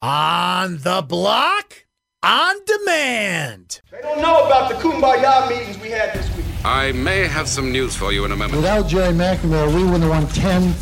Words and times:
On 0.00 0.78
the 0.78 1.02
block, 1.02 1.86
on 2.22 2.54
demand. 2.64 3.80
They 3.90 4.00
don't 4.00 4.22
know 4.22 4.46
about 4.46 4.68
the 4.68 4.76
kumbaya 4.76 5.48
meetings 5.48 5.76
we 5.80 5.90
had 5.90 6.14
this 6.14 6.36
week. 6.36 6.46
I 6.64 6.92
may 6.92 7.26
have 7.26 7.48
some 7.48 7.72
news 7.72 7.96
for 7.96 8.12
you 8.12 8.24
in 8.24 8.30
a 8.30 8.36
moment. 8.36 8.58
Without 8.58 8.86
Gerry 8.86 9.12
McNamara, 9.12 9.74
we 9.74 9.82
wouldn't 9.82 10.04
have 10.04 10.10
won 10.10 10.28
10 10.28 10.72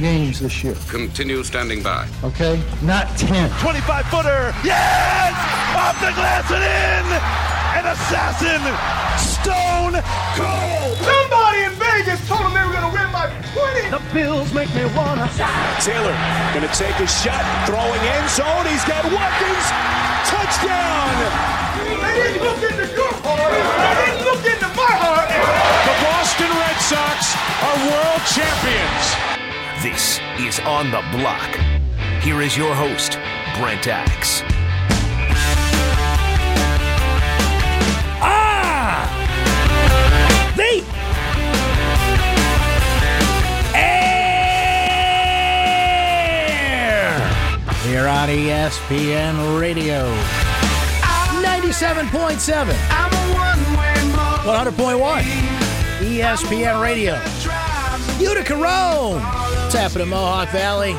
games 0.00 0.40
this 0.40 0.64
year. 0.64 0.74
Continue 0.88 1.44
standing 1.44 1.82
by. 1.82 2.08
Okay? 2.24 2.62
Not 2.80 3.14
10. 3.18 3.50
25 3.60 4.06
footer. 4.06 4.54
Yes! 4.64 5.34
Off 5.76 6.00
the 6.00 6.12
glass 6.14 6.50
and 6.50 6.64
in! 6.64 7.12
An 7.76 7.92
assassin! 7.92 8.62
Stone 9.18 10.02
Cold! 10.34 11.21
Somebody 12.02 12.20
in 12.20 12.26
told 12.26 12.42
them 12.42 12.54
they 12.54 12.66
were 12.66 12.74
going 12.74 12.90
to 12.90 12.94
win 12.98 13.12
by 13.14 13.30
20. 13.54 13.94
The 13.94 14.02
Bills 14.10 14.52
make 14.52 14.74
me 14.74 14.84
wanna. 14.96 15.30
Taylor 15.78 16.10
gonna 16.50 16.72
take 16.74 16.98
a 16.98 17.06
shot, 17.06 17.42
throwing 17.66 18.02
end 18.02 18.28
zone. 18.28 18.66
He's 18.66 18.82
got 18.90 19.06
Watkins. 19.06 19.66
Touchdown! 20.26 21.14
They 21.78 22.14
didn't 22.18 22.42
look 22.42 22.58
into 22.58 22.86
your 22.90 23.12
heart. 23.22 23.54
They 23.54 23.94
didn't 24.02 24.24
look 24.26 24.42
into 24.42 24.68
my 24.74 24.94
heart. 24.98 25.30
The 25.86 25.94
Boston 26.02 26.50
Red 26.50 26.78
Sox 26.82 27.38
are 27.62 27.78
world 27.86 28.22
champions. 28.34 29.06
This 29.78 30.18
is 30.42 30.58
On 30.66 30.90
the 30.90 31.02
Block. 31.16 31.54
Here 32.20 32.42
is 32.42 32.56
your 32.56 32.74
host, 32.74 33.18
Brent 33.58 33.86
Axe. 33.86 34.42
Here 47.82 48.06
on 48.06 48.28
ESPN 48.28 49.60
Radio. 49.60 50.04
97.7, 51.42 52.72
100.1, 54.44 55.22
ESPN 55.98 56.80
Radio. 56.80 57.20
Utica 58.20 58.54
Rome. 58.54 59.20
What's 59.22 59.74
happening, 59.74 60.08
Mohawk 60.08 60.48
Valley? 60.50 60.96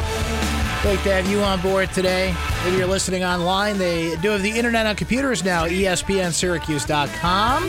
Great 0.81 0.99
to 1.03 1.13
have 1.13 1.29
you 1.29 1.39
on 1.41 1.61
board 1.61 1.91
today. 1.93 2.35
If 2.65 2.77
you're 2.77 2.87
listening 2.87 3.23
online. 3.23 3.77
They 3.77 4.17
do 4.17 4.31
have 4.31 4.43
the 4.43 4.51
internet 4.51 4.85
on 4.85 4.97
computers 4.97 5.43
now, 5.43 5.65
espnsyracuse.com. 5.65 7.63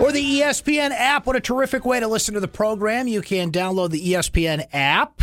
Or 0.00 0.10
the 0.12 0.40
ESPN 0.40 0.90
app. 0.92 1.26
What 1.26 1.36
a 1.36 1.40
terrific 1.40 1.84
way 1.84 2.00
to 2.00 2.08
listen 2.08 2.34
to 2.34 2.40
the 2.40 2.48
program. 2.48 3.06
You 3.06 3.20
can 3.22 3.52
download 3.52 3.90
the 3.90 4.12
ESPN 4.14 4.66
app, 4.72 5.19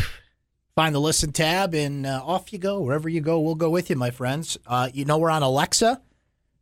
find 0.77 0.93
the 0.93 1.01
listen 1.01 1.31
tab, 1.31 1.73
and 1.73 2.05
uh, 2.05 2.21
off 2.23 2.53
you 2.53 2.59
go. 2.59 2.79
Wherever 2.79 3.09
you 3.09 3.19
go, 3.19 3.39
we'll 3.39 3.55
go 3.55 3.71
with 3.71 3.89
you, 3.89 3.95
my 3.95 4.11
friends. 4.11 4.59
Uh, 4.67 4.87
you 4.93 5.05
know 5.05 5.17
we're 5.17 5.31
on 5.31 5.41
Alexa. 5.41 5.99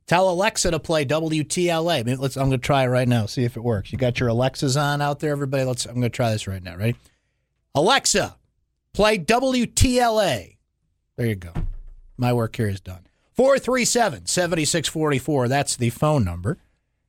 Tell 0.08 0.30
Alexa 0.30 0.72
to 0.72 0.80
play 0.80 1.06
WTLA. 1.06 2.00
I 2.00 2.04
mean, 2.04 2.18
let's, 2.20 2.38
I'm 2.38 2.48
going 2.48 2.62
to 2.62 2.66
try 2.66 2.84
it 2.84 2.88
right 2.88 3.10
now, 3.10 3.26
see 3.26 3.44
if 3.44 3.58
it 3.58 3.60
works. 3.60 3.92
You 3.92 3.98
got 3.98 4.18
your 4.22 4.30
Alexas 4.30 4.78
on 4.78 5.02
out 5.02 5.20
there, 5.20 5.34
everybody? 5.34 5.66
Let's. 5.66 5.86
I'm 5.86 5.96
going 5.96 6.04
to 6.04 6.10
try 6.10 6.32
this 6.32 6.48
right 6.48 6.64
now. 6.64 6.78
Ready? 6.78 6.96
Alexa, 7.76 8.38
play 8.94 9.20
WTLA. 9.20 10.56
There 11.18 11.28
you 11.28 11.36
go. 11.36 11.52
My 12.16 12.32
work 12.32 12.56
here 12.56 12.70
is 12.70 12.80
done. 12.80 13.08
437 13.34 14.28
7644. 14.28 15.50
That's 15.50 15.76
the 15.76 15.90
phone 15.90 16.24
number. 16.24 16.58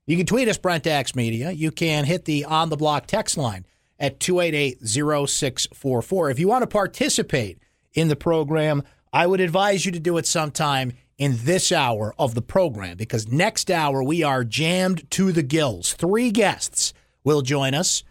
You 0.07 0.17
can 0.17 0.27
tweet 0.27 0.49
us, 0.49 0.59
Brent 0.59 0.89
Axe 0.89 1.15
Media. 1.15 1.53
You 1.53 1.71
can 1.71 2.05
hit 2.05 2.25
the 2.25 2.47
on 2.47 2.69
the 2.69 2.77
block 2.77 3.07
text 3.07 3.37
line 3.37 3.65
at 3.99 4.21
288 4.21 4.79
0644. 4.87 6.31
If 6.31 6.39
you 6.39 6.49
want 6.49 6.63
to 6.63 6.67
participate 6.67 7.59
in 7.95 8.09
the 8.09 8.17
program, 8.17 8.83
I 9.13 9.27
would 9.27 9.41
advise 9.41 9.87
you 9.87 9.93
to 9.93 10.01
do 10.01 10.19
it 10.19 10.27
sometime 10.27 10.93
in 11.19 11.39
this 11.45 11.73
hour 11.73 12.15
of 12.19 12.35
the 12.35 12.43
program 12.43 12.97
because 12.97 13.29
next 13.29 13.71
hour 13.71 14.03
we 14.03 14.23
are 14.23 14.45
jammed 14.45 15.11
to 15.13 15.33
the 15.33 15.43
gills. 15.43 15.95
Three 15.95 16.31
guests 16.31 16.93
will 17.25 17.43
join 17.43 17.75
us. 17.75 18.05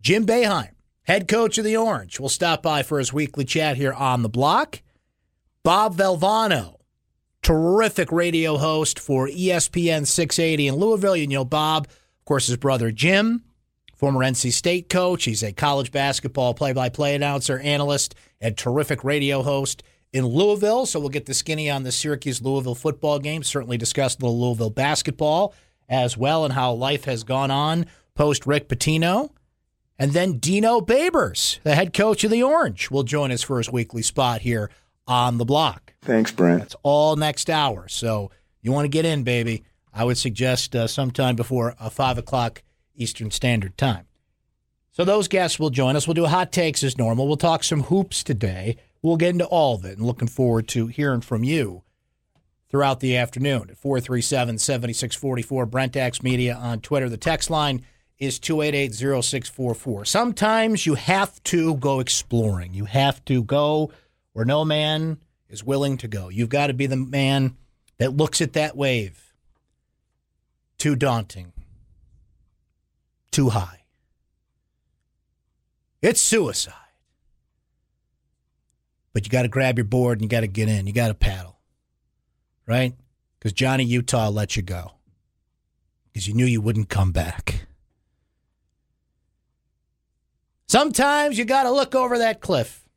Jim 0.00 0.26
Boeheim, 0.26 0.70
head 1.04 1.28
coach 1.28 1.58
of 1.58 1.64
the 1.64 1.76
Orange, 1.76 2.18
will 2.18 2.28
stop 2.28 2.62
by 2.62 2.82
for 2.82 2.98
his 2.98 3.12
weekly 3.12 3.44
chat 3.44 3.76
here 3.76 3.92
on 3.92 4.22
the 4.22 4.28
block. 4.28 4.82
Bob 5.62 5.96
Valvano, 5.96 6.76
terrific 7.42 8.10
radio 8.10 8.56
host 8.56 8.98
for 8.98 9.28
ESPN 9.28 10.06
680 10.06 10.68
in 10.68 10.74
Louisville. 10.76 11.16
You 11.16 11.26
know 11.26 11.44
Bob, 11.44 11.86
of 11.86 12.24
course, 12.24 12.46
his 12.46 12.56
brother 12.56 12.90
Jim, 12.90 13.44
former 13.98 14.20
NC 14.20 14.52
State 14.52 14.88
coach. 14.88 15.24
He's 15.24 15.42
a 15.42 15.52
college 15.52 15.92
basketball 15.92 16.54
play 16.54 16.72
by 16.72 16.88
play 16.88 17.14
announcer, 17.14 17.58
analyst, 17.58 18.14
and 18.40 18.56
terrific 18.56 19.04
radio 19.04 19.42
host 19.42 19.82
in 20.12 20.24
Louisville. 20.24 20.86
So 20.86 21.00
we'll 21.00 21.08
get 21.10 21.26
the 21.26 21.34
skinny 21.34 21.68
on 21.68 21.82
the 21.82 21.92
Syracuse 21.92 22.40
Louisville 22.40 22.76
football 22.76 23.18
game. 23.18 23.42
Certainly 23.42 23.76
discuss 23.76 24.16
a 24.16 24.20
little 24.20 24.40
Louisville 24.40 24.70
basketball 24.70 25.52
as 25.88 26.16
well 26.16 26.44
and 26.44 26.54
how 26.54 26.72
life 26.72 27.04
has 27.04 27.24
gone 27.24 27.50
on 27.50 27.86
post 28.14 28.46
Rick 28.46 28.68
Pitino. 28.68 29.30
And 29.98 30.12
then 30.12 30.38
Dino 30.38 30.80
Babers, 30.80 31.60
the 31.64 31.74
head 31.74 31.92
coach 31.92 32.22
of 32.22 32.30
the 32.30 32.42
Orange, 32.42 32.88
will 32.90 33.02
join 33.02 33.32
us 33.32 33.42
for 33.42 33.58
his 33.58 33.70
weekly 33.70 34.02
spot 34.02 34.42
here 34.42 34.70
on 35.08 35.38
the 35.38 35.44
block. 35.44 35.94
Thanks, 36.02 36.30
Brent. 36.30 36.60
That's 36.60 36.76
all 36.84 37.16
next 37.16 37.50
hour. 37.50 37.88
So 37.88 38.30
you 38.62 38.70
want 38.70 38.84
to 38.84 38.88
get 38.88 39.04
in, 39.04 39.24
baby. 39.24 39.64
I 39.92 40.04
would 40.04 40.18
suggest 40.18 40.76
uh, 40.76 40.86
sometime 40.86 41.34
before 41.34 41.74
a 41.80 41.90
5 41.90 42.18
o'clock 42.18 42.62
Eastern 42.98 43.30
Standard 43.30 43.78
Time. 43.78 44.06
So 44.90 45.04
those 45.04 45.28
guests 45.28 45.58
will 45.58 45.70
join 45.70 45.96
us. 45.96 46.06
We'll 46.06 46.14
do 46.14 46.26
hot 46.26 46.50
takes 46.50 46.82
as 46.82 46.98
normal. 46.98 47.28
We'll 47.28 47.36
talk 47.36 47.62
some 47.62 47.84
hoops 47.84 48.24
today. 48.24 48.76
We'll 49.00 49.16
get 49.16 49.30
into 49.30 49.46
all 49.46 49.76
of 49.76 49.84
it 49.84 49.96
and 49.96 50.06
looking 50.06 50.28
forward 50.28 50.66
to 50.68 50.88
hearing 50.88 51.20
from 51.20 51.44
you 51.44 51.84
throughout 52.68 53.00
the 53.00 53.16
afternoon 53.16 53.70
at 53.70 53.78
437 53.78 54.58
7644. 54.58 55.66
Brent 55.66 55.96
Axe 55.96 56.22
Media 56.22 56.54
on 56.54 56.80
Twitter. 56.80 57.08
The 57.08 57.16
text 57.16 57.48
line 57.48 57.84
is 58.18 58.38
288 58.40 58.94
0644. 58.94 60.04
Sometimes 60.04 60.84
you 60.84 60.94
have 60.94 61.42
to 61.44 61.76
go 61.76 62.00
exploring. 62.00 62.74
You 62.74 62.86
have 62.86 63.24
to 63.26 63.44
go 63.44 63.92
where 64.32 64.44
no 64.44 64.64
man 64.64 65.18
is 65.48 65.64
willing 65.64 65.96
to 65.98 66.08
go. 66.08 66.28
You've 66.28 66.48
got 66.48 66.66
to 66.66 66.74
be 66.74 66.86
the 66.86 66.96
man 66.96 67.56
that 67.98 68.16
looks 68.16 68.40
at 68.40 68.54
that 68.54 68.76
wave. 68.76 69.32
Too 70.76 70.96
daunting. 70.96 71.52
Too 73.38 73.50
high. 73.50 73.84
It's 76.02 76.20
suicide. 76.20 76.74
But 79.12 79.24
you 79.24 79.30
got 79.30 79.42
to 79.42 79.48
grab 79.48 79.78
your 79.78 79.84
board 79.84 80.18
and 80.18 80.24
you 80.24 80.28
got 80.28 80.40
to 80.40 80.48
get 80.48 80.68
in. 80.68 80.88
You 80.88 80.92
got 80.92 81.06
to 81.06 81.14
paddle. 81.14 81.56
Right? 82.66 82.96
Because 83.38 83.52
Johnny 83.52 83.84
Utah 83.84 84.28
let 84.28 84.56
you 84.56 84.62
go. 84.62 84.94
Because 86.06 86.26
you 86.26 86.34
knew 86.34 86.46
you 86.46 86.60
wouldn't 86.60 86.88
come 86.88 87.12
back. 87.12 87.68
Sometimes 90.66 91.38
you 91.38 91.44
got 91.44 91.62
to 91.62 91.70
look 91.70 91.94
over 91.94 92.18
that 92.18 92.40
cliff 92.40 92.88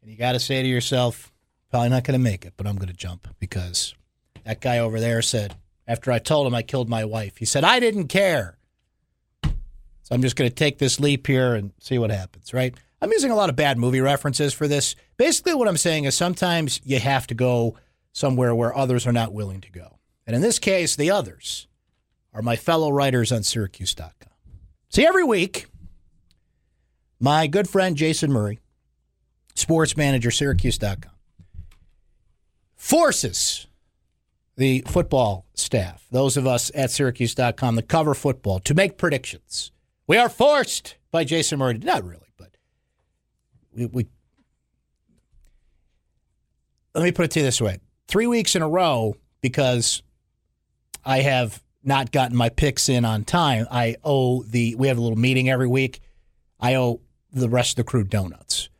and 0.00 0.12
you 0.12 0.16
got 0.16 0.34
to 0.34 0.38
say 0.38 0.62
to 0.62 0.68
yourself, 0.68 1.32
probably 1.72 1.88
not 1.88 2.04
going 2.04 2.16
to 2.16 2.22
make 2.22 2.44
it, 2.44 2.52
but 2.56 2.68
I'm 2.68 2.76
going 2.76 2.86
to 2.86 2.94
jump 2.94 3.26
because 3.40 3.96
that 4.44 4.60
guy 4.60 4.78
over 4.78 5.00
there 5.00 5.22
said, 5.22 5.56
after 5.88 6.12
I 6.12 6.20
told 6.20 6.46
him 6.46 6.54
I 6.54 6.62
killed 6.62 6.88
my 6.88 7.04
wife, 7.04 7.38
he 7.38 7.46
said, 7.46 7.64
I 7.64 7.80
didn't 7.80 8.06
care. 8.06 8.57
So 10.08 10.14
I'm 10.14 10.22
just 10.22 10.36
going 10.36 10.48
to 10.48 10.54
take 10.54 10.78
this 10.78 10.98
leap 10.98 11.26
here 11.26 11.54
and 11.54 11.70
see 11.80 11.98
what 11.98 12.10
happens, 12.10 12.54
right? 12.54 12.74
I'm 13.02 13.12
using 13.12 13.30
a 13.30 13.34
lot 13.34 13.50
of 13.50 13.56
bad 13.56 13.76
movie 13.76 14.00
references 14.00 14.54
for 14.54 14.66
this. 14.66 14.96
Basically, 15.18 15.52
what 15.52 15.68
I'm 15.68 15.76
saying 15.76 16.04
is 16.04 16.16
sometimes 16.16 16.80
you 16.82 16.98
have 16.98 17.26
to 17.26 17.34
go 17.34 17.76
somewhere 18.10 18.54
where 18.54 18.74
others 18.74 19.06
are 19.06 19.12
not 19.12 19.34
willing 19.34 19.60
to 19.60 19.70
go. 19.70 19.98
And 20.26 20.34
in 20.34 20.40
this 20.40 20.58
case, 20.58 20.96
the 20.96 21.10
others 21.10 21.68
are 22.32 22.40
my 22.40 22.56
fellow 22.56 22.90
writers 22.90 23.32
on 23.32 23.42
Syracuse.com. 23.42 24.32
See, 24.88 25.06
every 25.06 25.24
week, 25.24 25.66
my 27.20 27.46
good 27.46 27.68
friend 27.68 27.94
Jason 27.94 28.32
Murray, 28.32 28.60
sports 29.56 29.94
manager, 29.94 30.30
Syracuse.com, 30.30 31.12
forces 32.76 33.66
the 34.56 34.82
football 34.86 35.44
staff, 35.52 36.06
those 36.10 36.38
of 36.38 36.46
us 36.46 36.70
at 36.74 36.90
Syracuse.com 36.90 37.76
that 37.76 37.88
cover 37.88 38.14
football, 38.14 38.58
to 38.60 38.72
make 38.72 38.96
predictions. 38.96 39.70
We 40.08 40.16
are 40.16 40.28
forced 40.28 40.96
by 41.12 41.22
Jason 41.24 41.60
Murray, 41.60 41.78
not 41.78 42.02
really, 42.02 42.32
but 42.36 42.50
we, 43.72 43.86
we 43.86 44.06
let 46.94 47.04
me 47.04 47.12
put 47.12 47.26
it 47.26 47.30
to 47.32 47.40
you 47.40 47.44
this 47.44 47.60
way 47.60 47.78
three 48.08 48.26
weeks 48.26 48.56
in 48.56 48.62
a 48.62 48.68
row 48.68 49.14
because 49.42 50.02
I 51.04 51.20
have 51.20 51.62
not 51.84 52.10
gotten 52.10 52.36
my 52.36 52.48
picks 52.48 52.88
in 52.88 53.04
on 53.04 53.24
time. 53.24 53.66
I 53.70 53.96
owe 54.02 54.42
the, 54.42 54.74
we 54.74 54.88
have 54.88 54.98
a 54.98 55.00
little 55.00 55.18
meeting 55.18 55.48
every 55.48 55.68
week. 55.68 56.00
I 56.58 56.74
owe 56.74 57.00
the 57.30 57.48
rest 57.48 57.72
of 57.72 57.84
the 57.84 57.90
crew 57.90 58.02
donuts. 58.02 58.70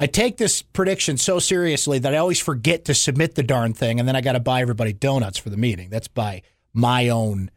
I 0.00 0.06
take 0.06 0.38
this 0.38 0.62
prediction 0.62 1.18
so 1.18 1.38
seriously 1.38 1.98
that 1.98 2.14
I 2.14 2.18
always 2.18 2.40
forget 2.40 2.84
to 2.86 2.94
submit 2.94 3.34
the 3.34 3.42
darn 3.42 3.74
thing, 3.74 3.98
and 3.98 4.08
then 4.08 4.16
I 4.16 4.20
got 4.20 4.32
to 4.32 4.40
buy 4.40 4.62
everybody 4.62 4.92
donuts 4.92 5.38
for 5.38 5.50
the 5.50 5.56
meeting. 5.56 5.90
That's 5.90 6.08
by 6.08 6.42
my 6.72 7.08
own 7.08 7.50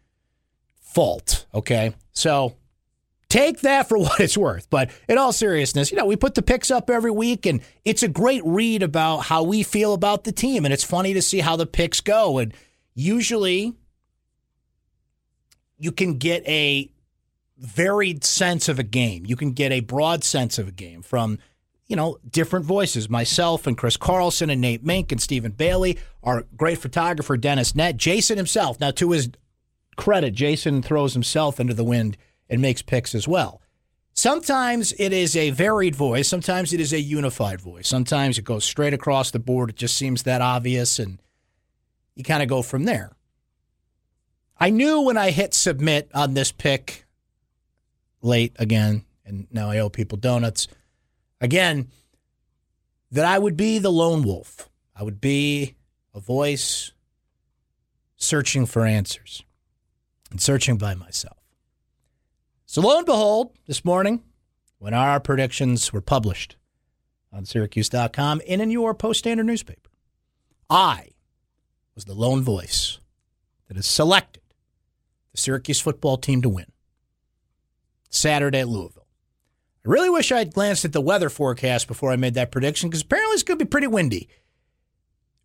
fault. 0.82 1.46
Okay. 1.54 1.94
So 2.14 2.56
take 3.32 3.62
that 3.62 3.88
for 3.88 3.98
what 3.98 4.20
it's 4.20 4.38
worth. 4.38 4.70
But 4.70 4.92
in 5.08 5.18
all 5.18 5.34
seriousness, 5.34 5.92
you 5.92 5.98
know, 5.98 6.06
we 6.06 6.16
put 6.16 6.36
the 6.36 6.42
picks 6.42 6.70
up 6.70 6.90
every 6.90 7.12
week, 7.12 7.46
and 7.46 7.62
it's 7.86 8.04
a 8.04 8.08
great 8.08 8.44
read 8.46 8.84
about 8.84 9.20
how 9.20 9.44
we 9.44 9.64
feel 9.64 9.94
about 9.94 10.26
the 10.26 10.32
team. 10.32 10.66
And 10.66 10.74
it's 10.74 10.84
funny 10.84 11.14
to 11.14 11.22
see 11.22 11.40
how 11.40 11.56
the 11.56 11.66
picks 11.66 12.02
go. 12.02 12.38
And 12.38 12.54
usually 12.94 13.74
you 15.80 15.92
can 15.92 16.18
get 16.18 16.48
a 16.48 16.92
varied 17.58 18.24
sense 18.24 18.68
of 18.68 18.80
a 18.80 18.84
game. 18.84 19.26
You 19.26 19.36
can 19.36 19.52
get 19.52 19.72
a 19.72 19.80
broad 19.80 20.24
sense 20.24 20.60
of 20.60 20.68
a 20.68 20.72
game 20.72 21.02
from, 21.02 21.40
you 21.88 21.96
know, 21.96 22.18
different 22.30 22.66
voices. 22.66 23.10
Myself 23.10 23.68
and 23.68 23.78
Chris 23.78 23.98
Carlson 23.98 24.50
and 24.50 24.62
Nate 24.62 24.84
Mink 24.84 25.12
and 25.12 25.22
Stephen 25.22 25.52
Bailey, 25.52 25.98
our 26.24 26.46
great 26.58 26.80
photographer 26.80 27.38
Dennis 27.38 27.76
Nett, 27.76 27.98
Jason 27.98 28.38
himself. 28.38 28.80
Now, 28.80 28.92
to 28.92 29.12
his 29.12 29.30
credit, 29.96 30.34
Jason 30.34 30.82
throws 30.82 31.14
himself 31.14 31.60
into 31.60 31.74
the 31.74 31.84
wind 31.84 32.18
and 32.52 32.62
makes 32.62 32.82
picks 32.82 33.16
as 33.16 33.28
well. 33.28 33.62
Sometimes 34.14 34.94
it 35.00 35.14
is 35.14 35.38
a 35.38 35.52
varied 35.52 35.96
voice. 35.96 36.28
Sometimes 36.28 36.74
it 36.74 36.82
is 36.82 36.92
a 36.92 37.00
unified 37.00 37.62
voice. 37.62 37.88
Sometimes 37.88 38.38
it 38.38 38.44
goes 38.44 38.66
straight 38.66 38.94
across 38.94 39.32
the 39.32 39.40
board. 39.40 39.70
It 39.70 39.78
just 39.78 39.98
seems 39.98 40.24
that 40.24 40.42
obvious, 40.42 41.00
and 41.00 41.20
you 42.14 42.24
kind 42.24 42.44
of 42.44 42.50
go 42.50 42.62
from 42.62 42.84
there. 42.84 43.14
I 44.60 44.70
knew 44.70 45.02
when 45.02 45.18
I 45.18 45.32
hit 45.32 45.54
submit 45.54 46.12
on 46.14 46.34
this 46.34 46.52
pick 46.52 47.06
late 48.22 48.54
again, 48.60 49.06
and 49.26 49.48
now 49.50 49.72
I 49.72 49.80
owe 49.80 49.90
people 49.90 50.18
donuts 50.18 50.68
again, 51.40 51.88
that 53.12 53.26
I 53.26 53.40
would 53.40 53.56
be 53.56 53.80
the 53.80 53.92
lone 53.92 54.24
wolf. 54.24 54.70
I 54.94 55.04
would 55.04 55.22
be 55.22 55.76
a 56.14 56.20
voice 56.20 56.92
searching 58.18 58.66
for 58.66 58.86
answers 58.86 59.44
and 60.30 60.40
searching 60.40 60.78
by 60.78 60.96
myself. 60.96 61.41
So, 62.72 62.80
lo 62.80 62.96
and 62.96 63.06
behold, 63.06 63.52
this 63.68 63.84
morning, 63.84 64.24
when 64.80 64.94
our 64.94 65.20
predictions 65.20 65.92
were 65.92 66.00
published 66.00 66.56
on 67.34 67.44
Syracuse.com 67.44 68.42
and 68.48 68.62
in 68.62 68.72
your 68.72 68.94
Post 68.94 69.20
Standard 69.20 69.46
newspaper, 69.46 69.90
I 70.70 71.10
was 71.96 72.06
the 72.06 72.14
lone 72.14 72.44
voice 72.44 73.00
that 73.68 73.76
has 73.76 73.86
selected 73.86 74.44
the 75.34 75.38
Syracuse 75.38 75.82
football 75.82 76.16
team 76.16 76.42
to 76.44 76.48
win 76.48 76.72
Saturday 78.10 78.62
at 78.62 78.70
Louisville. 78.70 79.06
I 79.86 79.90
really 79.90 80.10
wish 80.10 80.32
I 80.32 80.38
had 80.38 80.54
glanced 80.54 80.86
at 80.86 80.94
the 80.94 81.02
weather 81.02 81.30
forecast 81.30 81.90
before 81.90 82.14
I 82.14 82.16
made 82.16 82.36
that 82.36 82.52
prediction 82.52 82.90
because 82.90 83.02
apparently 83.02 83.34
it's 83.34 83.44
going 83.44 83.60
to 83.60 83.66
be 83.66 83.70
pretty 83.70 83.88
windy 83.88 84.30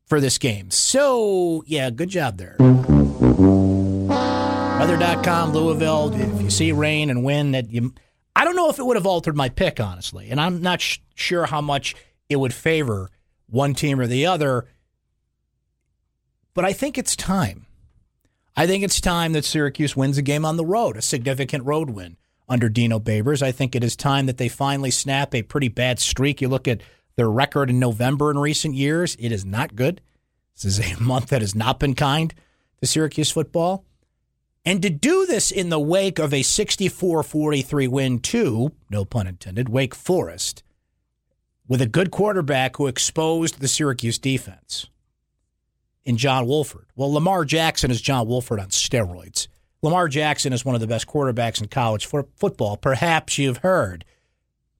for 0.06 0.20
this 0.20 0.38
game. 0.38 0.70
So, 0.70 1.64
yeah, 1.66 1.90
good 1.90 2.10
job 2.10 2.38
there. 2.38 2.56
Weather.com, 4.86 5.52
Louisville. 5.52 6.14
If 6.14 6.42
you 6.42 6.48
see 6.48 6.70
rain 6.70 7.10
and 7.10 7.24
wind, 7.24 7.56
that 7.56 7.72
you, 7.72 7.92
I 8.36 8.44
don't 8.44 8.54
know 8.54 8.70
if 8.70 8.78
it 8.78 8.86
would 8.86 8.94
have 8.94 9.04
altered 9.04 9.34
my 9.36 9.48
pick, 9.48 9.80
honestly. 9.80 10.30
And 10.30 10.40
I'm 10.40 10.62
not 10.62 10.80
sh- 10.80 10.98
sure 11.16 11.44
how 11.44 11.60
much 11.60 11.96
it 12.28 12.36
would 12.36 12.54
favor 12.54 13.10
one 13.48 13.74
team 13.74 13.98
or 13.98 14.06
the 14.06 14.26
other. 14.26 14.68
But 16.54 16.66
I 16.66 16.72
think 16.72 16.98
it's 16.98 17.16
time. 17.16 17.66
I 18.54 18.68
think 18.68 18.84
it's 18.84 19.00
time 19.00 19.32
that 19.32 19.44
Syracuse 19.44 19.96
wins 19.96 20.18
a 20.18 20.22
game 20.22 20.44
on 20.44 20.56
the 20.56 20.64
road, 20.64 20.96
a 20.96 21.02
significant 21.02 21.64
road 21.64 21.90
win 21.90 22.16
under 22.48 22.68
Dino 22.68 23.00
Babers. 23.00 23.42
I 23.42 23.50
think 23.50 23.74
it 23.74 23.82
is 23.82 23.96
time 23.96 24.26
that 24.26 24.38
they 24.38 24.48
finally 24.48 24.92
snap 24.92 25.34
a 25.34 25.42
pretty 25.42 25.68
bad 25.68 25.98
streak. 25.98 26.40
You 26.40 26.46
look 26.48 26.68
at 26.68 26.80
their 27.16 27.28
record 27.28 27.70
in 27.70 27.80
November 27.80 28.30
in 28.30 28.38
recent 28.38 28.76
years, 28.76 29.16
it 29.18 29.32
is 29.32 29.44
not 29.44 29.74
good. 29.74 30.00
This 30.54 30.78
is 30.78 30.78
a 30.78 30.96
month 31.02 31.30
that 31.30 31.40
has 31.40 31.56
not 31.56 31.80
been 31.80 31.96
kind 31.96 32.32
to 32.80 32.86
Syracuse 32.86 33.32
football. 33.32 33.84
And 34.66 34.82
to 34.82 34.90
do 34.90 35.26
this 35.26 35.52
in 35.52 35.68
the 35.68 35.78
wake 35.78 36.18
of 36.18 36.34
a 36.34 36.42
64 36.42 37.22
43 37.22 37.86
win 37.86 38.18
to, 38.18 38.72
no 38.90 39.04
pun 39.04 39.28
intended, 39.28 39.68
Wake 39.68 39.94
Forest, 39.94 40.64
with 41.68 41.80
a 41.80 41.86
good 41.86 42.10
quarterback 42.10 42.76
who 42.76 42.88
exposed 42.88 43.60
the 43.60 43.68
Syracuse 43.68 44.18
defense 44.18 44.90
in 46.04 46.16
John 46.16 46.46
Wolford. 46.46 46.86
Well, 46.96 47.12
Lamar 47.12 47.44
Jackson 47.44 47.92
is 47.92 48.00
John 48.00 48.26
Wolford 48.26 48.58
on 48.58 48.70
steroids. 48.70 49.46
Lamar 49.82 50.08
Jackson 50.08 50.52
is 50.52 50.64
one 50.64 50.74
of 50.74 50.80
the 50.80 50.86
best 50.88 51.06
quarterbacks 51.06 51.60
in 51.60 51.68
college 51.68 52.04
for 52.04 52.26
football. 52.34 52.76
Perhaps 52.76 53.38
you've 53.38 53.58
heard. 53.58 54.04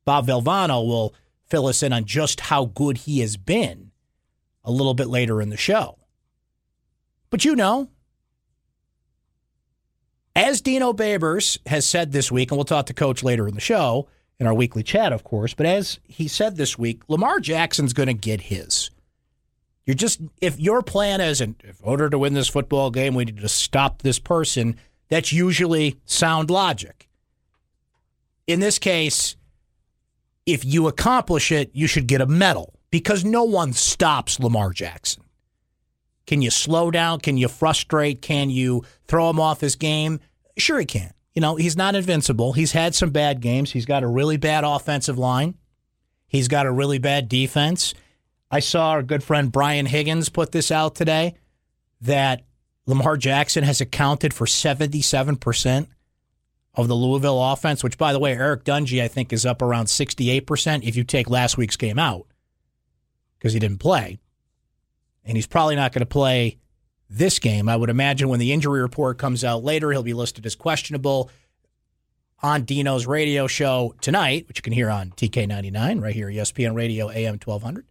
Bob 0.05 0.27
Valvano 0.27 0.85
will 0.85 1.15
fill 1.49 1.69
us 1.69 1.85
in 1.85 1.93
on 1.93 2.05
just 2.05 2.41
how 2.41 2.65
good 2.65 2.99
he 2.99 3.21
has 3.21 3.37
been 3.37 3.93
a 4.65 4.73
little 4.73 4.95
bit 4.95 5.07
later 5.07 5.41
in 5.41 5.51
the 5.51 5.57
show. 5.57 5.97
But 7.31 7.45
you 7.45 7.55
know, 7.55 7.89
as 10.37 10.61
Dino 10.61 10.93
Babers 10.93 11.59
has 11.67 11.87
said 11.87 12.13
this 12.13 12.31
week, 12.31 12.51
and 12.51 12.59
we'll 12.59 12.67
talk 12.67 12.87
to 12.87 12.95
Coach 12.95 13.25
later 13.25 13.49
in 13.49 13.55
the 13.55 13.61
show, 13.61 14.07
in 14.39 14.47
our 14.47 14.53
weekly 14.53 14.83
chat, 14.83 15.13
of 15.13 15.25
course, 15.25 15.55
but 15.55 15.65
as 15.65 15.99
he 16.05 16.29
said 16.29 16.57
this 16.57 16.79
week, 16.79 17.03
Lamar 17.09 17.41
Jackson's 17.41 17.95
going 17.95 18.09
to 18.09 18.15
get 18.15 18.43
his. 18.43 18.91
You're 19.87 19.95
just, 19.95 20.21
if 20.43 20.61
your 20.61 20.83
plan 20.83 21.23
is, 21.23 21.41
in 21.41 21.57
order 21.83 22.11
to 22.11 22.19
win 22.19 22.35
this 22.35 22.49
football 22.49 22.91
game, 22.91 23.15
we 23.15 23.25
need 23.25 23.39
to 23.39 23.49
stop 23.49 24.03
this 24.03 24.19
person, 24.19 24.77
that's 25.09 25.33
usually 25.33 25.97
sound 26.05 26.51
logic. 26.51 27.09
In 28.47 28.61
this 28.61 28.79
case, 28.79 29.37
if 30.45 30.65
you 30.65 30.87
accomplish 30.87 31.51
it, 31.51 31.71
you 31.73 31.87
should 31.87 32.07
get 32.07 32.21
a 32.21 32.27
medal 32.27 32.75
because 32.91 33.25
no 33.25 33.45
one 33.45 33.73
stops 33.73 34.39
Lamar 34.39 34.71
Jackson. 34.73 35.23
Can 36.27 36.43
you 36.43 36.51
slow 36.51 36.91
down? 36.91 37.21
Can 37.21 37.37
you 37.37 37.49
frustrate? 37.49 38.21
Can 38.21 38.51
you 38.51 38.85
throw 39.07 39.31
him 39.31 39.41
off 39.41 39.61
his 39.61 39.77
game? 39.77 40.21
Sure, 40.59 40.81
he 40.81 40.87
can. 40.87 41.13
You 41.35 41.43
know, 41.43 41.57
he's 41.57 41.77
not 41.77 41.95
invincible. 41.95 42.55
He's 42.55 42.73
had 42.73 42.95
some 42.95 43.11
bad 43.11 43.41
games. 43.41 43.73
He's 43.73 43.87
got 43.87 44.03
a 44.03 44.09
really 44.09 44.37
bad 44.37 44.65
offensive 44.65 45.19
line. 45.19 45.55
He's 46.27 46.49
got 46.49 46.67
a 46.67 46.73
really 46.73 46.99
bad 46.99 47.29
defense. 47.29 47.95
I 48.51 48.61
saw 48.61 48.91
our 48.91 49.03
good 49.03 49.23
friend 49.23 49.53
Brian 49.53 49.87
Higgins 49.87 50.29
put 50.29 50.53
this 50.53 50.71
out 50.71 50.95
today 50.95 51.35
that 52.01 52.43
Lamar 52.87 53.17
Jackson 53.17 53.65
has 53.65 53.81
accounted 53.81 54.33
for 54.33 54.47
77% 54.47 55.87
of 56.75 56.89
the 56.89 56.95
Louisville 56.95 57.43
offense, 57.43 57.83
which, 57.83 57.99
by 57.99 58.13
the 58.13 58.19
way, 58.19 58.33
Eric 58.33 58.65
Dungey, 58.65 59.03
I 59.03 59.09
think, 59.09 59.33
is 59.33 59.47
up 59.47 59.63
around 59.63 59.87
68% 59.87 60.85
if 60.85 60.97
you 60.97 61.05
take 61.05 61.29
last 61.29 61.57
week's 61.57 61.77
game 61.77 61.99
out 61.99 62.27
because 63.39 63.53
he 63.53 63.59
didn't 63.59 63.79
play 63.79 64.19
and 65.27 65.37
he's 65.37 65.47
probably 65.47 65.77
not 65.77 65.93
going 65.93 66.01
to 66.01 66.07
play 66.07 66.59
this 67.11 67.39
game. 67.39 67.69
I 67.69 67.77
would 67.77 67.91
imagine 67.91 68.29
when 68.29 68.41
the 68.41 68.53
injury 68.53 68.81
report 68.81 69.19
comes 69.19 69.45
out 69.45 69.63
later, 69.63 69.93
he'll 69.93 70.03
be 70.03 70.15
listed 70.15 70.47
as 70.47 70.55
questionable 70.55 71.31
on 72.43 72.65
Dino's 72.65 73.07
radio 73.07 73.47
show 73.47 73.95
tonight, 74.01 74.47
which 74.49 74.59
you 74.59 74.63
can 74.63 74.73
hear 74.73 74.91
on 74.91 75.11
TK99 75.11 76.03
right 76.03 76.15
here, 76.15 76.29
ESPN 76.29 76.75
Radio 76.75 77.11
AM 77.11 77.35
1200 77.35 77.87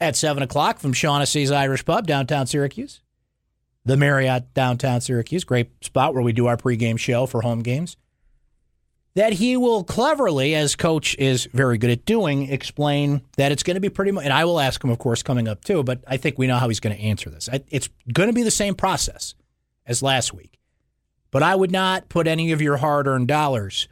at 0.00 0.16
7 0.16 0.42
o'clock 0.42 0.78
from 0.78 0.92
Shaughnessy's 0.92 1.50
Irish 1.50 1.84
Pub, 1.84 2.06
downtown 2.06 2.46
Syracuse. 2.46 3.00
The 3.84 3.96
Marriott, 3.96 4.52
downtown 4.54 5.00
Syracuse. 5.00 5.44
Great 5.44 5.84
spot 5.84 6.14
where 6.14 6.22
we 6.22 6.32
do 6.32 6.46
our 6.46 6.56
pregame 6.56 6.98
show 6.98 7.26
for 7.26 7.42
home 7.42 7.62
games 7.62 7.96
that 9.14 9.32
he 9.32 9.56
will 9.56 9.82
cleverly, 9.84 10.54
as 10.54 10.76
coach 10.76 11.16
is 11.18 11.48
very 11.52 11.78
good 11.78 11.90
at 11.90 12.04
doing, 12.04 12.50
explain 12.50 13.22
that 13.36 13.50
it's 13.52 13.62
going 13.62 13.74
to 13.74 13.80
be 13.80 13.88
pretty 13.88 14.12
much, 14.12 14.24
and 14.24 14.32
I 14.32 14.44
will 14.44 14.60
ask 14.60 14.82
him, 14.82 14.90
of 14.90 14.98
course, 14.98 15.22
coming 15.22 15.48
up 15.48 15.64
too, 15.64 15.82
but 15.82 16.04
I 16.06 16.16
think 16.16 16.38
we 16.38 16.46
know 16.46 16.56
how 16.56 16.68
he's 16.68 16.80
going 16.80 16.96
to 16.96 17.02
answer 17.02 17.30
this. 17.30 17.48
It's 17.70 17.88
going 18.12 18.28
to 18.28 18.32
be 18.32 18.42
the 18.42 18.50
same 18.50 18.74
process 18.74 19.34
as 19.86 20.02
last 20.02 20.32
week. 20.32 20.58
But 21.30 21.42
I 21.42 21.54
would 21.54 21.72
not 21.72 22.08
put 22.08 22.26
any 22.26 22.52
of 22.52 22.62
your 22.62 22.76
hard 22.78 23.06
earned 23.06 23.28
dollars, 23.28 23.88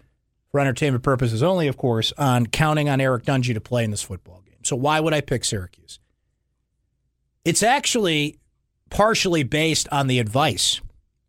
for 0.57 0.61
entertainment 0.61 1.05
purposes 1.05 1.43
only, 1.43 1.69
of 1.69 1.77
course, 1.77 2.15
on 2.17 2.47
counting 2.47 2.89
on 2.89 2.99
Eric 2.99 3.25
Dungey 3.25 3.53
to 3.53 3.61
play 3.61 3.85
in 3.85 3.91
this 3.91 4.03
football 4.03 4.43
game. 4.47 4.57
So 4.63 4.75
why 4.75 5.01
would 5.01 5.13
I 5.13 5.21
pick 5.21 5.45
Syracuse? 5.45 5.99
It's 7.45 7.63
actually 7.63 8.39
partially 8.89 9.43
based 9.43 9.87
on 9.93 10.07
the 10.07 10.19
advice 10.19 10.81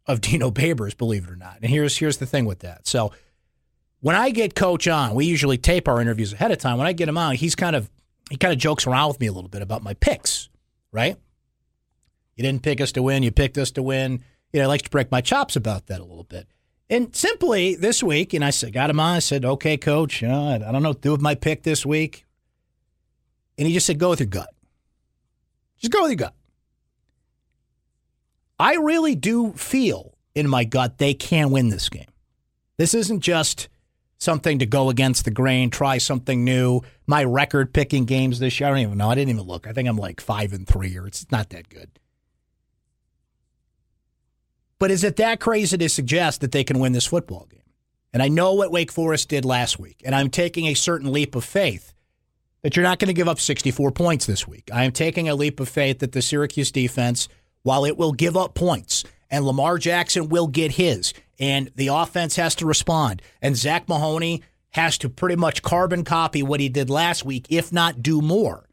of 0.06 0.22
Dino 0.22 0.50
Babers, 0.50 0.98
believe 0.98 1.25
it 1.25 1.29
or 1.29 1.36
not. 1.36 1.58
And 1.62 1.70
here's 1.70 1.98
here's 1.98 2.17
the 2.17 2.25
thing 2.25 2.46
with 2.46 2.60
that. 2.60 2.88
So 2.88 3.12
when 4.01 4.16
I 4.16 4.30
get 4.30 4.56
Coach 4.56 4.88
on, 4.88 5.16
we 5.16 5.25
usually 5.25 5.58
tape 5.58 5.88
our 5.88 6.00
interviews 6.01 6.34
ahead 6.34 6.51
of 6.51 6.60
time. 6.60 6.77
When 6.77 6.88
I 6.88 6.94
get 6.94 7.10
him 7.10 7.18
on, 7.18 7.36
he's 7.36 7.56
kind 7.56 7.75
of 7.75 7.89
he 8.30 8.38
kind 8.38 8.54
of 8.54 8.60
jokes 8.60 8.86
around 8.86 9.08
with 9.10 9.20
me 9.20 9.27
a 9.27 9.32
little 9.32 9.50
bit 9.50 9.62
about 9.62 9.84
my 9.84 9.94
picks, 9.96 10.50
right? 10.92 11.16
You 12.36 12.44
didn't 12.44 12.62
pick 12.62 12.82
us 12.82 12.92
to 12.94 13.04
win, 13.04 13.24
you 13.24 13.32
picked 13.32 13.58
us 13.58 13.72
to 13.72 13.84
win. 13.84 14.24
You 14.54 14.60
know, 14.60 14.66
I 14.66 14.68
like 14.68 14.84
to 14.84 14.89
break 14.89 15.12
my 15.12 15.22
chops 15.22 15.56
about 15.56 15.88
that 15.88 16.00
a 16.00 16.04
little 16.04 16.24
bit. 16.24 16.48
And 16.89 17.13
simply 17.16 17.75
this 17.75 18.01
week, 18.01 18.34
and 18.34 18.46
I 18.46 18.50
said, 18.50 18.72
got 18.72 18.89
him 18.89 19.00
on. 19.00 19.16
I 19.18 19.20
said, 19.20 19.44
okay, 19.44 19.75
coach, 19.75 20.22
you 20.22 20.27
know, 20.27 20.50
I 20.50 20.58
don't 20.58 20.84
know 20.84 20.89
what 20.89 21.01
to 21.01 21.08
do 21.08 21.12
with 21.12 21.22
my 21.22 21.36
pick 21.36 21.63
this 21.63 21.86
week. 21.86 22.25
And 23.58 23.68
he 23.68 23.74
just 23.74 23.88
said, 23.88 24.00
go 24.00 24.12
with 24.12 24.20
your 24.20 24.27
gut. 24.27 24.50
Just 25.80 25.92
go 25.92 26.04
with 26.04 26.12
your 26.12 26.18
gut. 26.18 26.34
I 28.60 28.75
really 28.75 29.16
do 29.16 29.51
feel 29.54 30.18
in 30.34 30.48
my 30.48 30.63
gut 30.63 30.98
they 30.98 31.13
can 31.13 31.51
win 31.51 31.70
this 31.70 31.89
game. 31.89 32.08
This 32.77 32.94
isn't 32.94 33.20
just 33.20 33.68
something 34.17 34.59
to 34.59 34.65
go 34.65 34.89
against 34.89 35.25
the 35.25 35.31
grain, 35.31 35.69
try 35.69 35.97
something 35.97 36.43
new. 36.43 36.81
My 37.05 37.24
record 37.24 37.74
picking 37.74 38.05
games 38.05 38.39
this 38.39 38.59
year, 38.59 38.67
I 38.67 38.71
don't 38.71 38.79
even 38.79 38.97
know. 38.97 39.09
I 39.09 39.15
didn't 39.15 39.29
even 39.29 39.43
look. 39.43 39.67
I 39.67 39.74
think 39.74 39.88
I'm 39.88 39.97
like 39.97 40.21
five 40.21 40.53
and 40.53 40.67
three, 40.67 40.97
or 40.97 41.07
it's 41.07 41.25
not 41.31 41.50
that 41.50 41.69
good. 41.69 41.89
But 44.79 44.91
is 44.91 45.03
it 45.03 45.15
that 45.15 45.39
crazy 45.39 45.77
to 45.77 45.89
suggest 45.89 46.41
that 46.41 46.51
they 46.51 46.63
can 46.63 46.79
win 46.79 46.93
this 46.93 47.07
football 47.07 47.47
game? 47.50 47.62
And 48.13 48.24
I 48.24 48.27
know 48.27 48.53
what 48.53 48.71
Wake 48.71 48.91
Forest 48.91 49.29
did 49.29 49.45
last 49.45 49.79
week, 49.79 50.01
and 50.05 50.15
I'm 50.15 50.29
taking 50.29 50.65
a 50.65 50.74
certain 50.74 51.12
leap 51.12 51.36
of 51.36 51.43
faith 51.43 51.93
that 52.62 52.75
you're 52.75 52.83
not 52.83 53.00
going 53.00 53.07
to 53.07 53.13
give 53.13 53.27
up 53.27 53.39
64 53.39 53.91
points 53.91 54.25
this 54.25 54.47
week. 54.47 54.69
I 54.74 54.83
am 54.83 54.91
taking 54.91 55.29
a 55.29 55.36
leap 55.36 55.59
of 55.59 55.69
faith 55.69 56.00
that 56.00 56.12
the 56.12 56.21
Syracuse 56.21 56.71
defense, 56.71 57.27
while 57.63 57.86
it 57.86 57.97
will 57.97 58.13
give 58.13 58.36
up 58.36 58.55
points, 58.55 59.03
and 59.29 59.45
Lamar 59.45 59.77
Jackson 59.77 60.29
will 60.29 60.47
get 60.47 60.71
his, 60.71 61.13
and 61.39 61.72
the 61.75 61.88
offense 61.88 62.36
has 62.36 62.56
to 62.56 62.65
respond, 62.65 63.22
and 63.41 63.56
Zach 63.56 63.88
Mahoney 63.88 64.41
has 64.72 64.98
to 65.00 65.10
pretty 65.10 65.36
much 65.36 65.62
carbon 65.62 66.03
copy 66.03 66.44
what 66.44 66.60
he 66.60 66.70
did 66.70 66.89
last 66.89 67.25
week, 67.25 67.48
if 67.50 67.72
not 67.72 68.01
do 68.01 68.22
more. 68.22 68.67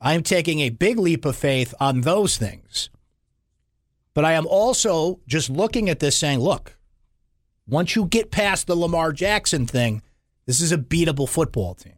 I 0.00 0.14
am 0.14 0.22
taking 0.22 0.60
a 0.60 0.70
big 0.70 0.98
leap 0.98 1.24
of 1.24 1.36
faith 1.36 1.74
on 1.80 2.02
those 2.02 2.36
things. 2.36 2.90
But 4.14 4.24
I 4.24 4.32
am 4.34 4.46
also 4.46 5.20
just 5.26 5.50
looking 5.50 5.88
at 5.90 5.98
this 5.98 6.16
saying, 6.16 6.38
look, 6.38 6.76
once 7.66 7.96
you 7.96 8.04
get 8.06 8.30
past 8.30 8.66
the 8.66 8.76
Lamar 8.76 9.12
Jackson 9.12 9.66
thing, 9.66 10.02
this 10.46 10.60
is 10.60 10.72
a 10.72 10.78
beatable 10.78 11.28
football 11.28 11.74
team. 11.74 11.96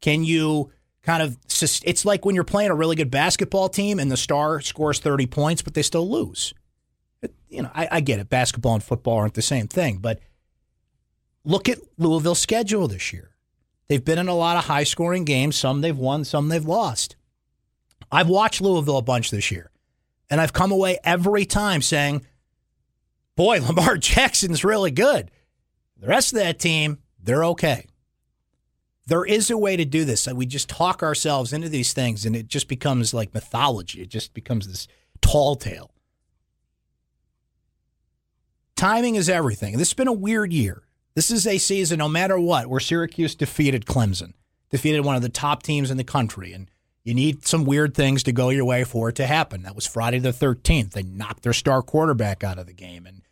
Can 0.00 0.24
you 0.24 0.72
kind 1.02 1.22
of, 1.22 1.38
it's 1.84 2.04
like 2.04 2.24
when 2.24 2.34
you're 2.34 2.44
playing 2.44 2.70
a 2.70 2.74
really 2.74 2.96
good 2.96 3.10
basketball 3.10 3.68
team 3.68 3.98
and 3.98 4.10
the 4.10 4.16
star 4.16 4.60
scores 4.60 4.98
30 4.98 5.26
points, 5.26 5.62
but 5.62 5.74
they 5.74 5.82
still 5.82 6.08
lose. 6.08 6.52
You 7.48 7.62
know, 7.62 7.70
I, 7.74 7.88
I 7.92 8.00
get 8.00 8.18
it. 8.18 8.28
Basketball 8.28 8.74
and 8.74 8.82
football 8.82 9.16
aren't 9.18 9.34
the 9.34 9.42
same 9.42 9.68
thing, 9.68 9.98
but 9.98 10.20
look 11.44 11.68
at 11.68 11.78
Louisville's 11.96 12.38
schedule 12.38 12.88
this 12.88 13.12
year. 13.12 13.30
They've 13.88 14.04
been 14.04 14.18
in 14.18 14.28
a 14.28 14.34
lot 14.34 14.56
of 14.56 14.64
high 14.64 14.84
scoring 14.84 15.24
games. 15.24 15.56
Some 15.56 15.80
they've 15.80 15.96
won, 15.96 16.24
some 16.24 16.48
they've 16.48 16.64
lost. 16.64 17.16
I've 18.10 18.28
watched 18.28 18.60
Louisville 18.60 18.98
a 18.98 19.02
bunch 19.02 19.30
this 19.30 19.50
year, 19.50 19.70
and 20.30 20.40
I've 20.40 20.52
come 20.52 20.72
away 20.72 20.98
every 21.04 21.44
time 21.44 21.82
saying, 21.82 22.26
boy, 23.36 23.60
Lamar 23.66 23.96
Jackson's 23.96 24.64
really 24.64 24.90
good. 24.90 25.30
The 25.98 26.08
rest 26.08 26.32
of 26.32 26.38
that 26.38 26.58
team, 26.58 26.98
they're 27.22 27.44
okay. 27.44 27.86
There 29.06 29.24
is 29.24 29.50
a 29.50 29.58
way 29.58 29.76
to 29.76 29.84
do 29.84 30.04
this. 30.04 30.26
We 30.26 30.46
just 30.46 30.68
talk 30.68 31.02
ourselves 31.02 31.52
into 31.52 31.68
these 31.68 31.92
things, 31.92 32.26
and 32.26 32.34
it 32.34 32.48
just 32.48 32.66
becomes 32.66 33.14
like 33.14 33.32
mythology. 33.32 34.02
It 34.02 34.08
just 34.08 34.34
becomes 34.34 34.66
this 34.66 34.88
tall 35.20 35.54
tale. 35.54 35.92
Timing 38.76 39.14
is 39.14 39.28
everything. 39.30 39.78
This 39.78 39.88
has 39.88 39.94
been 39.94 40.06
a 40.06 40.12
weird 40.12 40.52
year. 40.52 40.82
This 41.14 41.30
is 41.30 41.46
a 41.46 41.56
season, 41.56 41.98
no 41.98 42.08
matter 42.08 42.38
what, 42.38 42.66
where 42.66 42.78
Syracuse 42.78 43.34
defeated 43.34 43.86
Clemson, 43.86 44.34
defeated 44.70 45.00
one 45.00 45.16
of 45.16 45.22
the 45.22 45.30
top 45.30 45.62
teams 45.62 45.90
in 45.90 45.96
the 45.96 46.04
country, 46.04 46.52
and 46.52 46.70
you 47.02 47.14
need 47.14 47.46
some 47.46 47.64
weird 47.64 47.94
things 47.94 48.22
to 48.24 48.32
go 48.32 48.50
your 48.50 48.66
way 48.66 48.84
for 48.84 49.08
it 49.08 49.14
to 49.14 49.26
happen. 49.26 49.62
That 49.62 49.74
was 49.74 49.86
Friday 49.86 50.18
the 50.18 50.28
13th. 50.28 50.90
They 50.90 51.02
knocked 51.02 51.42
their 51.42 51.54
star 51.54 51.80
quarterback 51.80 52.44
out 52.44 52.58
of 52.58 52.66
the 52.66 52.74
game, 52.74 53.06
and 53.06 53.22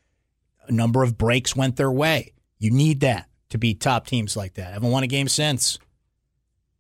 a 0.67 0.73
number 0.73 1.03
of 1.03 1.19
breaks 1.19 1.55
went 1.55 1.77
their 1.77 1.91
way. 1.91 2.33
You 2.59 2.71
need 2.71 3.01
that 3.01 3.29
to 3.51 3.59
beat 3.59 3.81
top 3.81 4.07
teams 4.07 4.39
like 4.39 4.55
that. 4.55 4.69
I 4.69 4.73
haven't 4.73 4.91
won 4.91 5.03
a 5.03 5.09
game 5.09 5.29
since. 5.29 5.79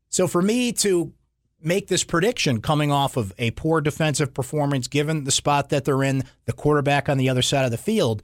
So 0.09 0.26
for 0.26 0.40
me 0.40 0.73
to 0.73 1.12
make 1.61 1.88
this 1.88 2.04
prediction 2.04 2.61
coming 2.61 2.92
off 2.92 3.16
of 3.16 3.33
a 3.38 3.50
poor 3.52 3.80
defensive 3.80 4.33
performance, 4.33 4.87
given 4.87 5.25
the 5.25 5.30
spot 5.30 5.68
that 5.71 5.85
they're 5.85 6.02
in, 6.02 6.25
the 6.47 6.52
quarterback 6.52 7.09
on 7.09 7.18
the 7.18 7.28
other 7.28 7.42
side 7.42 7.64
of 7.64 7.71
the 7.71 7.76
field, 7.76 8.23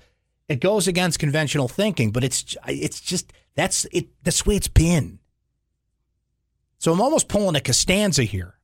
it 0.50 0.58
goes 0.58 0.88
against 0.88 1.20
conventional 1.20 1.68
thinking. 1.68 2.10
But 2.10 2.24
it's 2.24 2.56
it's 2.66 3.00
just 3.00 3.32
that's 3.54 3.86
it. 3.92 4.08
That's 4.24 4.42
the 4.42 4.50
way 4.50 4.56
it's 4.56 4.68
been. 4.68 5.20
So 6.78 6.92
I'm 6.92 7.00
almost 7.00 7.28
pulling 7.28 7.54
a 7.54 7.60
Costanza 7.60 8.24
here. 8.24 8.54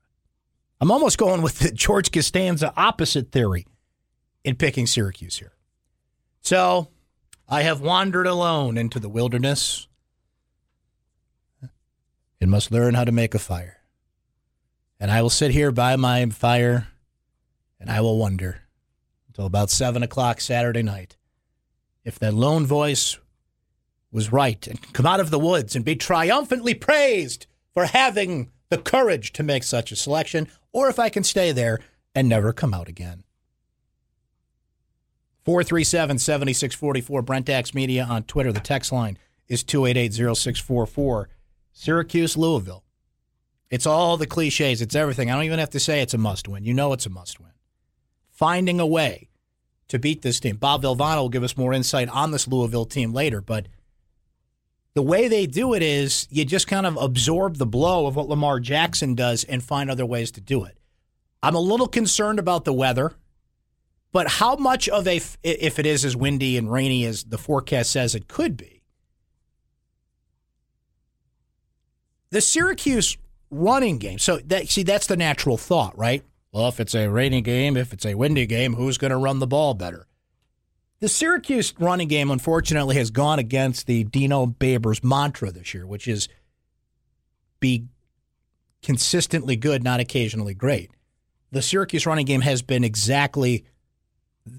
I'm 0.80 0.90
almost 0.90 1.16
going 1.16 1.42
with 1.42 1.60
the 1.60 1.70
George 1.72 2.10
Costanza 2.10 2.72
opposite 2.76 3.30
theory 3.30 3.66
in 4.42 4.56
picking 4.56 4.86
Syracuse 4.86 5.38
here. 5.38 5.52
So 6.40 6.88
I 7.48 7.62
have 7.62 7.80
wandered 7.80 8.26
alone 8.26 8.76
into 8.76 8.98
the 8.98 9.08
wilderness 9.08 9.86
and 12.40 12.50
must 12.50 12.72
learn 12.72 12.94
how 12.94 13.04
to 13.04 13.12
make 13.12 13.34
a 13.34 13.38
fire. 13.38 13.78
And 14.98 15.10
I 15.10 15.22
will 15.22 15.30
sit 15.30 15.52
here 15.52 15.70
by 15.70 15.94
my 15.94 16.26
fire 16.26 16.88
and 17.78 17.90
I 17.90 18.00
will 18.00 18.18
wonder 18.18 18.62
until 19.28 19.46
about 19.46 19.70
7 19.70 20.02
o'clock 20.02 20.40
Saturday 20.40 20.82
night 20.82 21.16
if 22.06 22.20
that 22.20 22.32
lone 22.32 22.64
voice 22.64 23.18
was 24.12 24.32
right 24.32 24.66
and 24.68 24.80
come 24.94 25.04
out 25.04 25.18
of 25.18 25.30
the 25.30 25.40
woods 25.40 25.74
and 25.74 25.84
be 25.84 25.96
triumphantly 25.96 26.72
praised 26.72 27.46
for 27.74 27.84
having 27.84 28.50
the 28.70 28.78
courage 28.78 29.32
to 29.32 29.42
make 29.42 29.64
such 29.64 29.90
a 29.90 29.96
selection, 29.96 30.48
or 30.72 30.88
if 30.88 31.00
I 31.00 31.08
can 31.08 31.24
stay 31.24 31.50
there 31.50 31.80
and 32.14 32.28
never 32.28 32.52
come 32.52 32.72
out 32.72 32.88
again. 32.88 33.24
437 35.44 36.18
7644, 36.18 37.22
Brent 37.22 37.74
Media 37.74 38.06
on 38.08 38.22
Twitter. 38.22 38.52
The 38.52 38.60
text 38.60 38.92
line 38.92 39.18
is 39.48 39.64
288 39.64 40.12
0644. 40.14 41.28
Syracuse, 41.72 42.36
Louisville. 42.36 42.84
It's 43.68 43.86
all 43.86 44.16
the 44.16 44.26
cliches, 44.26 44.80
it's 44.80 44.94
everything. 44.94 45.28
I 45.28 45.34
don't 45.34 45.44
even 45.44 45.58
have 45.58 45.70
to 45.70 45.80
say 45.80 46.00
it's 46.00 46.14
a 46.14 46.18
must 46.18 46.46
win. 46.46 46.64
You 46.64 46.72
know 46.72 46.92
it's 46.92 47.06
a 47.06 47.10
must 47.10 47.40
win. 47.40 47.50
Finding 48.30 48.78
a 48.78 48.86
way 48.86 49.25
to 49.88 49.98
beat 49.98 50.22
this 50.22 50.40
team. 50.40 50.56
Bob 50.56 50.82
Valvano 50.82 51.22
will 51.22 51.28
give 51.28 51.42
us 51.42 51.56
more 51.56 51.72
insight 51.72 52.08
on 52.08 52.30
this 52.30 52.48
Louisville 52.48 52.86
team 52.86 53.12
later, 53.12 53.40
but 53.40 53.68
the 54.94 55.02
way 55.02 55.28
they 55.28 55.46
do 55.46 55.74
it 55.74 55.82
is 55.82 56.26
you 56.30 56.44
just 56.44 56.66
kind 56.66 56.86
of 56.86 56.96
absorb 56.96 57.56
the 57.56 57.66
blow 57.66 58.06
of 58.06 58.16
what 58.16 58.28
Lamar 58.28 58.60
Jackson 58.60 59.14
does 59.14 59.44
and 59.44 59.62
find 59.62 59.90
other 59.90 60.06
ways 60.06 60.30
to 60.32 60.40
do 60.40 60.64
it. 60.64 60.78
I'm 61.42 61.54
a 61.54 61.60
little 61.60 61.88
concerned 61.88 62.38
about 62.38 62.64
the 62.64 62.72
weather. 62.72 63.14
But 64.12 64.28
how 64.28 64.56
much 64.56 64.88
of 64.88 65.06
a, 65.06 65.20
if 65.42 65.78
it 65.78 65.84
is 65.84 66.02
as 66.02 66.16
windy 66.16 66.56
and 66.56 66.72
rainy 66.72 67.04
as 67.04 67.24
the 67.24 67.36
forecast 67.36 67.90
says 67.90 68.14
it 68.14 68.28
could 68.28 68.56
be, 68.56 68.80
the 72.30 72.40
Syracuse 72.40 73.18
running 73.50 73.98
game. 73.98 74.18
So 74.18 74.38
that 74.38 74.68
see, 74.68 74.82
that's 74.82 75.06
the 75.06 75.18
natural 75.18 75.58
thought, 75.58 75.96
right? 75.98 76.24
Well, 76.52 76.68
if 76.68 76.80
it's 76.80 76.94
a 76.94 77.08
rainy 77.08 77.42
game, 77.42 77.76
if 77.76 77.92
it's 77.92 78.06
a 78.06 78.14
windy 78.14 78.46
game, 78.46 78.74
who's 78.74 78.98
going 78.98 79.10
to 79.10 79.16
run 79.16 79.40
the 79.40 79.46
ball 79.46 79.74
better? 79.74 80.06
The 81.00 81.08
Syracuse 81.08 81.74
running 81.78 82.08
game, 82.08 82.30
unfortunately, 82.30 82.96
has 82.96 83.10
gone 83.10 83.38
against 83.38 83.86
the 83.86 84.04
Dino 84.04 84.46
Babers 84.46 85.04
mantra 85.04 85.50
this 85.50 85.74
year, 85.74 85.86
which 85.86 86.08
is 86.08 86.28
be 87.60 87.86
consistently 88.82 89.56
good, 89.56 89.84
not 89.84 90.00
occasionally 90.00 90.54
great. 90.54 90.90
The 91.50 91.60
Syracuse 91.60 92.06
running 92.06 92.26
game 92.26 92.40
has 92.40 92.62
been 92.62 92.84
exactly 92.84 93.64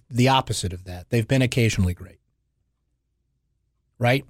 the 0.10 0.28
opposite 0.28 0.74
of 0.74 0.84
that. 0.84 1.10
They've 1.10 1.28
been 1.28 1.42
occasionally 1.42 1.94
great. 1.94 2.20
Right? 3.98 4.26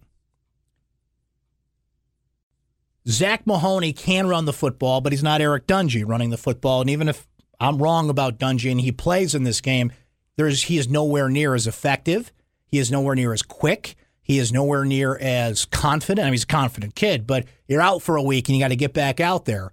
Zach 3.08 3.46
Mahoney 3.46 3.94
can 3.94 4.28
run 4.28 4.46
the 4.46 4.54
football, 4.54 5.02
but 5.02 5.14
he's 5.14 5.24
not 5.24 5.42
Eric 5.42 5.66
Dungey 5.66 6.08
running 6.08 6.30
the 6.30 6.38
football. 6.38 6.82
And 6.82 6.90
even 6.90 7.08
if 7.08 7.28
I'm 7.60 7.82
wrong 7.82 8.10
about 8.10 8.38
Dungeon. 8.38 8.80
he 8.80 8.92
plays 8.92 9.34
in 9.34 9.44
this 9.44 9.62
game, 9.62 9.92
there's 10.36 10.64
he 10.64 10.78
is 10.78 10.88
nowhere 10.88 11.30
near 11.30 11.56
as 11.56 11.68
effective. 11.68 12.32
He 12.68 12.78
is 12.78 12.92
nowhere 12.92 13.16
near 13.16 13.34
as 13.34 13.42
quick. 13.42 13.96
He 14.22 14.38
is 14.38 14.52
nowhere 14.52 14.86
near 14.86 15.18
as 15.18 15.66
confident. 15.66 16.26
I 16.26 16.28
mean, 16.28 16.34
he's 16.34 16.44
a 16.44 16.48
confident 16.48 16.96
kid, 16.96 17.26
but 17.26 17.46
you're 17.68 17.82
out 17.82 18.02
for 18.02 18.18
a 18.18 18.22
week 18.22 18.48
and 18.50 18.58
you 18.58 18.64
got 18.64 18.70
to 18.70 18.76
get 18.76 18.94
back 18.94 19.20
out 19.20 19.46
there 19.46 19.72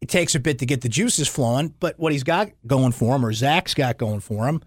it 0.00 0.08
takes 0.08 0.34
a 0.34 0.40
bit 0.40 0.58
to 0.58 0.66
get 0.66 0.82
the 0.82 0.88
juices 0.88 1.28
flowing, 1.28 1.74
but 1.80 1.98
what 1.98 2.12
he's 2.12 2.22
got 2.22 2.50
going 2.66 2.92
for 2.92 3.16
him, 3.16 3.24
or 3.24 3.32
Zach's 3.32 3.74
got 3.74 3.98
going 3.98 4.20
for 4.20 4.46
him, 4.46 4.62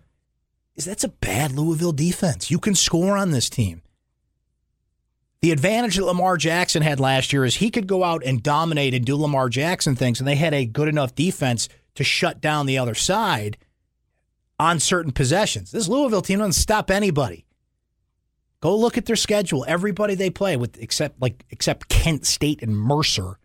is 0.76 0.86
that's 0.86 1.04
a 1.04 1.10
bad 1.10 1.52
Louisville 1.52 1.92
defense. 1.92 2.50
You 2.50 2.60
can 2.60 2.76
score 2.76 3.18
on 3.18 3.32
this 3.32 3.50
team. 3.50 3.82
The 5.42 5.52
advantage 5.52 5.96
that 5.96 6.06
Lamar 6.06 6.36
Jackson 6.36 6.82
had 6.82 7.00
last 7.00 7.32
year 7.32 7.46
is 7.46 7.56
he 7.56 7.72
could 7.72 7.88
go 7.88 8.04
out 8.04 8.24
and 8.26 8.44
dominate 8.44 8.94
and 8.94 9.06
do 9.06 9.16
Lamar 9.16 9.48
Jackson 9.48 9.96
things, 9.96 10.20
and 10.20 10.28
they 10.28 10.36
had 10.36 10.54
a 10.54 10.66
good 10.66 10.90
enough 10.90 11.16
defense 11.16 11.70
to 11.96 12.04
shut 12.04 12.42
down 12.42 12.66
the 12.66 12.78
other 12.78 12.96
side 12.96 13.58
on 14.60 14.80
certain 14.80 15.14
possessions. 15.14 15.72
This 15.72 15.88
Louisville 15.88 16.22
team 16.22 16.40
doesn't 16.40 16.54
stop 16.54 16.92
anybody. 16.92 17.46
Go 18.60 18.76
look 18.76 18.98
at 18.98 19.06
their 19.06 19.16
schedule. 19.16 19.64
Everybody 19.66 20.16
they 20.16 20.30
play 20.30 20.58
with, 20.58 20.78
except 20.82 21.22
like 21.22 21.46
except 21.50 21.88
Kent 21.88 22.26
State 22.26 22.62
and 22.62 22.76
Mercer, 22.76 23.40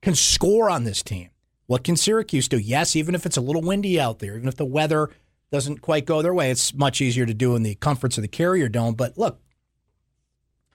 can 0.00 0.14
score 0.14 0.70
on 0.70 0.84
this 0.84 1.02
team. 1.02 1.28
What 1.66 1.84
can 1.84 1.96
Syracuse 1.96 2.48
do? 2.48 2.56
Yes, 2.56 2.96
even 2.96 3.14
if 3.14 3.26
it's 3.26 3.36
a 3.36 3.42
little 3.42 3.60
windy 3.60 4.00
out 4.00 4.20
there, 4.20 4.36
even 4.36 4.48
if 4.48 4.56
the 4.56 4.64
weather 4.64 5.10
doesn't 5.52 5.82
quite 5.82 6.06
go 6.06 6.22
their 6.22 6.32
way, 6.32 6.50
it's 6.50 6.72
much 6.72 7.02
easier 7.02 7.26
to 7.26 7.34
do 7.34 7.54
in 7.54 7.62
the 7.62 7.74
comforts 7.74 8.16
of 8.16 8.22
the 8.22 8.28
carrier 8.28 8.70
dome. 8.70 8.94
But 8.94 9.18
look, 9.18 9.42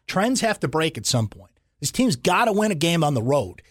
trends 0.07 0.41
have 0.41 0.59
to 0.61 0.67
break 0.67 0.97
at 0.97 1.05
some 1.05 1.27
point. 1.27 1.51
This 1.79 1.91
team's 1.91 2.15
got 2.15 2.45
to 2.45 2.53
win 2.53 2.71
a 2.71 2.75
game 2.75 3.03
on 3.03 3.13
the 3.13 3.21
road. 3.21 3.61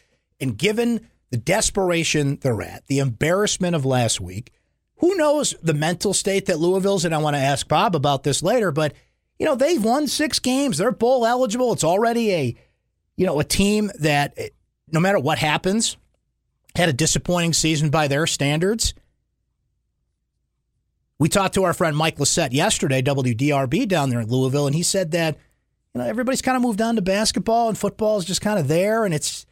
And 0.41 0.59
given 0.59 1.09
the 1.31 1.37
desperation 1.37 2.39
they're 2.43 2.63
at, 2.63 2.87
the 2.87 2.99
embarrassment 2.99 3.75
of 3.75 3.85
last 3.85 4.21
week, 4.21 4.53
who 4.97 5.15
knows 5.17 5.55
the 5.63 5.75
mental 5.75 6.13
state 6.13 6.47
that 6.47 6.59
Louisville's 6.59 7.05
in? 7.05 7.13
I 7.13 7.19
want 7.19 7.35
to 7.35 7.41
ask 7.41 7.67
Bob 7.67 7.97
about 7.97 8.23
this 8.23 8.43
later, 8.43 8.71
but 8.71 8.95
you 9.39 9.47
know, 9.47 9.55
they've 9.55 9.83
won 9.83 10.07
six 10.07 10.39
games. 10.39 10.79
They're 10.79 10.93
bowl 10.93 11.27
eligible. 11.27 11.73
It's 11.73 11.83
already 11.83 12.33
a 12.33 12.57
you 13.17 13.27
know, 13.27 13.41
a 13.41 13.45
team 13.45 13.91
that 14.01 14.35
eh, 14.37 14.49
no 14.91 15.01
matter 15.01 15.19
what 15.19 15.39
happens, 15.39 15.97
had 16.75 16.89
a 16.89 16.93
disappointing 16.93 17.53
season 17.53 17.91
by 17.91 18.09
their 18.09 18.27
standards. 18.27 18.95
We 21.19 21.29
talked 21.29 21.55
to 21.55 21.65
our 21.65 21.75
friend 21.75 21.97
Mike 21.97 22.17
Lissette 22.17 22.53
yesterday, 22.53 23.03
WDRB 23.03 23.87
down 23.87 24.11
there 24.11 24.21
in 24.21 24.29
Louisville, 24.29 24.67
and 24.67 24.75
he 24.75 24.83
said 24.83 25.13
that 25.13 25.37
you 25.95 26.01
know, 26.01 26.07
everybody's 26.07 26.43
kind 26.43 26.57
of 26.57 26.63
moved 26.63 26.81
on 26.81 26.97
to 26.97 27.03
basketball 27.03 27.69
and 27.69 27.77
football 27.77 28.19
is 28.19 28.25
just 28.25 28.41
kind 28.41 28.59
of 28.59 28.69
there. 28.69 29.05
And 29.05 29.13
it's 29.13 29.47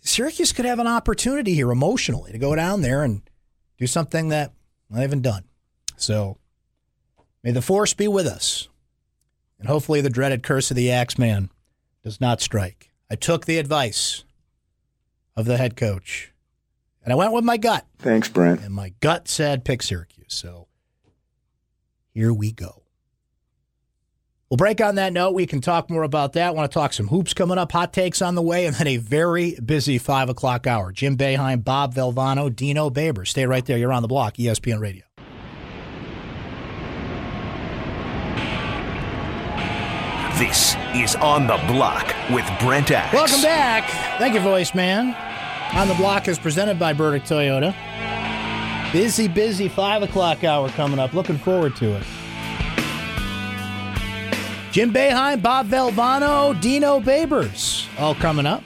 Syracuse 0.00 0.52
could 0.52 0.64
have 0.64 0.78
an 0.78 0.86
opportunity 0.86 1.54
here 1.54 1.70
emotionally 1.70 2.32
to 2.32 2.38
go 2.38 2.54
down 2.54 2.82
there 2.82 3.02
and 3.02 3.22
do 3.78 3.86
something 3.86 4.28
that 4.28 4.52
I 4.94 5.00
haven't 5.00 5.22
done. 5.22 5.44
So 5.96 6.38
may 7.42 7.52
the 7.52 7.62
force 7.62 7.94
be 7.94 8.08
with 8.08 8.26
us. 8.26 8.68
And 9.58 9.66
hopefully 9.66 10.00
the 10.00 10.10
dreaded 10.10 10.42
curse 10.42 10.70
of 10.70 10.76
the 10.76 10.90
Axeman 10.90 11.50
does 12.04 12.20
not 12.20 12.40
strike. 12.40 12.90
I 13.10 13.16
took 13.16 13.46
the 13.46 13.58
advice 13.58 14.24
of 15.36 15.46
the 15.46 15.56
head 15.56 15.76
coach 15.76 16.32
and 17.02 17.12
I 17.12 17.16
went 17.16 17.32
with 17.32 17.44
my 17.44 17.56
gut. 17.56 17.86
Thanks, 17.98 18.28
Brent. 18.28 18.60
And 18.60 18.74
my 18.74 18.92
gut 19.00 19.28
said 19.28 19.64
pick 19.64 19.82
Syracuse. 19.82 20.34
So 20.34 20.68
here 22.12 22.32
we 22.32 22.52
go. 22.52 22.82
We'll 24.50 24.56
break 24.56 24.80
on 24.80 24.94
that 24.94 25.12
note. 25.12 25.34
We 25.34 25.44
can 25.44 25.60
talk 25.60 25.90
more 25.90 26.04
about 26.04 26.32
that. 26.32 26.54
want 26.54 26.70
to 26.70 26.74
talk 26.74 26.94
some 26.94 27.08
hoops 27.08 27.34
coming 27.34 27.58
up, 27.58 27.70
hot 27.70 27.92
takes 27.92 28.22
on 28.22 28.34
the 28.34 28.40
way, 28.40 28.64
and 28.64 28.74
then 28.74 28.86
a 28.86 28.96
very 28.96 29.58
busy 29.60 29.98
five 29.98 30.30
o'clock 30.30 30.66
hour. 30.66 30.90
Jim 30.90 31.18
Boeheim, 31.18 31.62
Bob 31.62 31.94
Valvano, 31.94 32.54
Dino 32.54 32.88
Baber. 32.88 33.26
Stay 33.26 33.44
right 33.44 33.66
there. 33.66 33.76
You're 33.76 33.92
on 33.92 34.00
the 34.00 34.08
block, 34.08 34.36
ESPN 34.36 34.80
Radio. 34.80 35.04
This 40.38 40.76
is 40.94 41.14
On 41.16 41.46
the 41.46 41.60
Block 41.66 42.14
with 42.30 42.48
Brent 42.60 42.90
Axe. 42.90 43.12
Welcome 43.12 43.42
back. 43.42 43.84
Thank 44.18 44.32
you, 44.32 44.40
voice 44.40 44.74
man. 44.74 45.14
On 45.76 45.88
the 45.88 45.94
block 45.94 46.26
is 46.26 46.38
presented 46.38 46.78
by 46.78 46.94
Burdick 46.94 47.24
Toyota. 47.24 47.74
Busy, 48.94 49.28
busy 49.28 49.68
five 49.68 50.02
o'clock 50.02 50.42
hour 50.42 50.70
coming 50.70 50.98
up. 50.98 51.12
Looking 51.12 51.36
forward 51.36 51.76
to 51.76 51.96
it. 51.96 52.02
Jim 54.78 54.92
Boeheim, 54.92 55.42
Bob 55.42 55.66
Valvano, 55.66 56.60
Dino 56.60 57.00
Babers, 57.00 57.84
all 57.98 58.14
coming 58.14 58.46
up. 58.46 58.62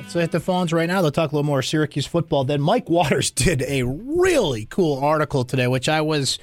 Let's 0.00 0.12
hit 0.12 0.32
the 0.32 0.40
phones 0.40 0.72
right 0.72 0.88
now. 0.88 1.00
They'll 1.00 1.12
talk 1.12 1.30
a 1.30 1.34
little 1.36 1.46
more 1.46 1.62
Syracuse 1.62 2.06
football. 2.06 2.42
Then 2.42 2.60
Mike 2.60 2.90
Waters 2.90 3.30
did 3.44 3.62
a 3.62 3.84
really 3.84 4.66
cool 4.66 4.98
article 4.98 5.44
today, 5.44 5.68
which 5.68 5.88
I 5.88 6.00
was 6.00 6.40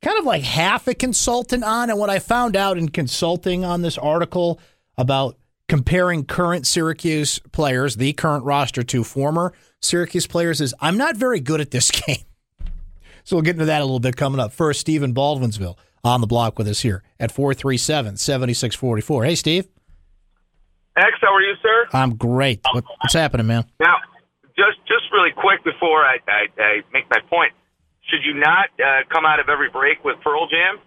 kind 0.00 0.16
of 0.16 0.24
like 0.24 0.44
half 0.44 0.86
a 0.86 0.94
consultant 0.94 1.64
on. 1.64 1.90
And 1.90 1.98
what 1.98 2.08
I 2.08 2.20
found 2.20 2.54
out 2.54 2.78
in 2.78 2.88
consulting 2.90 3.64
on 3.64 3.82
this 3.82 3.98
article 3.98 4.60
about 4.96 5.36
comparing 5.68 6.24
current 6.24 6.68
Syracuse 6.68 7.40
players, 7.50 7.96
the 7.96 8.12
current 8.12 8.44
roster, 8.44 8.84
to 8.84 9.02
former 9.02 9.52
Syracuse 9.82 10.28
players 10.28 10.60
is 10.60 10.72
I'm 10.80 10.96
not 10.96 11.16
very 11.16 11.40
good 11.40 11.60
at 11.60 11.72
this 11.72 11.90
game. 12.06 12.22
So 13.24 13.34
we'll 13.34 13.42
get 13.42 13.56
into 13.56 13.64
that 13.64 13.80
a 13.80 13.84
little 13.84 13.98
bit 13.98 14.16
coming 14.16 14.38
up. 14.38 14.52
First, 14.52 14.78
Stephen 14.78 15.12
Baldwinsville 15.12 15.76
on 16.04 16.20
the 16.20 16.26
block 16.26 16.58
with 16.58 16.68
us 16.68 16.80
here 16.80 17.02
at 17.18 17.32
437 17.32 18.16
7644. 18.16 19.24
Hey, 19.24 19.34
Steve. 19.34 19.68
X, 20.96 21.08
how 21.20 21.34
are 21.34 21.40
you, 21.40 21.54
sir? 21.60 21.88
I'm 21.92 22.14
great. 22.16 22.60
What, 22.72 22.84
what's 23.00 23.14
happening, 23.14 23.46
man? 23.46 23.64
Now, 23.80 23.96
just 24.56 24.78
just 24.86 25.04
really 25.12 25.32
quick 25.32 25.64
before 25.64 26.04
I, 26.04 26.18
I, 26.28 26.62
I 26.62 26.80
make 26.92 27.10
my 27.10 27.18
point, 27.28 27.52
should 28.08 28.20
you 28.24 28.34
not 28.34 28.68
uh, 28.78 29.02
come 29.12 29.24
out 29.24 29.40
of 29.40 29.48
every 29.48 29.70
break 29.70 30.04
with 30.04 30.16
Pearl 30.22 30.46
Jam? 30.48 30.78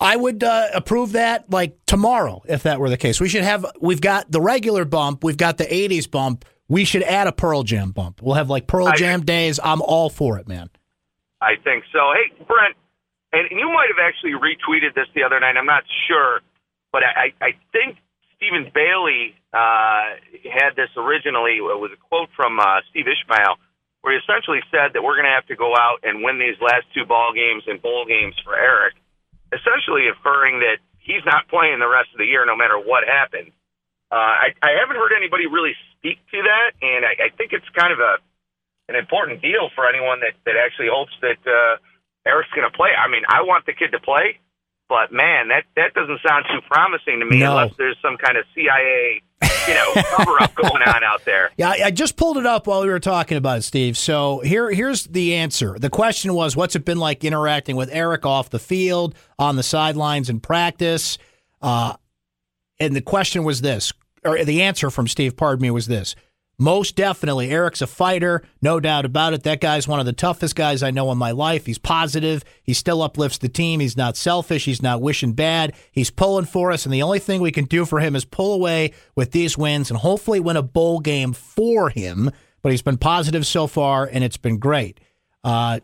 I 0.00 0.16
would 0.16 0.42
uh, 0.42 0.68
approve 0.74 1.12
that 1.12 1.50
like 1.50 1.78
tomorrow 1.86 2.42
if 2.48 2.64
that 2.64 2.80
were 2.80 2.90
the 2.90 2.96
case. 2.96 3.20
We 3.20 3.28
should 3.28 3.44
have 3.44 3.64
we've 3.80 4.00
got 4.00 4.30
the 4.30 4.40
regular 4.40 4.84
bump, 4.84 5.22
we've 5.22 5.36
got 5.36 5.58
the 5.58 5.64
80s 5.64 6.10
bump. 6.10 6.44
We 6.68 6.84
should 6.84 7.04
add 7.04 7.28
a 7.28 7.32
Pearl 7.32 7.62
Jam 7.62 7.92
bump. 7.92 8.20
We'll 8.20 8.34
have 8.34 8.50
like 8.50 8.66
Pearl 8.66 8.88
I- 8.88 8.96
Jam 8.96 9.24
days. 9.24 9.60
I'm 9.62 9.80
all 9.80 10.10
for 10.10 10.38
it, 10.38 10.48
man. 10.48 10.68
I 11.40 11.52
think 11.62 11.84
so. 11.92 12.12
Hey, 12.14 12.44
Brent, 12.44 12.74
and 13.50 13.58
you 13.58 13.68
might 13.68 13.90
have 13.92 14.00
actually 14.00 14.32
retweeted 14.32 14.94
this 14.94 15.08
the 15.14 15.24
other 15.24 15.38
night. 15.40 15.56
I'm 15.56 15.66
not 15.66 15.84
sure, 16.08 16.40
but 16.92 17.02
I, 17.04 17.32
I 17.42 17.52
think 17.72 17.98
Stephen 18.36 18.70
Bailey 18.72 19.36
uh, 19.52 20.20
had 20.48 20.76
this 20.76 20.92
originally. 20.96 21.58
It 21.58 21.80
was 21.80 21.92
a 21.92 22.00
quote 22.08 22.28
from 22.36 22.60
uh, 22.60 22.84
Steve 22.90 23.08
Ishmael, 23.08 23.56
where 24.02 24.12
he 24.14 24.20
essentially 24.20 24.60
said 24.70 24.92
that 24.94 25.02
we're 25.02 25.16
going 25.16 25.28
to 25.28 25.36
have 25.36 25.48
to 25.48 25.56
go 25.56 25.72
out 25.74 26.04
and 26.04 26.22
win 26.22 26.38
these 26.38 26.56
last 26.60 26.84
two 26.92 27.04
ball 27.04 27.32
games 27.34 27.64
and 27.66 27.80
bowl 27.80 28.04
games 28.04 28.36
for 28.44 28.54
Eric, 28.54 28.94
essentially 29.52 30.06
inferring 30.06 30.60
that 30.60 30.78
he's 31.00 31.24
not 31.24 31.48
playing 31.48 31.80
the 31.80 31.88
rest 31.88 32.12
of 32.12 32.18
the 32.18 32.28
year 32.28 32.44
no 32.44 32.56
matter 32.56 32.76
what 32.76 33.04
happens. 33.08 33.50
Uh, 34.12 34.46
I, 34.46 34.48
I 34.62 34.78
haven't 34.78 34.96
heard 34.96 35.16
anybody 35.16 35.50
really 35.50 35.74
speak 35.98 36.22
to 36.30 36.38
that, 36.46 36.78
and 36.78 37.02
I, 37.02 37.26
I 37.26 37.28
think 37.34 37.50
it's 37.50 37.66
kind 37.74 37.90
of 37.92 37.98
a 37.98 38.22
an 38.88 38.94
important 38.94 39.42
deal 39.42 39.66
for 39.74 39.88
anyone 39.88 40.20
that, 40.22 40.38
that 40.46 40.54
actually 40.54 40.86
hopes 40.86 41.10
that 41.18 41.42
uh, 41.42 41.74
Eric's 42.26 42.50
going 42.54 42.68
to 42.70 42.76
play. 42.76 42.90
I 42.96 43.08
mean, 43.10 43.22
I 43.28 43.42
want 43.42 43.66
the 43.66 43.72
kid 43.72 43.92
to 43.92 44.00
play, 44.00 44.38
but 44.88 45.12
man, 45.12 45.48
that 45.48 45.64
that 45.76 45.94
doesn't 45.94 46.20
sound 46.26 46.44
too 46.52 46.60
promising 46.70 47.20
to 47.20 47.26
me 47.26 47.38
No. 47.38 47.56
unless 47.56 47.76
there's 47.78 47.96
some 48.02 48.16
kind 48.16 48.36
of 48.36 48.44
CIA, 48.54 49.22
you 49.68 49.74
know, 49.74 49.92
cover 50.16 50.42
up 50.42 50.54
going 50.54 50.82
on 50.82 51.04
out 51.04 51.24
there. 51.24 51.50
Yeah, 51.56 51.70
I 51.70 51.82
I 51.86 51.90
just 51.90 52.16
pulled 52.16 52.36
it 52.38 52.46
up 52.46 52.66
while 52.66 52.82
we 52.82 52.88
were 52.88 53.00
talking 53.00 53.36
about 53.38 53.58
it, 53.58 53.62
Steve. 53.62 53.96
So 53.96 54.40
here, 54.40 54.70
here's 54.72 55.04
the 55.04 55.34
answer. 55.36 55.78
The 55.78 55.90
question 55.90 56.34
was, 56.34 56.56
what's 56.56 56.74
it 56.76 56.84
been 56.84 56.98
like 56.98 57.24
interacting 57.24 57.76
with 57.76 57.90
Eric 57.92 58.26
off 58.26 58.50
the 58.50 58.58
field, 58.58 59.14
on 59.38 59.56
the 59.56 59.62
sidelines 59.62 60.28
in 60.28 60.40
practice? 60.40 61.18
Uh, 61.62 61.94
and 62.78 62.94
the 62.94 63.00
question 63.00 63.44
was 63.44 63.60
this, 63.62 63.92
or 64.24 64.44
the 64.44 64.62
answer 64.62 64.90
from 64.90 65.08
Steve, 65.08 65.36
pardon 65.36 65.62
me, 65.62 65.70
was 65.70 65.86
this. 65.86 66.14
Most 66.58 66.96
definitely, 66.96 67.50
Eric's 67.50 67.82
a 67.82 67.86
fighter, 67.86 68.42
no 68.62 68.80
doubt 68.80 69.04
about 69.04 69.34
it. 69.34 69.42
That 69.42 69.60
guy's 69.60 69.86
one 69.86 70.00
of 70.00 70.06
the 70.06 70.14
toughest 70.14 70.56
guys 70.56 70.82
I 70.82 70.90
know 70.90 71.12
in 71.12 71.18
my 71.18 71.32
life. 71.32 71.66
He's 71.66 71.76
positive. 71.76 72.42
He 72.62 72.72
still 72.72 73.02
uplifts 73.02 73.36
the 73.36 73.50
team. 73.50 73.80
He's 73.80 73.96
not 73.96 74.16
selfish. 74.16 74.64
He's 74.64 74.80
not 74.80 75.02
wishing 75.02 75.34
bad. 75.34 75.74
He's 75.92 76.10
pulling 76.10 76.46
for 76.46 76.72
us, 76.72 76.86
and 76.86 76.94
the 76.94 77.02
only 77.02 77.18
thing 77.18 77.42
we 77.42 77.52
can 77.52 77.66
do 77.66 77.84
for 77.84 78.00
him 78.00 78.16
is 78.16 78.24
pull 78.24 78.54
away 78.54 78.94
with 79.14 79.32
these 79.32 79.58
wins 79.58 79.90
and 79.90 80.00
hopefully 80.00 80.40
win 80.40 80.56
a 80.56 80.62
bowl 80.62 81.00
game 81.00 81.34
for 81.34 81.90
him. 81.90 82.30
But 82.62 82.72
he's 82.72 82.82
been 82.82 82.96
positive 82.96 83.46
so 83.46 83.66
far, 83.66 84.08
and 84.10 84.24
it's 84.24 84.38
been 84.38 84.58
great. 84.58 84.98
Uh, 85.44 85.80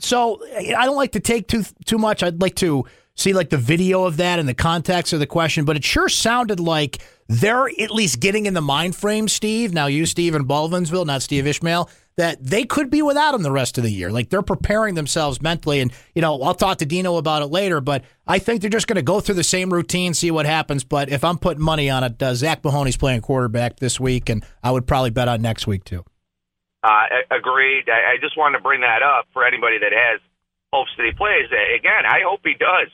so 0.00 0.42
I 0.56 0.86
don't 0.86 0.96
like 0.96 1.12
to 1.12 1.20
take 1.20 1.46
too 1.46 1.64
too 1.84 1.98
much. 1.98 2.24
I'd 2.24 2.40
like 2.40 2.56
to 2.56 2.84
see 3.18 3.32
like 3.32 3.50
the 3.50 3.58
video 3.58 4.04
of 4.04 4.16
that 4.16 4.38
and 4.38 4.48
the 4.48 4.54
context 4.54 5.12
of 5.12 5.18
the 5.18 5.26
question, 5.26 5.64
but 5.64 5.76
it 5.76 5.84
sure 5.84 6.08
sounded 6.08 6.60
like 6.60 6.98
they're 7.28 7.68
at 7.68 7.90
least 7.90 8.20
getting 8.20 8.46
in 8.46 8.54
the 8.54 8.62
mind 8.62 8.96
frame, 8.96 9.28
Steve. 9.28 9.74
Now 9.74 9.86
you, 9.86 10.06
Steve 10.06 10.34
in 10.34 10.46
Baldwinsville, 10.46 11.04
not 11.04 11.22
Steve 11.22 11.46
Ishmael, 11.46 11.90
that 12.16 12.42
they 12.42 12.64
could 12.64 12.90
be 12.90 13.02
without 13.02 13.34
him 13.34 13.42
the 13.42 13.50
rest 13.50 13.76
of 13.76 13.84
the 13.84 13.90
year. 13.90 14.10
Like 14.10 14.30
they're 14.30 14.42
preparing 14.42 14.94
themselves 14.94 15.42
mentally, 15.42 15.80
and 15.80 15.92
you 16.14 16.22
know 16.22 16.40
I'll 16.42 16.54
talk 16.54 16.78
to 16.78 16.86
Dino 16.86 17.16
about 17.16 17.42
it 17.42 17.46
later. 17.46 17.80
But 17.80 18.04
I 18.26 18.38
think 18.38 18.60
they're 18.60 18.70
just 18.70 18.86
going 18.86 18.96
to 18.96 19.02
go 19.02 19.20
through 19.20 19.34
the 19.34 19.44
same 19.44 19.72
routine, 19.72 20.14
see 20.14 20.30
what 20.30 20.46
happens. 20.46 20.84
But 20.84 21.10
if 21.10 21.24
I'm 21.24 21.38
putting 21.38 21.62
money 21.62 21.90
on 21.90 22.04
it, 22.04 22.22
uh, 22.22 22.34
Zach 22.34 22.64
Mahoney's 22.64 22.96
playing 22.96 23.20
quarterback 23.20 23.78
this 23.78 24.00
week, 24.00 24.28
and 24.28 24.44
I 24.62 24.70
would 24.70 24.86
probably 24.86 25.10
bet 25.10 25.28
on 25.28 25.42
next 25.42 25.66
week 25.66 25.84
too. 25.84 26.04
Uh, 26.82 27.06
agreed. 27.30 27.88
I, 27.88 28.14
I 28.14 28.16
just 28.20 28.36
wanted 28.38 28.58
to 28.58 28.62
bring 28.62 28.80
that 28.82 29.02
up 29.02 29.26
for 29.32 29.44
anybody 29.44 29.78
that 29.80 29.92
has 29.92 30.20
hopes 30.72 30.90
that 30.96 31.06
he 31.06 31.12
plays. 31.12 31.46
Again, 31.50 32.06
I 32.06 32.20
hope 32.24 32.40
he 32.44 32.54
does, 32.54 32.88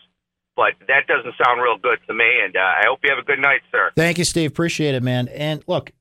but 0.57 0.73
that 0.88 1.07
doesn't 1.07 1.35
sound 1.43 1.61
real 1.61 1.79
good 1.79 1.99
to 2.07 2.14
me. 2.14 2.25
And 2.45 2.57
uh, 2.57 2.61
I 2.61 2.83
hope 2.87 3.01
you 3.03 3.11
have 3.11 3.19
a 3.19 3.27
good 3.27 3.40
night, 3.40 3.61
sir. 3.71 3.90
Thank 3.97 4.19
you, 4.19 4.25
Steve. 4.25 4.51
Appreciate 4.51 4.95
it, 4.95 5.03
man. 5.03 5.29
And 5.29 5.62
look, 5.67 5.93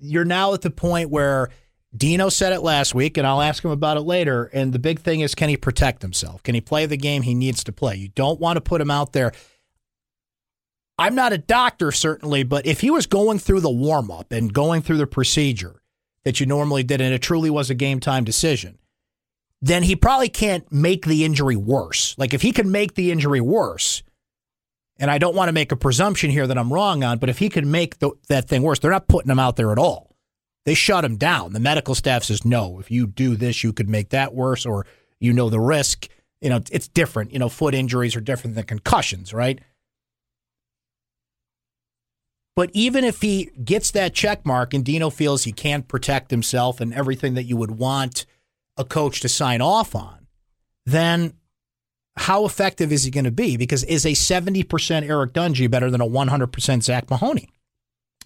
you're 0.00 0.24
now 0.24 0.54
at 0.54 0.62
the 0.62 0.70
point 0.70 1.10
where 1.10 1.50
Dino 1.96 2.28
said 2.28 2.52
it 2.52 2.60
last 2.60 2.94
week, 2.94 3.16
and 3.16 3.26
I'll 3.26 3.40
ask 3.40 3.64
him 3.64 3.70
about 3.70 3.96
it 3.96 4.00
later. 4.00 4.50
And 4.52 4.72
the 4.72 4.78
big 4.78 5.00
thing 5.00 5.20
is, 5.20 5.34
can 5.34 5.48
he 5.48 5.56
protect 5.56 6.02
himself? 6.02 6.42
Can 6.42 6.54
he 6.54 6.60
play 6.60 6.86
the 6.86 6.96
game 6.96 7.22
he 7.22 7.34
needs 7.34 7.62
to 7.64 7.72
play? 7.72 7.94
You 7.96 8.08
don't 8.08 8.40
want 8.40 8.56
to 8.56 8.60
put 8.60 8.80
him 8.80 8.90
out 8.90 9.12
there. 9.12 9.32
I'm 10.98 11.14
not 11.14 11.32
a 11.32 11.38
doctor, 11.38 11.90
certainly, 11.90 12.44
but 12.44 12.66
if 12.66 12.80
he 12.80 12.90
was 12.90 13.06
going 13.06 13.38
through 13.38 13.60
the 13.60 13.70
warm 13.70 14.10
up 14.10 14.30
and 14.30 14.52
going 14.52 14.82
through 14.82 14.98
the 14.98 15.06
procedure 15.06 15.82
that 16.24 16.40
you 16.40 16.46
normally 16.46 16.82
did, 16.84 17.00
and 17.00 17.12
it 17.12 17.20
truly 17.20 17.50
was 17.50 17.68
a 17.70 17.74
game 17.74 18.00
time 18.00 18.24
decision, 18.24 18.78
then 19.64 19.82
he 19.82 19.96
probably 19.96 20.28
can't 20.28 20.70
make 20.70 21.06
the 21.06 21.24
injury 21.24 21.56
worse. 21.56 22.14
Like 22.18 22.34
if 22.34 22.42
he 22.42 22.52
can 22.52 22.70
make 22.70 22.94
the 22.94 23.10
injury 23.10 23.40
worse, 23.40 24.02
and 24.98 25.10
I 25.10 25.16
don't 25.16 25.34
want 25.34 25.48
to 25.48 25.54
make 25.54 25.72
a 25.72 25.76
presumption 25.76 26.30
here 26.30 26.46
that 26.46 26.58
I'm 26.58 26.70
wrong 26.70 27.02
on, 27.02 27.16
but 27.16 27.30
if 27.30 27.38
he 27.38 27.48
could 27.48 27.64
make 27.64 27.98
the, 27.98 28.10
that 28.28 28.46
thing 28.46 28.62
worse, 28.62 28.78
they're 28.78 28.90
not 28.90 29.08
putting 29.08 29.30
him 29.30 29.38
out 29.38 29.56
there 29.56 29.72
at 29.72 29.78
all. 29.78 30.14
They 30.66 30.74
shut 30.74 31.02
him 31.02 31.16
down. 31.16 31.54
The 31.54 31.60
medical 31.60 31.94
staff 31.94 32.24
says, 32.24 32.44
no, 32.44 32.78
if 32.78 32.90
you 32.90 33.06
do 33.06 33.36
this, 33.36 33.64
you 33.64 33.72
could 33.72 33.88
make 33.88 34.10
that 34.10 34.34
worse, 34.34 34.66
or 34.66 34.84
you 35.18 35.32
know 35.32 35.48
the 35.48 35.60
risk. 35.60 36.08
You 36.42 36.50
know, 36.50 36.60
it's 36.70 36.88
different. 36.88 37.32
You 37.32 37.38
know, 37.38 37.48
foot 37.48 37.74
injuries 37.74 38.14
are 38.16 38.20
different 38.20 38.56
than 38.56 38.64
concussions, 38.66 39.32
right? 39.32 39.60
But 42.54 42.70
even 42.74 43.02
if 43.02 43.22
he 43.22 43.50
gets 43.64 43.90
that 43.92 44.12
check 44.12 44.44
mark 44.44 44.74
and 44.74 44.84
Dino 44.84 45.08
feels 45.08 45.44
he 45.44 45.52
can't 45.52 45.88
protect 45.88 46.30
himself 46.30 46.82
and 46.82 46.92
everything 46.92 47.32
that 47.32 47.44
you 47.44 47.56
would 47.56 47.72
want 47.78 48.26
a 48.76 48.84
coach 48.84 49.20
to 49.20 49.28
sign 49.28 49.60
off 49.60 49.94
on, 49.94 50.26
then 50.86 51.34
how 52.16 52.44
effective 52.44 52.92
is 52.92 53.04
he 53.04 53.10
going 53.10 53.24
to 53.24 53.30
be? 53.30 53.56
Because 53.56 53.84
is 53.84 54.06
a 54.06 54.12
70% 54.12 55.08
Eric 55.08 55.32
Dungey 55.32 55.70
better 55.70 55.90
than 55.90 56.00
a 56.00 56.06
100% 56.06 56.82
Zach 56.82 57.10
Mahoney? 57.10 57.48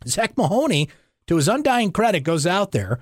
Zach 0.06 0.36
Mahoney, 0.36 0.88
to 1.26 1.36
his 1.36 1.48
undying 1.48 1.92
credit, 1.92 2.20
goes 2.20 2.46
out 2.46 2.72
there, 2.72 3.00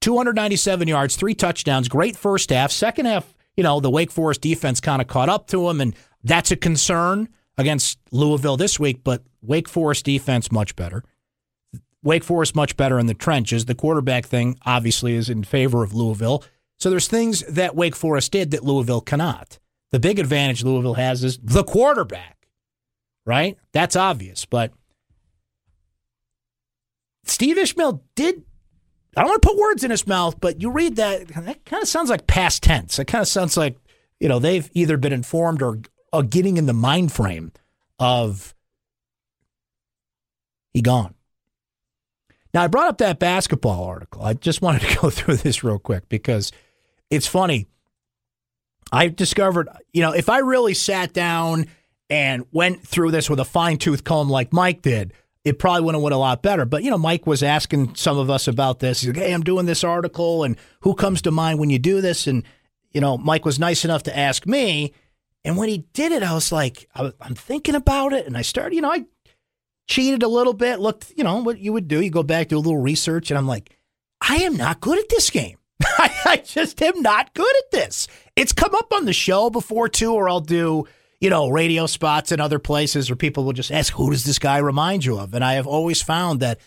297 0.00 0.88
yards, 0.88 1.16
three 1.16 1.34
touchdowns, 1.34 1.88
great 1.88 2.16
first 2.16 2.50
half. 2.50 2.70
Second 2.70 3.06
half, 3.06 3.34
you 3.56 3.62
know, 3.62 3.80
the 3.80 3.90
Wake 3.90 4.10
Forest 4.10 4.40
defense 4.40 4.80
kind 4.80 5.02
of 5.02 5.08
caught 5.08 5.28
up 5.28 5.46
to 5.48 5.68
him, 5.68 5.80
and 5.80 5.94
that's 6.24 6.50
a 6.50 6.56
concern 6.56 7.28
against 7.58 7.98
Louisville 8.10 8.56
this 8.56 8.80
week, 8.80 9.02
but 9.04 9.22
Wake 9.42 9.68
Forest 9.68 10.04
defense 10.04 10.50
much 10.50 10.76
better. 10.76 11.04
Wake 12.02 12.24
Forest 12.24 12.54
much 12.56 12.76
better 12.76 12.98
in 12.98 13.06
the 13.06 13.14
trenches. 13.14 13.66
The 13.66 13.74
quarterback 13.74 14.26
thing 14.26 14.58
obviously 14.64 15.14
is 15.14 15.28
in 15.28 15.44
favor 15.44 15.82
of 15.82 15.94
Louisville. 15.94 16.44
So 16.78 16.88
there's 16.88 17.08
things 17.08 17.40
that 17.46 17.76
Wake 17.76 17.94
Forest 17.94 18.32
did 18.32 18.50
that 18.52 18.64
Louisville 18.64 19.02
cannot. 19.02 19.58
The 19.90 20.00
big 20.00 20.18
advantage 20.18 20.64
Louisville 20.64 20.94
has 20.94 21.22
is 21.24 21.38
the 21.42 21.64
quarterback, 21.64 22.46
right? 23.26 23.58
That's 23.72 23.96
obvious. 23.96 24.46
But 24.46 24.72
Steve 27.24 27.58
Ishmael 27.58 28.02
did. 28.14 28.44
I 29.16 29.22
don't 29.22 29.30
want 29.30 29.42
to 29.42 29.48
put 29.48 29.58
words 29.58 29.84
in 29.84 29.90
his 29.90 30.06
mouth, 30.06 30.40
but 30.40 30.62
you 30.62 30.70
read 30.70 30.96
that, 30.96 31.26
that 31.28 31.64
kind 31.64 31.82
of 31.82 31.88
sounds 31.88 32.08
like 32.08 32.26
past 32.28 32.62
tense. 32.62 32.98
It 32.98 33.06
kind 33.06 33.22
of 33.22 33.28
sounds 33.28 33.56
like, 33.56 33.76
you 34.20 34.28
know, 34.28 34.38
they've 34.38 34.70
either 34.72 34.96
been 34.96 35.12
informed 35.12 35.62
or, 35.62 35.80
or 36.12 36.22
getting 36.22 36.56
in 36.56 36.66
the 36.66 36.72
mind 36.72 37.10
frame 37.10 37.52
of 37.98 38.54
he 40.72 40.80
gone. 40.80 41.14
Now, 42.52 42.62
I 42.62 42.66
brought 42.66 42.88
up 42.88 42.98
that 42.98 43.18
basketball 43.18 43.84
article. 43.84 44.22
I 44.22 44.34
just 44.34 44.62
wanted 44.62 44.82
to 44.82 44.98
go 44.98 45.10
through 45.10 45.36
this 45.36 45.62
real 45.62 45.78
quick 45.78 46.08
because 46.08 46.52
it's 47.10 47.26
funny. 47.26 47.66
I 48.92 49.08
discovered, 49.08 49.68
you 49.92 50.02
know, 50.02 50.12
if 50.12 50.28
I 50.28 50.38
really 50.38 50.74
sat 50.74 51.12
down 51.12 51.66
and 52.08 52.44
went 52.50 52.86
through 52.86 53.12
this 53.12 53.30
with 53.30 53.38
a 53.38 53.44
fine 53.44 53.78
tooth 53.78 54.02
comb 54.02 54.28
like 54.28 54.52
Mike 54.52 54.82
did, 54.82 55.12
it 55.44 55.58
probably 55.58 55.82
would 55.82 55.94
have 55.94 56.02
went 56.02 56.14
a 56.14 56.18
lot 56.18 56.42
better. 56.42 56.64
But, 56.64 56.82
you 56.82 56.90
know, 56.90 56.98
Mike 56.98 57.26
was 57.26 57.42
asking 57.42 57.94
some 57.94 58.18
of 58.18 58.28
us 58.28 58.48
about 58.48 58.80
this. 58.80 59.00
He's 59.00 59.14
like, 59.14 59.22
hey, 59.24 59.32
I'm 59.32 59.42
doing 59.42 59.66
this 59.66 59.84
article, 59.84 60.44
and 60.44 60.56
who 60.80 60.94
comes 60.94 61.22
to 61.22 61.30
mind 61.30 61.58
when 61.58 61.70
you 61.70 61.78
do 61.78 62.00
this? 62.00 62.26
And, 62.26 62.44
you 62.90 63.00
know, 63.00 63.16
Mike 63.16 63.44
was 63.44 63.58
nice 63.58 63.84
enough 63.84 64.02
to 64.04 64.16
ask 64.16 64.46
me. 64.46 64.92
And 65.44 65.56
when 65.56 65.68
he 65.70 65.86
did 65.94 66.12
it, 66.12 66.22
I 66.22 66.34
was 66.34 66.52
like, 66.52 66.88
I'm 66.94 67.34
thinking 67.34 67.74
about 67.74 68.12
it. 68.12 68.26
And 68.26 68.36
I 68.36 68.42
started, 68.42 68.74
you 68.74 68.82
know, 68.82 68.92
I 68.92 69.06
cheated 69.90 70.22
a 70.22 70.28
little 70.28 70.54
bit, 70.54 70.78
looked, 70.78 71.12
you 71.16 71.24
know, 71.24 71.42
what 71.42 71.58
you 71.58 71.72
would 71.72 71.88
do. 71.88 72.00
You 72.00 72.10
go 72.10 72.22
back, 72.22 72.48
do 72.48 72.56
a 72.56 72.58
little 72.58 72.78
research, 72.78 73.30
and 73.30 73.36
I'm 73.36 73.48
like, 73.48 73.76
I 74.20 74.36
am 74.36 74.56
not 74.56 74.80
good 74.80 74.98
at 74.98 75.08
this 75.08 75.28
game. 75.28 75.58
I 75.84 76.40
just 76.44 76.80
am 76.80 77.02
not 77.02 77.34
good 77.34 77.56
at 77.58 77.70
this. 77.72 78.06
It's 78.36 78.52
come 78.52 78.74
up 78.74 78.92
on 78.92 79.04
the 79.04 79.12
show 79.12 79.50
before, 79.50 79.88
too, 79.88 80.14
or 80.14 80.28
I'll 80.28 80.40
do, 80.40 80.86
you 81.20 81.28
know, 81.28 81.48
radio 81.48 81.86
spots 81.86 82.30
in 82.30 82.40
other 82.40 82.60
places 82.60 83.10
where 83.10 83.16
people 83.16 83.44
will 83.44 83.52
just 83.52 83.72
ask, 83.72 83.92
who 83.92 84.10
does 84.10 84.24
this 84.24 84.38
guy 84.38 84.58
remind 84.58 85.04
you 85.04 85.18
of? 85.18 85.34
And 85.34 85.44
I 85.44 85.54
have 85.54 85.66
always 85.66 86.00
found 86.00 86.38
that 86.40 86.60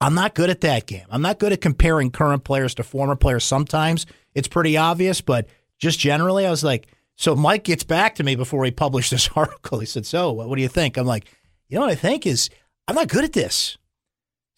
I'm 0.00 0.14
not 0.14 0.34
good 0.34 0.48
at 0.48 0.60
that 0.60 0.86
game. 0.86 1.06
I'm 1.10 1.22
not 1.22 1.40
good 1.40 1.52
at 1.52 1.60
comparing 1.60 2.10
current 2.10 2.44
players 2.44 2.74
to 2.76 2.84
former 2.84 3.16
players. 3.16 3.44
Sometimes 3.44 4.06
it's 4.34 4.48
pretty 4.48 4.76
obvious, 4.76 5.20
but 5.20 5.48
just 5.78 5.98
generally, 5.98 6.46
I 6.46 6.50
was 6.50 6.62
like, 6.62 6.86
so 7.16 7.34
Mike 7.34 7.64
gets 7.64 7.84
back 7.84 8.14
to 8.14 8.24
me 8.24 8.36
before 8.36 8.64
he 8.64 8.70
published 8.70 9.10
this 9.10 9.28
article. 9.34 9.80
He 9.80 9.86
said, 9.86 10.06
So, 10.06 10.32
what 10.32 10.54
do 10.54 10.62
you 10.62 10.68
think? 10.68 10.96
I'm 10.96 11.06
like, 11.06 11.26
You 11.70 11.76
know 11.76 11.82
what 11.86 11.92
I 11.92 11.96
think 11.96 12.26
is 12.26 12.50
I'm 12.86 12.96
not 12.96 13.08
good 13.08 13.24
at 13.24 13.32
this. 13.32 13.78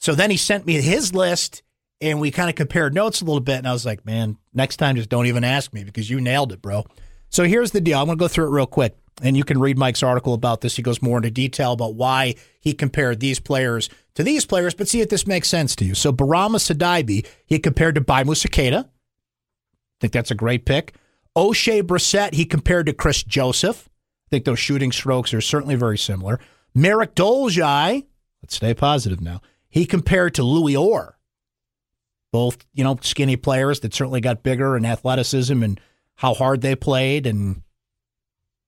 So 0.00 0.14
then 0.14 0.30
he 0.30 0.36
sent 0.36 0.66
me 0.66 0.80
his 0.80 1.14
list 1.14 1.62
and 2.00 2.20
we 2.20 2.32
kind 2.32 2.48
of 2.48 2.56
compared 2.56 2.94
notes 2.94 3.20
a 3.20 3.24
little 3.24 3.40
bit. 3.40 3.58
And 3.58 3.68
I 3.68 3.72
was 3.72 3.86
like, 3.86 4.04
man, 4.04 4.36
next 4.52 4.78
time 4.78 4.96
just 4.96 5.08
don't 5.08 5.26
even 5.26 5.44
ask 5.44 5.72
me 5.72 5.84
because 5.84 6.10
you 6.10 6.20
nailed 6.20 6.52
it, 6.52 6.60
bro. 6.60 6.84
So 7.28 7.44
here's 7.44 7.70
the 7.70 7.80
deal. 7.80 8.00
I'm 8.00 8.06
going 8.06 8.18
to 8.18 8.22
go 8.22 8.28
through 8.28 8.46
it 8.46 8.56
real 8.56 8.66
quick. 8.66 8.96
And 9.22 9.36
you 9.36 9.44
can 9.44 9.60
read 9.60 9.78
Mike's 9.78 10.02
article 10.02 10.34
about 10.34 10.62
this. 10.62 10.74
He 10.74 10.82
goes 10.82 11.02
more 11.02 11.18
into 11.18 11.30
detail 11.30 11.72
about 11.72 11.94
why 11.94 12.34
he 12.60 12.72
compared 12.72 13.20
these 13.20 13.38
players 13.38 13.90
to 14.14 14.24
these 14.24 14.44
players, 14.44 14.74
but 14.74 14.88
see 14.88 15.00
if 15.00 15.10
this 15.10 15.26
makes 15.26 15.48
sense 15.48 15.76
to 15.76 15.84
you. 15.84 15.94
So 15.94 16.12
Barama 16.12 16.56
Sidibe, 16.56 17.26
he 17.46 17.58
compared 17.58 17.94
to 17.94 18.00
Baye 18.00 18.24
Moussa 18.24 18.48
I 18.58 18.84
think 20.00 20.12
that's 20.12 20.30
a 20.30 20.34
great 20.34 20.64
pick. 20.64 20.94
Oshae 21.36 21.82
Brissett, 21.82 22.34
he 22.34 22.44
compared 22.44 22.86
to 22.86 22.92
Chris 22.92 23.22
Joseph. 23.22 23.88
I 24.26 24.30
think 24.30 24.44
those 24.44 24.58
shooting 24.58 24.92
strokes 24.92 25.32
are 25.32 25.40
certainly 25.40 25.76
very 25.76 25.98
similar. 25.98 26.40
Marek 26.74 27.14
Dolezaj, 27.14 28.04
Let's 28.42 28.56
stay 28.56 28.74
positive 28.74 29.20
now. 29.20 29.40
He 29.68 29.86
compared 29.86 30.34
to 30.34 30.42
Louis 30.42 30.76
Orr, 30.76 31.16
both 32.32 32.58
you 32.74 32.82
know 32.84 32.98
skinny 33.00 33.36
players 33.36 33.80
that 33.80 33.94
certainly 33.94 34.20
got 34.20 34.42
bigger 34.42 34.76
in 34.76 34.84
athleticism 34.84 35.62
and 35.62 35.80
how 36.16 36.34
hard 36.34 36.60
they 36.60 36.74
played, 36.74 37.26
and 37.26 37.62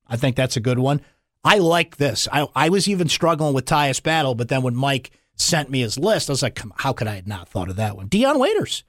I 0.06 0.16
think 0.16 0.36
that's 0.36 0.56
a 0.56 0.60
good 0.60 0.78
one. 0.78 1.00
I 1.44 1.58
like 1.58 1.96
this. 1.96 2.28
I 2.32 2.46
I 2.54 2.68
was 2.68 2.88
even 2.88 3.08
struggling 3.08 3.52
with 3.52 3.66
Tyus 3.66 4.02
Battle, 4.02 4.34
but 4.34 4.48
then 4.48 4.62
when 4.62 4.76
Mike 4.76 5.10
sent 5.34 5.70
me 5.70 5.80
his 5.80 5.98
list, 5.98 6.30
I 6.30 6.32
was 6.32 6.42
like, 6.42 6.60
how 6.76 6.92
could 6.92 7.08
I 7.08 7.16
have 7.16 7.26
not 7.26 7.48
thought 7.48 7.68
of 7.68 7.76
that 7.76 7.96
one? 7.96 8.06
Dion 8.06 8.38
Waiters, 8.38 8.84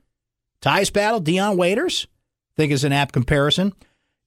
Tyus 0.62 0.94
Battle, 0.94 1.20
Dion 1.20 1.58
Waiters, 1.58 2.08
I 2.54 2.56
think 2.58 2.72
is 2.72 2.84
an 2.84 2.94
apt 2.94 3.14
comparison. 3.14 3.74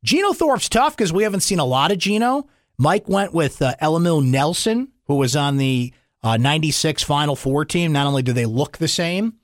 Geno 0.05 0.33
Thorpe's 0.33 0.69
tough 0.69 0.97
because 0.97 1.13
we 1.13 1.23
haven't 1.23 1.41
seen 1.41 1.59
a 1.59 1.65
lot 1.65 1.93
of 1.93 1.99
Geno. 1.99 2.49
Mike 2.79 3.09
went 3.09 3.35
with 3.35 3.61
uh, 3.61 3.75
Elimu 3.83 4.25
Nelson, 4.25 4.89
who 5.07 5.17
was 5.17 5.35
on 5.35 5.57
the 5.57 5.93
uh, 6.23 6.37
96 6.37 7.03
Final 7.03 7.37
Four 7.37 7.65
team. 7.65 7.93
Not 7.93 8.07
only 8.07 8.23
do 8.23 8.33
they 8.33 8.47
look 8.47 8.79
the 8.79 8.89
same, 8.89 9.35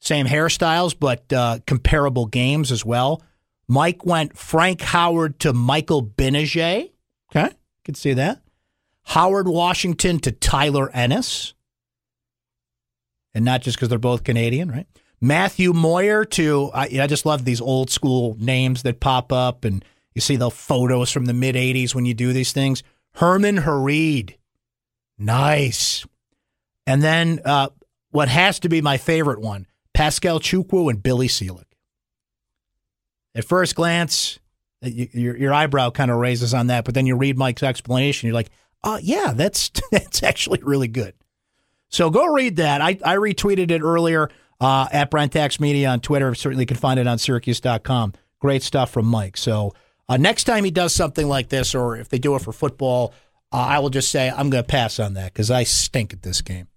same 0.00 0.26
hairstyles, 0.26 0.94
but 0.98 1.32
uh, 1.32 1.60
comparable 1.66 2.26
games 2.26 2.72
as 2.72 2.84
well. 2.84 3.22
Mike 3.68 4.04
went 4.04 4.36
Frank 4.36 4.80
Howard 4.82 5.38
to 5.40 5.52
Michael 5.52 6.04
Gbinije. 6.04 6.90
Okay, 7.34 7.54
can 7.84 7.94
see 7.94 8.12
that. 8.14 8.42
Howard 9.04 9.48
Washington 9.48 10.18
to 10.20 10.32
Tyler 10.32 10.90
Ennis. 10.92 11.54
And 13.34 13.44
not 13.44 13.62
just 13.62 13.76
because 13.76 13.88
they're 13.88 13.98
both 13.98 14.24
Canadian, 14.24 14.70
right? 14.70 14.86
Matthew 15.20 15.72
Moyer 15.72 16.24
to, 16.24 16.70
I, 16.74 16.82
I 17.00 17.06
just 17.06 17.26
love 17.26 17.44
these 17.44 17.60
old 17.60 17.90
school 17.90 18.36
names 18.38 18.82
that 18.82 19.00
pop 19.00 19.32
up, 19.32 19.64
and 19.64 19.84
you 20.14 20.20
see 20.20 20.36
the 20.36 20.50
photos 20.50 21.10
from 21.10 21.26
the 21.26 21.32
mid 21.32 21.54
80s 21.54 21.94
when 21.94 22.06
you 22.06 22.14
do 22.14 22.32
these 22.32 22.52
things. 22.52 22.82
Herman 23.14 23.58
Harried 23.58 24.36
Nice. 25.18 26.06
And 26.86 27.02
then 27.02 27.40
uh, 27.44 27.68
what 28.10 28.28
has 28.28 28.60
to 28.60 28.68
be 28.68 28.82
my 28.82 28.96
favorite 28.96 29.40
one 29.40 29.66
Pascal 29.92 30.40
Chukwu 30.40 30.90
and 30.90 31.02
Billy 31.02 31.28
Seelig. 31.28 31.64
At 33.34 33.44
first 33.44 33.74
glance, 33.74 34.38
your, 34.82 35.36
your 35.36 35.54
eyebrow 35.54 35.90
kind 35.90 36.10
of 36.10 36.18
raises 36.18 36.54
on 36.54 36.68
that, 36.68 36.84
but 36.84 36.94
then 36.94 37.06
you 37.06 37.16
read 37.16 37.38
Mike's 37.38 37.62
explanation. 37.62 38.26
You're 38.26 38.34
like, 38.34 38.50
oh, 38.82 38.98
yeah, 39.02 39.32
that's, 39.34 39.70
that's 39.90 40.22
actually 40.22 40.60
really 40.62 40.88
good. 40.88 41.14
So 41.88 42.10
go 42.10 42.26
read 42.26 42.56
that. 42.56 42.80
I, 42.80 42.98
I 43.04 43.16
retweeted 43.16 43.70
it 43.70 43.82
earlier 43.82 44.30
uh, 44.60 44.88
at 44.92 45.10
Brent 45.10 45.60
Media 45.60 45.88
on 45.88 46.00
Twitter. 46.00 46.34
Certainly 46.34 46.66
can 46.66 46.76
find 46.76 46.98
it 46.98 47.06
on 47.06 47.18
Syracuse.com. 47.18 48.14
Great 48.40 48.62
stuff 48.62 48.90
from 48.90 49.06
Mike. 49.06 49.36
So 49.36 49.74
uh, 50.08 50.16
next 50.16 50.44
time 50.44 50.64
he 50.64 50.70
does 50.70 50.94
something 50.94 51.26
like 51.26 51.48
this, 51.48 51.74
or 51.74 51.96
if 51.96 52.08
they 52.08 52.18
do 52.18 52.34
it 52.34 52.42
for 52.42 52.52
football, 52.52 53.14
uh, 53.52 53.56
I 53.56 53.78
will 53.78 53.90
just 53.90 54.10
say 54.10 54.30
I'm 54.30 54.50
going 54.50 54.64
to 54.64 54.68
pass 54.68 54.98
on 54.98 55.14
that 55.14 55.32
because 55.32 55.50
I 55.50 55.64
stink 55.64 56.12
at 56.12 56.22
this 56.22 56.40
game. 56.40 56.68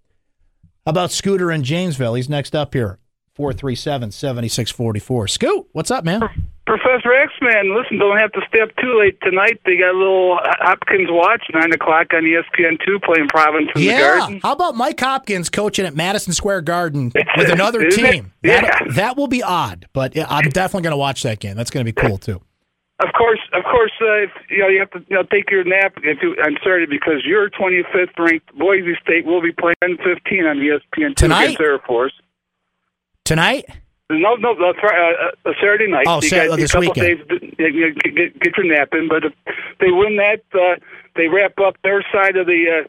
How 0.86 0.90
about 0.90 1.10
Scooter 1.10 1.50
in 1.50 1.62
Jamesville? 1.62 2.16
He's 2.16 2.28
next 2.28 2.54
up 2.54 2.72
here. 2.72 2.98
437 3.34 4.10
7644. 4.10 5.28
Scoot, 5.28 5.68
what's 5.72 5.92
up, 5.92 6.04
man? 6.04 6.20
Professor 6.66 7.14
X 7.14 7.32
Man, 7.40 7.74
listen, 7.74 7.98
don't 7.98 8.18
have 8.18 8.32
to 8.32 8.40
stay 8.48 8.60
up 8.60 8.68
too 8.76 8.98
late 8.98 9.16
tonight. 9.22 9.60
They 9.64 9.76
got 9.76 9.94
a 9.94 9.98
little 9.98 10.38
Hopkins 10.42 11.08
watch, 11.08 11.42
9 11.54 11.72
o'clock 11.72 12.08
on 12.12 12.24
ESPN2 12.24 13.02
playing 13.02 13.28
Providence 13.28 13.70
in 13.76 13.82
yeah. 13.82 13.96
the 13.96 14.18
Garden. 14.18 14.40
How 14.42 14.52
about 14.52 14.74
Mike 14.74 14.98
Hopkins 14.98 15.48
coaching 15.48 15.86
at 15.86 15.94
Madison 15.94 16.32
Square 16.32 16.62
Garden 16.62 17.12
with 17.36 17.50
another 17.50 17.88
team? 17.90 18.32
Yeah. 18.42 18.60
That, 18.60 18.94
that 18.94 19.16
will 19.16 19.28
be 19.28 19.42
odd, 19.42 19.86
but 19.92 20.18
I'm 20.18 20.50
definitely 20.50 20.82
going 20.82 20.92
to 20.92 20.98
watch 20.98 21.22
that 21.22 21.38
game. 21.38 21.56
That's 21.56 21.70
going 21.70 21.86
to 21.86 21.90
be 21.92 21.98
cool, 21.98 22.18
too. 22.18 22.42
Of 23.00 23.12
course, 23.16 23.38
of 23.52 23.62
course, 23.62 23.92
uh, 24.00 24.26
if, 24.26 24.30
you 24.50 24.58
know 24.58 24.68
you 24.68 24.80
have 24.80 24.90
to 24.90 25.04
you 25.08 25.16
know 25.16 25.22
take 25.22 25.50
your 25.50 25.62
nap. 25.62 25.94
If 26.02 26.18
you, 26.20 26.36
I'm 26.42 26.56
sorry 26.64 26.86
because 26.86 27.24
your 27.24 27.48
25th 27.48 28.18
ranked 28.18 28.52
Boise 28.58 28.96
State 29.00 29.24
will 29.24 29.40
be 29.40 29.52
playing 29.52 29.98
15 30.02 30.46
on 30.46 30.58
the 30.58 30.80
ESPN 30.80 31.14
tonight 31.14 31.44
against 31.44 31.60
Air 31.60 31.78
Force 31.78 32.12
tonight. 33.28 33.66
No, 34.10 34.34
no, 34.36 34.54
no 34.54 34.70
uh, 34.70 34.88
uh, 35.44 35.52
Saturday 35.60 35.86
night. 35.86 36.06
Oh, 36.08 36.20
you 36.22 36.30
got 36.30 36.48
oh, 36.48 36.56
this 36.56 36.74
weekend. 36.74 37.28
days 37.28 37.52
you 37.58 37.88
know, 37.88 37.94
get, 38.02 38.40
get 38.40 38.56
your 38.56 38.66
nap 38.66 38.88
in. 38.92 39.06
But 39.06 39.24
if 39.24 39.34
they 39.80 39.90
win 39.90 40.16
that, 40.16 40.42
uh, 40.54 40.80
they 41.14 41.28
wrap 41.28 41.58
up 41.60 41.76
their 41.82 42.02
side 42.10 42.36
of 42.36 42.46
the 42.46 42.84
uh, 42.84 42.88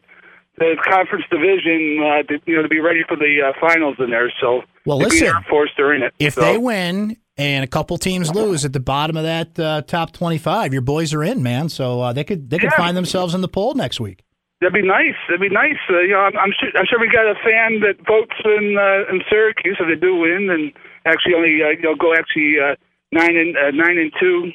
the 0.56 0.76
conference 0.82 1.26
division. 1.30 2.00
Uh, 2.02 2.22
to, 2.22 2.40
you 2.46 2.56
know, 2.56 2.62
to 2.62 2.68
be 2.68 2.80
ready 2.80 3.04
for 3.06 3.16
the 3.16 3.36
uh, 3.48 3.52
finals 3.60 3.96
in 3.98 4.10
there. 4.10 4.32
So, 4.40 4.62
well, 4.86 4.96
listen, 4.96 5.26
Air 5.26 5.44
Force, 5.48 5.70
they're 5.76 5.92
in 5.92 6.02
it. 6.02 6.14
If 6.18 6.34
so. 6.34 6.40
they 6.40 6.56
win 6.56 7.18
and 7.40 7.64
a 7.64 7.66
couple 7.66 7.96
teams 7.98 8.34
lose 8.34 8.64
at 8.64 8.72
the 8.72 8.80
bottom 8.80 9.16
of 9.16 9.22
that 9.24 9.58
uh, 9.58 9.82
top 9.82 10.12
25, 10.12 10.72
your 10.72 10.82
boys 10.82 11.14
are 11.14 11.24
in, 11.24 11.42
man. 11.42 11.68
So 11.68 12.00
uh, 12.02 12.12
they 12.12 12.24
could 12.24 12.50
they 12.50 12.58
could 12.58 12.70
Yeah. 12.72 12.76
find 12.76 12.96
themselves 12.96 13.34
in 13.34 13.40
the 13.40 13.48
poll 13.48 13.74
next 13.74 13.98
week. 14.00 14.22
That'd 14.60 14.74
be 14.74 14.82
nice. 14.86 15.16
That'd 15.28 15.40
be 15.40 15.48
nice. 15.48 15.78
Uh, 15.88 16.00
you 16.00 16.10
know, 16.12 16.20
I'm, 16.20 16.36
I'm 16.36 16.52
sure. 16.60 16.68
I'm 16.76 16.84
sure 16.84 17.00
we 17.00 17.08
got 17.08 17.24
a 17.24 17.34
fan 17.42 17.80
that 17.80 17.96
votes 18.06 18.36
in 18.44 18.76
uh, 18.76 19.10
in 19.12 19.22
Syracuse 19.30 19.78
if 19.80 19.88
they 19.88 19.96
do 19.98 20.16
win, 20.16 20.50
and 20.50 20.70
actually 21.06 21.34
only 21.34 21.62
uh, 21.62 21.68
you 21.70 21.82
know 21.82 21.94
go 21.96 22.12
actually 22.14 22.56
uh, 22.60 22.76
nine 23.10 23.36
and 23.36 23.56
uh, 23.56 23.70
nine 23.72 23.96
and 23.96 24.12
two 24.20 24.52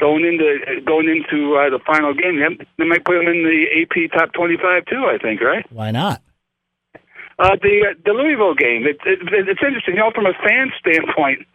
going 0.00 0.24
into 0.26 0.42
uh, 0.66 0.80
going 0.84 1.06
into 1.08 1.54
uh, 1.54 1.70
the 1.70 1.78
final 1.86 2.12
game. 2.14 2.40
They, 2.42 2.66
they 2.78 2.84
might 2.84 3.04
put 3.04 3.14
them 3.18 3.28
in 3.28 3.44
the 3.46 3.66
AP 3.82 4.10
top 4.10 4.32
25 4.32 4.86
too. 4.86 5.04
I 5.06 5.18
think, 5.22 5.40
right? 5.40 5.64
Why 5.70 5.92
not? 5.92 6.20
Uh, 7.38 7.56
the 7.62 7.94
the 8.04 8.12
Louisville 8.12 8.54
game. 8.54 8.84
It, 8.90 8.98
it, 9.06 9.18
it's 9.46 9.62
interesting. 9.62 9.94
You 9.94 10.00
know, 10.00 10.10
from 10.14 10.26
a 10.26 10.34
fan 10.46 10.70
standpoint, 10.80 11.46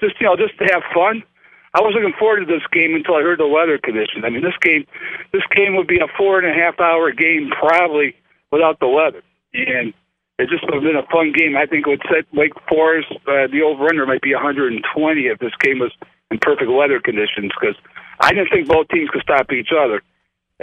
just 0.00 0.20
you 0.20 0.26
know, 0.26 0.36
just 0.36 0.58
to 0.58 0.64
have 0.72 0.82
fun. 0.94 1.22
I 1.74 1.80
was 1.84 1.92
looking 1.92 2.16
forward 2.18 2.40
to 2.40 2.48
this 2.48 2.64
game 2.72 2.94
until 2.94 3.16
I 3.16 3.22
heard 3.22 3.38
the 3.38 3.46
weather 3.46 3.76
conditions. 3.76 4.24
I 4.24 4.30
mean, 4.30 4.40
this 4.40 4.56
game, 4.62 4.86
this 5.32 5.44
game 5.54 5.76
would 5.76 5.86
be 5.86 6.00
a 6.00 6.08
four 6.16 6.40
and 6.40 6.48
a 6.48 6.54
half 6.54 6.80
hour 6.80 7.12
game 7.12 7.50
probably 7.52 8.16
without 8.50 8.80
the 8.80 8.88
weather, 8.88 9.20
and 9.52 9.92
it 10.38 10.48
just 10.48 10.64
would 10.64 10.74
have 10.74 10.82
been 10.82 10.96
a 10.96 11.06
fun 11.12 11.32
game. 11.36 11.56
I 11.56 11.66
think 11.66 11.86
it 11.86 11.90
would 11.90 12.06
set 12.08 12.24
Wake 12.32 12.56
Forest. 12.68 13.12
Uh, 13.28 13.48
the 13.52 13.60
over 13.60 13.88
under 13.88 14.06
might 14.06 14.22
be 14.22 14.32
120 14.32 14.80
if 15.26 15.38
this 15.38 15.52
game 15.60 15.80
was 15.80 15.92
in 16.30 16.38
perfect 16.38 16.70
weather 16.70 17.00
conditions 17.00 17.52
because 17.58 17.76
I 18.20 18.32
didn't 18.32 18.48
think 18.48 18.68
both 18.68 18.88
teams 18.88 19.10
could 19.10 19.22
stop 19.22 19.52
each 19.52 19.70
other 19.72 20.02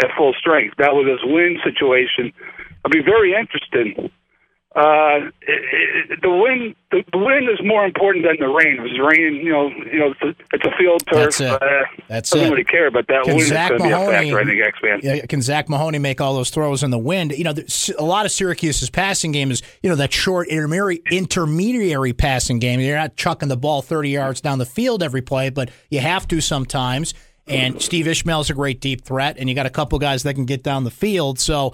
at 0.02 0.10
full 0.18 0.34
strength. 0.34 0.76
That 0.78 0.94
was 0.94 1.06
this 1.06 1.22
wind 1.24 1.60
situation. 1.64 2.34
It'll 2.82 2.90
be 2.90 3.06
very 3.06 3.34
interesting 3.34 4.10
uh, 4.76 5.30
it, 5.42 6.12
it, 6.12 6.22
the 6.24 6.30
wind 6.32 6.76
the, 6.90 7.04
the 7.12 7.18
wind 7.20 7.48
is 7.48 7.60
more 7.64 7.86
important 7.86 8.26
than 8.26 8.38
the 8.40 8.48
rain. 8.52 8.78
If 8.80 8.86
it's 8.86 9.00
raining, 9.00 9.46
you 9.46 9.52
know, 9.52 9.70
you 9.70 10.00
know, 10.00 10.12
it's 10.12 10.22
a, 10.22 10.30
it's 10.52 10.66
a 10.66 10.78
field 10.78 11.04
turf. 11.06 11.38
That's 11.38 11.42
it. 11.42 11.62
Uh, 11.62 11.86
That's 12.08 12.30
doesn't 12.32 12.48
it. 12.48 12.52
really 12.52 12.64
care, 12.64 12.90
but 12.90 13.06
that 13.08 13.24
Can 13.24 13.36
wind 13.36 13.50
Zach 13.50 13.72
is 13.72 13.78
going 13.78 13.92
to 13.92 13.98
be 13.98 14.02
a 14.02 14.12
factor. 14.12 14.40
I 14.40 14.46
think 14.46 14.62
X 14.62 14.80
Man. 14.82 15.00
Yeah, 15.04 15.26
can 15.28 15.42
Zach 15.44 15.70
Mahoney 15.70 16.00
make 16.00 16.22
all 16.22 16.34
those 16.34 16.50
throws 16.50 16.82
in 16.82 16.90
the 16.90 16.98
wind? 16.98 17.34
You 17.34 17.44
know, 17.44 17.54
a 18.00 18.04
lot 18.04 18.26
of 18.26 18.32
Syracuse's 18.32 18.90
passing 18.90 19.32
game 19.32 19.52
is 19.52 19.62
you 19.84 19.90
know 19.90 19.96
that 19.96 20.12
short 20.12 20.48
intermediary, 20.48 21.02
intermediary 21.12 22.14
passing 22.14 22.58
game. 22.58 22.80
You're 22.80 22.98
not 22.98 23.16
chucking 23.16 23.50
the 23.50 23.58
ball 23.58 23.84
30 23.84 24.10
yards 24.10 24.42
down 24.42 24.58
the 24.58 24.66
field 24.66 25.04
every 25.04 25.22
play, 25.22 25.52
but 25.52 25.70
you 25.90 26.00
have 26.00 26.28
to 26.30 26.42
sometimes. 26.42 27.14
And 27.46 27.82
Steve 27.82 28.08
Ishmael's 28.08 28.50
a 28.50 28.54
great 28.54 28.80
deep 28.80 29.04
threat, 29.04 29.36
and 29.38 29.50
you 29.50 29.56
got 29.56 29.66
a 29.66 29.70
couple 29.70 30.00
guys 30.00 30.24
that 30.24 30.36
can 30.36 30.46
get 30.46 30.64
down 30.64 30.86
the 30.86 30.92
field. 30.92 31.40
So 31.40 31.74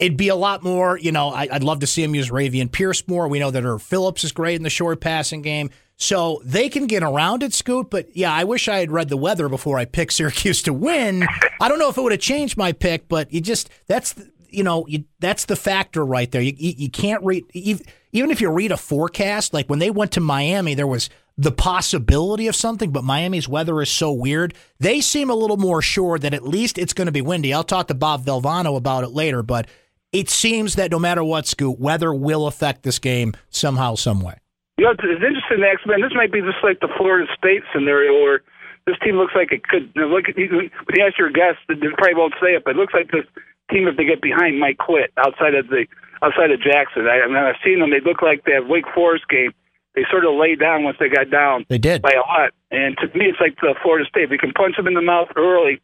it'd 0.00 0.16
be 0.16 0.28
a 0.28 0.34
lot 0.34 0.64
more. 0.64 0.98
You 0.98 1.12
know, 1.12 1.28
I, 1.28 1.48
I'd 1.52 1.62
love 1.62 1.80
to 1.80 1.86
see 1.86 2.02
him 2.02 2.14
use 2.14 2.30
Ravian 2.30 2.72
Pierce 2.72 3.06
more. 3.06 3.28
We 3.28 3.38
know 3.38 3.50
that 3.50 3.62
Erv 3.62 3.82
Philips 3.82 4.24
is 4.24 4.32
great 4.32 4.56
in 4.56 4.62
the 4.62 4.70
short 4.70 5.00
passing 5.00 5.42
game. 5.42 5.70
So 5.96 6.40
they 6.44 6.70
can 6.70 6.86
get 6.86 7.02
around 7.02 7.42
it, 7.42 7.52
Scoot. 7.52 7.90
But 7.90 8.16
yeah, 8.16 8.32
I 8.32 8.44
wish 8.44 8.68
I 8.68 8.78
had 8.78 8.90
read 8.90 9.10
the 9.10 9.18
weather 9.18 9.50
before 9.50 9.78
I 9.78 9.84
picked 9.84 10.12
Syracuse 10.14 10.62
to 10.62 10.72
win. 10.72 11.26
I 11.60 11.68
don't 11.68 11.78
know 11.78 11.90
if 11.90 11.98
it 11.98 12.00
would 12.00 12.12
have 12.12 12.20
changed 12.20 12.56
my 12.56 12.72
pick, 12.72 13.06
but 13.06 13.32
you 13.32 13.40
just 13.40 13.68
that's 13.86 14.14
you 14.48 14.64
know 14.64 14.86
you, 14.88 15.04
that's 15.20 15.44
the 15.44 15.56
factor 15.56 16.04
right 16.04 16.30
there. 16.30 16.40
You 16.40 16.54
you, 16.56 16.74
you 16.78 16.90
can't 16.90 17.22
read 17.22 17.44
even 17.52 18.30
if 18.30 18.40
you 18.40 18.50
read 18.50 18.72
a 18.72 18.78
forecast. 18.78 19.52
Like 19.52 19.68
when 19.68 19.78
they 19.78 19.90
went 19.90 20.12
to 20.12 20.20
Miami, 20.20 20.74
there 20.74 20.86
was 20.86 21.10
the 21.36 21.52
possibility 21.52 22.48
of 22.48 22.56
something, 22.56 22.90
but 22.90 23.04
Miami's 23.04 23.48
weather 23.48 23.80
is 23.80 23.90
so 23.90 24.10
weird. 24.12 24.54
They 24.78 25.00
seem 25.00 25.30
a 25.30 25.34
little 25.34 25.56
more 25.56 25.80
sure 25.80 26.18
that 26.18 26.34
at 26.34 26.46
least 26.46 26.76
it's 26.76 26.92
going 26.92 27.06
to 27.06 27.12
be 27.12 27.22
windy. 27.22 27.54
I'll 27.54 27.64
talk 27.64 27.88
to 27.88 27.94
Bob 27.94 28.24
Valvano 28.24 28.76
about 28.76 29.04
it 29.04 29.10
later, 29.10 29.42
but 29.42 29.66
it 30.12 30.28
seems 30.28 30.74
that 30.74 30.90
no 30.90 30.98
matter 30.98 31.22
what, 31.22 31.46
Scoot, 31.46 31.78
weather 31.78 32.12
will 32.12 32.46
affect 32.46 32.82
this 32.82 32.98
game 32.98 33.34
somehow, 33.50 33.94
some 33.94 34.20
way. 34.20 34.38
You 34.78 34.84
know, 34.86 34.92
it's, 34.92 35.04
it's 35.04 35.22
interesting, 35.22 35.62
X 35.62 35.82
Men. 35.86 36.00
This 36.00 36.14
might 36.14 36.32
be 36.32 36.40
just 36.40 36.62
like 36.62 36.80
the 36.80 36.88
Florida 36.96 37.30
State 37.36 37.62
scenario 37.72 38.12
where 38.22 38.42
this 38.86 38.96
team 39.04 39.16
looks 39.16 39.34
like 39.34 39.52
it 39.52 39.62
could. 39.68 39.92
You 39.94 40.02
know, 40.02 40.08
look, 40.08 40.26
when 40.26 40.60
you 40.96 41.04
ask 41.04 41.18
your 41.18 41.30
guests, 41.30 41.60
they 41.68 41.76
probably 41.76 42.14
won't 42.16 42.34
say 42.40 42.56
it, 42.56 42.64
but 42.64 42.74
it 42.74 42.76
looks 42.76 42.94
like 42.94 43.10
this 43.12 43.28
team, 43.70 43.86
if 43.86 43.96
they 43.96 44.04
get 44.04 44.20
behind, 44.20 44.58
might 44.58 44.78
quit 44.78 45.12
outside 45.18 45.54
of 45.54 45.68
the 45.68 45.86
outside 46.22 46.50
of 46.50 46.60
Jackson. 46.60 47.06
I, 47.06 47.22
I 47.22 47.26
mean, 47.28 47.36
I've 47.36 47.60
seen 47.64 47.80
them. 47.80 47.90
They 47.90 48.00
look 48.00 48.22
like 48.22 48.44
that 48.44 48.68
Wake 48.68 48.88
Forest 48.94 49.28
game. 49.28 49.52
They 49.94 50.02
sort 50.10 50.24
of 50.24 50.34
laid 50.34 50.60
down 50.60 50.84
once 50.84 50.96
they 51.00 51.08
got 51.08 51.30
down. 51.30 51.66
They 51.68 51.78
did. 51.78 52.02
by 52.02 52.12
a 52.12 52.24
lot. 52.24 52.52
And 52.70 52.96
to 52.98 53.06
me, 53.18 53.26
it's 53.26 53.40
like 53.40 53.56
the 53.60 53.74
Florida 53.82 54.08
State. 54.08 54.30
We 54.30 54.38
can 54.38 54.52
punch 54.52 54.76
them 54.76 54.86
in 54.86 54.94
the 54.94 55.02
mouth 55.02 55.28
early. 55.36 55.80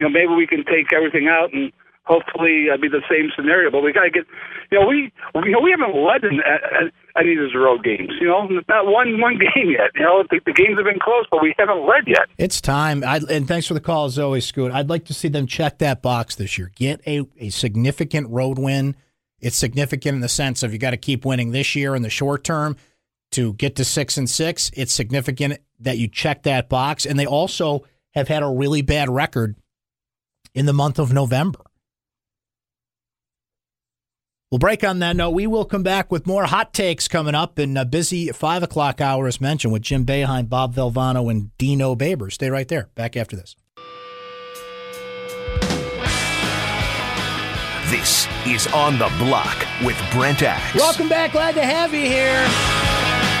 You 0.00 0.08
know, 0.08 0.10
maybe 0.10 0.32
we 0.32 0.46
can 0.46 0.64
take 0.64 0.92
everything 0.92 1.28
out 1.28 1.52
and 1.52 1.72
hopefully 2.10 2.66
uh, 2.66 2.76
be 2.76 2.88
the 2.88 3.02
same 3.08 3.30
scenario. 3.36 3.70
But 3.70 3.82
we 3.82 3.92
got 3.92 4.02
to 4.02 4.10
get. 4.10 4.26
You 4.70 4.80
know, 4.80 4.86
we 4.86 5.12
you 5.46 5.52
know 5.52 5.60
we 5.60 5.70
haven't 5.70 5.94
led 5.94 6.24
in 6.24 6.42
any 7.16 7.34
of 7.34 7.44
these 7.46 7.54
road 7.54 7.84
games. 7.84 8.10
You 8.20 8.28
know, 8.28 8.48
not 8.68 8.86
one 8.86 9.20
one 9.20 9.38
game 9.38 9.70
yet. 9.70 9.90
You 9.94 10.02
know, 10.02 10.24
the, 10.28 10.40
the 10.44 10.52
games 10.52 10.76
have 10.76 10.84
been 10.84 10.98
close, 11.00 11.26
but 11.30 11.40
we 11.40 11.54
haven't 11.58 11.86
led 11.86 12.06
yet. 12.06 12.26
It's 12.36 12.60
time. 12.60 13.04
I, 13.04 13.20
and 13.30 13.46
thanks 13.46 13.66
for 13.66 13.74
the 13.74 13.80
call, 13.80 14.06
as 14.06 14.18
always, 14.18 14.44
Scoot. 14.44 14.72
I'd 14.72 14.90
like 14.90 15.04
to 15.06 15.14
see 15.14 15.28
them 15.28 15.46
check 15.46 15.78
that 15.78 16.02
box 16.02 16.34
this 16.34 16.58
year. 16.58 16.72
Get 16.74 17.00
a, 17.06 17.26
a 17.38 17.50
significant 17.50 18.28
road 18.30 18.58
win. 18.58 18.96
It's 19.40 19.56
significant 19.56 20.16
in 20.16 20.20
the 20.20 20.28
sense 20.28 20.62
of 20.62 20.72
you 20.72 20.78
got 20.78 20.90
to 20.90 20.98
keep 20.98 21.24
winning 21.24 21.52
this 21.52 21.74
year 21.74 21.94
in 21.94 22.02
the 22.02 22.10
short 22.10 22.44
term 22.44 22.76
to 23.32 23.54
get 23.54 23.76
to 23.76 23.84
six 23.84 24.18
and 24.18 24.28
six. 24.28 24.70
It's 24.74 24.92
significant 24.92 25.58
that 25.78 25.98
you 25.98 26.08
check 26.08 26.42
that 26.42 26.68
box. 26.68 27.06
And 27.06 27.18
they 27.18 27.26
also 27.26 27.86
have 28.12 28.28
had 28.28 28.42
a 28.42 28.48
really 28.48 28.82
bad 28.82 29.08
record 29.08 29.56
in 30.52 30.66
the 30.66 30.72
month 30.72 30.98
of 30.98 31.12
November. 31.12 31.60
We'll 34.50 34.58
break 34.58 34.82
on 34.82 34.98
that 34.98 35.14
note. 35.14 35.30
We 35.30 35.46
will 35.46 35.64
come 35.64 35.84
back 35.84 36.10
with 36.10 36.26
more 36.26 36.44
hot 36.46 36.74
takes 36.74 37.06
coming 37.06 37.36
up 37.36 37.60
in 37.60 37.76
a 37.76 37.84
busy 37.84 38.32
five 38.32 38.64
o'clock 38.64 39.00
hour, 39.00 39.28
as 39.28 39.40
mentioned, 39.40 39.72
with 39.72 39.82
Jim 39.82 40.04
Boeheim, 40.04 40.48
Bob 40.48 40.74
Valvano, 40.74 41.30
and 41.30 41.56
Dino 41.56 41.94
Baber. 41.94 42.30
Stay 42.30 42.50
right 42.50 42.66
there. 42.66 42.88
Back 42.96 43.16
after 43.16 43.36
this. 43.36 43.54
This 47.90 48.26
is 48.44 48.66
On 48.74 48.98
the 48.98 49.12
Block 49.18 49.64
with 49.84 49.96
Brent 50.12 50.42
Axe. 50.42 50.74
Welcome 50.74 51.08
back. 51.08 51.30
Glad 51.30 51.54
to 51.54 51.64
have 51.64 51.94
you 51.94 52.06
here. 52.06 52.44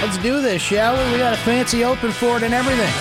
Let's 0.02 0.22
do 0.22 0.40
this, 0.40 0.62
shall 0.62 0.96
we? 0.96 1.12
We 1.12 1.18
got 1.18 1.32
a 1.32 1.38
fancy 1.38 1.82
open 1.82 2.12
for 2.12 2.36
it 2.36 2.44
and 2.44 2.54
everything. 2.54 2.92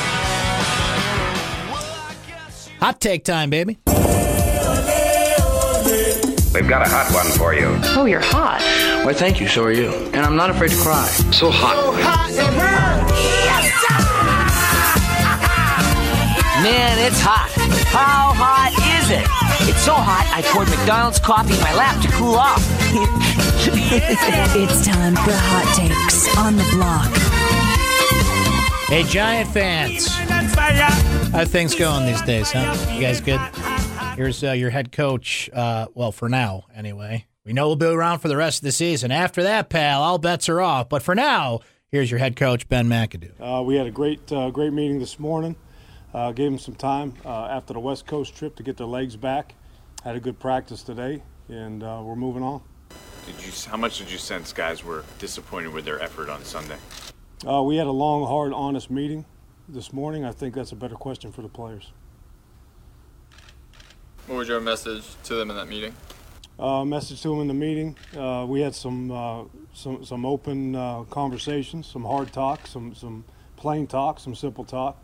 Hot 2.80 3.00
take 3.00 3.24
time, 3.24 3.52
baby. 3.52 3.78
We've 6.60 6.68
got 6.68 6.86
a 6.86 6.90
hot 6.90 7.10
one 7.14 7.26
for 7.38 7.54
you. 7.54 7.72
Oh, 7.96 8.04
you're 8.04 8.20
hot. 8.20 8.60
Why, 9.06 9.14
thank 9.14 9.40
you. 9.40 9.48
So 9.48 9.64
are 9.64 9.72
you. 9.72 9.92
And 10.12 10.18
I'm 10.18 10.36
not 10.36 10.50
afraid 10.50 10.72
to 10.72 10.76
cry. 10.76 11.08
So 11.32 11.50
hot. 11.50 11.96
Man, 16.62 17.00
it's 17.00 17.22
hot. 17.22 17.50
How 17.88 18.34
hot 18.36 18.76
is 19.00 19.10
it? 19.10 19.24
It's 19.70 19.82
so 19.86 19.94
hot, 19.94 20.28
I 20.36 20.42
poured 20.52 20.68
McDonald's 20.68 21.18
coffee 21.18 21.54
in 21.54 21.62
my 21.62 21.74
lap 21.76 22.02
to 22.02 22.10
cool 22.10 22.36
off. 22.36 22.62
It's 23.72 24.86
time 24.86 25.16
for 25.16 25.32
hot 25.32 25.74
takes 25.78 26.28
on 26.38 26.58
the 26.58 26.68
block. 26.74 27.08
Hey, 28.90 29.04
Giant 29.04 29.50
fans. 29.50 30.08
How 31.32 31.46
things 31.46 31.74
going 31.74 32.06
these 32.06 32.22
days, 32.24 32.52
huh? 32.52 32.76
You 32.94 33.00
guys 33.00 33.22
good? 33.22 33.40
Here's 34.20 34.44
uh, 34.44 34.52
your 34.52 34.70
head 34.70 34.92
coach. 34.92 35.50
Uh, 35.54 35.88
well, 35.94 36.12
for 36.12 36.28
now, 36.28 36.66
anyway. 36.76 37.26
We 37.46 37.54
know 37.54 37.68
we'll 37.68 37.78
be 37.78 37.86
around 37.86 38.20
for 38.20 38.28
the 38.28 38.36
rest 38.36 38.60
of 38.60 38.64
the 38.66 38.74
season. 38.74 39.14
After 39.14 39.44
that, 39.44 39.70
pal, 39.70 40.02
all 40.02 40.18
bets 40.18 40.50
are 40.50 40.60
off. 40.60 40.90
But 40.90 41.04
for 41.04 41.16
now, 41.16 41.62
here's 41.88 42.12
your 42.12 42.20
head 42.20 42.36
coach, 42.36 42.68
Ben 42.68 42.90
McAdoo. 42.90 43.32
Uh, 43.40 43.64
we 43.64 43.76
had 43.76 43.88
a 43.88 43.92
great, 43.92 44.30
uh, 44.30 44.50
great 44.50 44.74
meeting 44.74 45.00
this 45.00 45.20
morning. 45.20 45.56
Uh, 46.14 46.34
gave 46.34 46.52
them 46.52 46.60
some 46.60 46.76
time 46.76 47.14
uh, 47.24 47.46
after 47.46 47.72
the 47.72 47.80
West 47.80 48.08
Coast 48.08 48.36
trip 48.36 48.58
to 48.58 48.62
get 48.62 48.76
their 48.76 48.88
legs 48.88 49.16
back. 49.16 49.56
Had 50.04 50.18
a 50.18 50.20
good 50.20 50.38
practice 50.38 50.84
today, 50.84 51.24
and 51.48 51.82
uh, 51.82 52.02
we're 52.04 52.18
moving 52.18 52.44
on. 52.44 52.62
Did 53.26 53.36
you? 53.46 53.54
How 53.70 53.78
much 53.78 54.00
did 54.00 54.12
you 54.12 54.18
sense 54.18 54.52
guys 54.52 54.84
were 54.84 55.06
disappointed 55.20 55.72
with 55.72 55.86
their 55.86 56.02
effort 56.02 56.28
on 56.28 56.44
Sunday? 56.44 56.76
Uh, 57.48 57.64
we 57.64 57.78
had 57.78 57.88
a 57.88 57.92
long, 57.92 58.28
hard, 58.28 58.52
honest 58.52 58.92
meeting 58.92 59.24
this 59.70 59.94
morning. 59.94 60.26
I 60.26 60.34
think 60.34 60.56
that's 60.56 60.74
a 60.74 60.76
better 60.76 60.96
question 60.96 61.32
for 61.32 61.42
the 61.42 61.48
players. 61.48 61.94
What 64.30 64.38
was 64.38 64.48
your 64.48 64.62
message 64.62 65.04
to 65.24 65.34
them 65.34 65.50
in 65.50 65.58
that 65.58 65.68
meeting? 65.68 65.96
Uh, 66.60 66.86
message 66.86 67.20
to 67.24 67.30
them 67.30 67.40
in 67.42 67.48
the 67.48 67.54
meeting. 67.56 67.98
Uh, 68.16 68.46
we 68.48 68.62
had 68.62 68.76
some, 68.76 69.10
uh, 69.10 69.46
some, 69.74 70.06
some 70.06 70.24
open 70.24 70.76
uh, 70.76 71.02
conversations, 71.10 71.88
some 71.88 72.04
hard 72.04 72.32
talk, 72.32 72.68
some, 72.68 72.94
some 72.94 73.26
plain 73.56 73.88
talk, 73.88 74.20
some 74.20 74.36
simple 74.36 74.64
talk. 74.64 75.04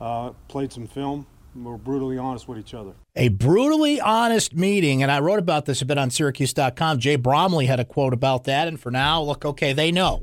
Uh, 0.00 0.30
played 0.46 0.72
some 0.72 0.86
film. 0.86 1.26
We're 1.56 1.78
brutally 1.78 2.16
honest 2.16 2.46
with 2.46 2.58
each 2.58 2.72
other. 2.72 2.92
A 3.16 3.26
brutally 3.26 4.00
honest 4.00 4.54
meeting, 4.54 5.02
and 5.02 5.10
I 5.10 5.18
wrote 5.18 5.40
about 5.40 5.66
this 5.66 5.82
a 5.82 5.84
bit 5.84 5.98
on 5.98 6.10
Syracuse.com. 6.10 7.00
Jay 7.00 7.16
Bromley 7.16 7.66
had 7.66 7.80
a 7.80 7.84
quote 7.84 8.12
about 8.12 8.44
that, 8.44 8.68
and 8.68 8.78
for 8.78 8.92
now, 8.92 9.20
look, 9.20 9.44
okay, 9.44 9.72
they 9.72 9.90
know. 9.90 10.22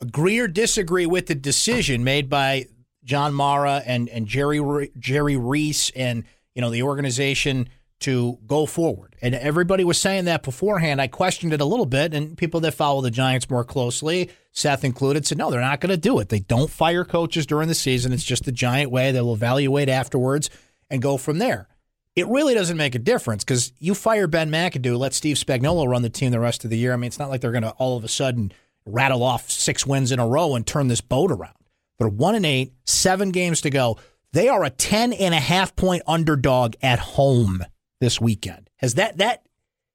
Agree 0.00 0.38
or 0.38 0.46
disagree 0.46 1.04
with 1.04 1.26
the 1.26 1.34
decision 1.34 2.04
made 2.04 2.30
by 2.30 2.66
John 3.02 3.34
Mara 3.34 3.82
and, 3.84 4.08
and 4.08 4.28
Jerry 4.28 4.92
Jerry 5.00 5.36
Reese 5.36 5.90
and 5.96 6.22
you 6.54 6.62
know 6.62 6.70
the 6.70 6.82
organization 6.82 7.68
to 8.00 8.38
go 8.46 8.64
forward. 8.64 9.14
And 9.20 9.34
everybody 9.34 9.84
was 9.84 9.98
saying 9.98 10.24
that 10.24 10.42
beforehand. 10.42 11.02
I 11.02 11.06
questioned 11.06 11.52
it 11.52 11.60
a 11.60 11.66
little 11.66 11.86
bit, 11.86 12.14
and 12.14 12.36
people 12.36 12.60
that 12.60 12.72
follow 12.72 13.02
the 13.02 13.10
Giants 13.10 13.50
more 13.50 13.64
closely, 13.64 14.30
Seth 14.52 14.84
included, 14.84 15.26
said 15.26 15.38
no, 15.38 15.50
they're 15.50 15.60
not 15.60 15.80
going 15.80 15.90
to 15.90 15.98
do 15.98 16.18
it. 16.18 16.30
They 16.30 16.40
don't 16.40 16.70
fire 16.70 17.04
coaches 17.04 17.46
during 17.46 17.68
the 17.68 17.74
season. 17.74 18.12
It's 18.12 18.24
just 18.24 18.44
the 18.44 18.52
Giant 18.52 18.90
way. 18.90 19.12
They'll 19.12 19.34
evaluate 19.34 19.88
afterwards 19.88 20.48
and 20.88 21.02
go 21.02 21.16
from 21.16 21.38
there. 21.38 21.68
It 22.16 22.26
really 22.26 22.54
doesn't 22.54 22.76
make 22.76 22.94
a 22.94 22.98
difference 22.98 23.44
because 23.44 23.72
you 23.78 23.94
fire 23.94 24.26
Ben 24.26 24.50
McAdoo, 24.50 24.98
let 24.98 25.14
Steve 25.14 25.36
Spagnuolo 25.36 25.86
run 25.86 26.02
the 26.02 26.10
team 26.10 26.32
the 26.32 26.40
rest 26.40 26.64
of 26.64 26.70
the 26.70 26.78
year. 26.78 26.92
I 26.92 26.96
mean, 26.96 27.06
it's 27.06 27.18
not 27.18 27.30
like 27.30 27.40
they're 27.40 27.52
going 27.52 27.62
to 27.62 27.70
all 27.72 27.96
of 27.96 28.04
a 28.04 28.08
sudden 28.08 28.52
rattle 28.84 29.22
off 29.22 29.48
six 29.50 29.86
wins 29.86 30.10
in 30.10 30.18
a 30.18 30.26
row 30.26 30.54
and 30.54 30.66
turn 30.66 30.88
this 30.88 31.00
boat 31.00 31.30
around. 31.30 31.54
They're 31.98 32.08
one 32.08 32.34
and 32.34 32.46
eight, 32.46 32.72
seven 32.84 33.30
games 33.30 33.60
to 33.60 33.70
go. 33.70 33.98
They 34.32 34.48
are 34.48 34.64
a 34.64 34.70
10 34.70 35.12
and 35.12 35.34
a 35.34 35.40
half 35.40 35.74
point 35.74 36.02
underdog 36.06 36.74
at 36.82 36.98
home 36.98 37.64
this 38.00 38.20
weekend. 38.20 38.70
Has 38.76 38.94
that, 38.94 39.18
that, 39.18 39.42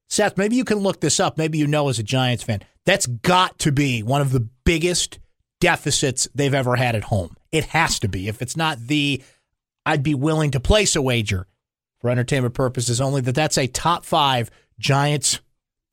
Seth, 0.09 0.37
maybe 0.37 0.55
you 0.55 0.65
can 0.65 0.79
look 0.79 1.01
this 1.01 1.19
up. 1.19 1.37
Maybe 1.37 1.57
you 1.57 1.67
know 1.67 1.89
as 1.89 1.99
a 1.99 2.03
Giants 2.03 2.43
fan. 2.43 2.61
That's 2.85 3.07
got 3.07 3.57
to 3.59 3.71
be 3.71 4.03
one 4.03 4.21
of 4.21 4.31
the 4.31 4.47
biggest 4.63 5.19
deficits 5.59 6.27
they've 6.35 6.53
ever 6.53 6.75
had 6.75 6.95
at 6.95 7.05
home. 7.05 7.35
It 7.51 7.65
has 7.65 7.99
to 7.99 8.07
be. 8.07 8.27
If 8.27 8.41
it's 8.41 8.57
not 8.57 8.77
the, 8.79 9.23
I'd 9.85 10.03
be 10.03 10.15
willing 10.15 10.51
to 10.51 10.59
place 10.59 10.95
a 10.95 11.01
wager 11.01 11.47
for 11.99 12.09
entertainment 12.09 12.53
purposes 12.53 13.01
only 13.01 13.21
that 13.21 13.35
that's 13.35 13.57
a 13.57 13.67
top 13.67 14.05
five 14.05 14.51
Giants 14.77 15.39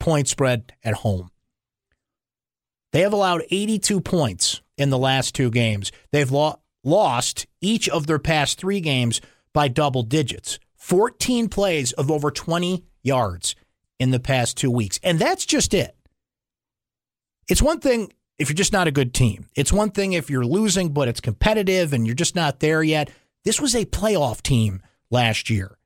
point 0.01 0.29
spread 0.29 0.73
at 0.85 0.95
home. 0.95 1.31
They 2.93 3.01
have 3.01 3.13
allowed 3.13 3.45
82 3.51 4.01
points 4.01 4.61
in 4.77 4.91
the 4.91 4.99
last 4.99 5.35
two 5.35 5.51
games. 5.51 5.93
They've 6.11 6.31
lo- 6.31 6.61
lost 6.85 7.47
each 7.61 7.89
of 7.89 8.07
their 8.07 8.19
past 8.19 8.59
three 8.59 8.81
games 8.81 9.21
by 9.53 9.69
double 9.69 10.03
digits. 10.03 10.59
14 10.77 11.49
plays 11.49 11.93
of 11.93 12.11
over 12.11 12.31
20 12.31 12.85
yards 13.03 13.55
in 13.99 14.11
the 14.11 14.21
past 14.21 14.57
two 14.57 14.71
weeks. 14.71 14.99
And 15.03 15.19
that's 15.19 15.47
just 15.47 15.75
it. 15.75 15.97
It's 17.49 17.63
one 17.63 17.81
thing 17.81 18.13
if 18.39 18.49
you're 18.49 18.57
just 18.57 18.73
not 18.73 18.89
a 18.89 18.93
good 18.93 19.15
team, 19.15 19.47
it's 19.55 19.73
one 19.73 19.91
thing 19.91 20.15
if 20.15 20.29
you're 20.29 20.45
losing, 20.45 20.93
but 20.93 21.07
it's 21.07 21.21
competitive 21.21 21.93
and 21.93 22.07
you're 22.07 22.17
just 22.17 22.35
not 22.35 22.61
there 22.61 22.83
yet. 22.83 23.11
This 23.45 23.61
was 23.61 23.75
a 23.75 23.85
playoff 23.85 24.43
team 24.43 24.83
last 25.11 25.51
year. 25.51 25.77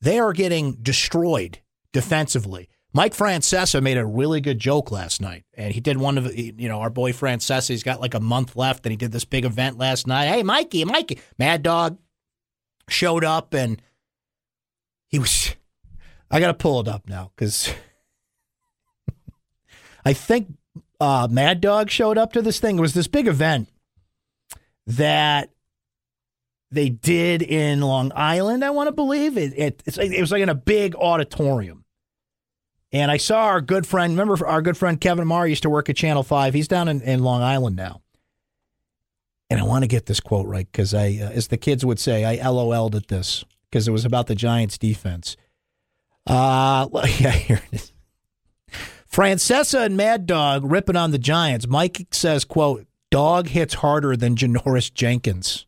They 0.00 0.18
are 0.18 0.32
getting 0.32 0.74
destroyed 0.74 1.60
defensively. 1.92 2.68
Mike 2.96 3.14
Francesa 3.14 3.82
made 3.82 3.98
a 3.98 4.06
really 4.06 4.40
good 4.40 4.58
joke 4.58 4.90
last 4.90 5.20
night, 5.20 5.44
and 5.52 5.74
he 5.74 5.80
did 5.80 5.98
one 5.98 6.16
of 6.16 6.34
you 6.34 6.66
know 6.66 6.80
our 6.80 6.88
boy 6.88 7.12
Francesa. 7.12 7.68
He's 7.68 7.82
got 7.82 8.00
like 8.00 8.14
a 8.14 8.20
month 8.20 8.56
left, 8.56 8.86
and 8.86 8.90
he 8.90 8.96
did 8.96 9.12
this 9.12 9.26
big 9.26 9.44
event 9.44 9.76
last 9.76 10.06
night. 10.06 10.28
Hey, 10.28 10.42
Mikey, 10.42 10.82
Mikey, 10.86 11.20
Mad 11.38 11.62
Dog 11.62 11.98
showed 12.88 13.22
up, 13.22 13.52
and 13.52 13.82
he 15.08 15.18
was. 15.18 15.54
I 16.30 16.40
got 16.40 16.46
to 16.46 16.54
pull 16.54 16.80
it 16.80 16.88
up 16.88 17.06
now 17.06 17.32
because 17.36 17.70
I 20.06 20.14
think 20.14 20.54
uh, 20.98 21.28
Mad 21.30 21.60
Dog 21.60 21.90
showed 21.90 22.16
up 22.16 22.32
to 22.32 22.40
this 22.40 22.60
thing. 22.60 22.78
It 22.78 22.80
was 22.80 22.94
this 22.94 23.08
big 23.08 23.28
event 23.28 23.68
that 24.86 25.50
they 26.70 26.88
did 26.88 27.42
in 27.42 27.82
Long 27.82 28.10
Island. 28.16 28.64
I 28.64 28.70
want 28.70 28.88
to 28.88 28.92
believe 28.92 29.36
it. 29.36 29.52
It, 29.54 29.82
it 29.86 30.20
was 30.22 30.32
like 30.32 30.40
in 30.40 30.48
a 30.48 30.54
big 30.54 30.94
auditorium 30.96 31.84
and 32.92 33.10
I 33.10 33.16
saw 33.16 33.46
our 33.46 33.60
good 33.60 33.86
friend, 33.86 34.12
remember 34.12 34.46
our 34.46 34.62
good 34.62 34.76
friend 34.76 35.00
Kevin 35.00 35.26
Marr 35.26 35.46
used 35.46 35.62
to 35.62 35.70
work 35.70 35.88
at 35.90 35.96
Channel 35.96 36.22
5. 36.22 36.54
He's 36.54 36.68
down 36.68 36.88
in, 36.88 37.00
in 37.02 37.22
Long 37.22 37.42
Island 37.42 37.76
now. 37.76 38.02
And 39.48 39.60
I 39.60 39.62
want 39.64 39.84
to 39.84 39.88
get 39.88 40.06
this 40.06 40.20
quote 40.20 40.46
right 40.46 40.66
because 40.70 40.92
I, 40.92 41.18
uh, 41.22 41.30
as 41.30 41.48
the 41.48 41.56
kids 41.56 41.84
would 41.84 42.00
say, 42.00 42.24
I 42.24 42.48
LOL'd 42.48 42.96
at 42.96 43.08
this 43.08 43.44
because 43.70 43.86
it 43.86 43.92
was 43.92 44.04
about 44.04 44.26
the 44.26 44.34
Giants 44.34 44.78
defense. 44.78 45.36
Uh, 46.26 46.88
yeah, 47.18 47.30
here 47.30 47.62
it 47.70 47.76
is. 47.76 47.92
Francesa 49.10 49.86
and 49.86 49.96
Mad 49.96 50.26
Dog 50.26 50.70
ripping 50.70 50.96
on 50.96 51.10
the 51.10 51.18
Giants. 51.18 51.66
Mike 51.66 52.06
says, 52.10 52.44
quote, 52.44 52.86
dog 53.10 53.48
hits 53.48 53.74
harder 53.74 54.16
than 54.16 54.36
Janoris 54.36 54.92
Jenkins. 54.92 55.66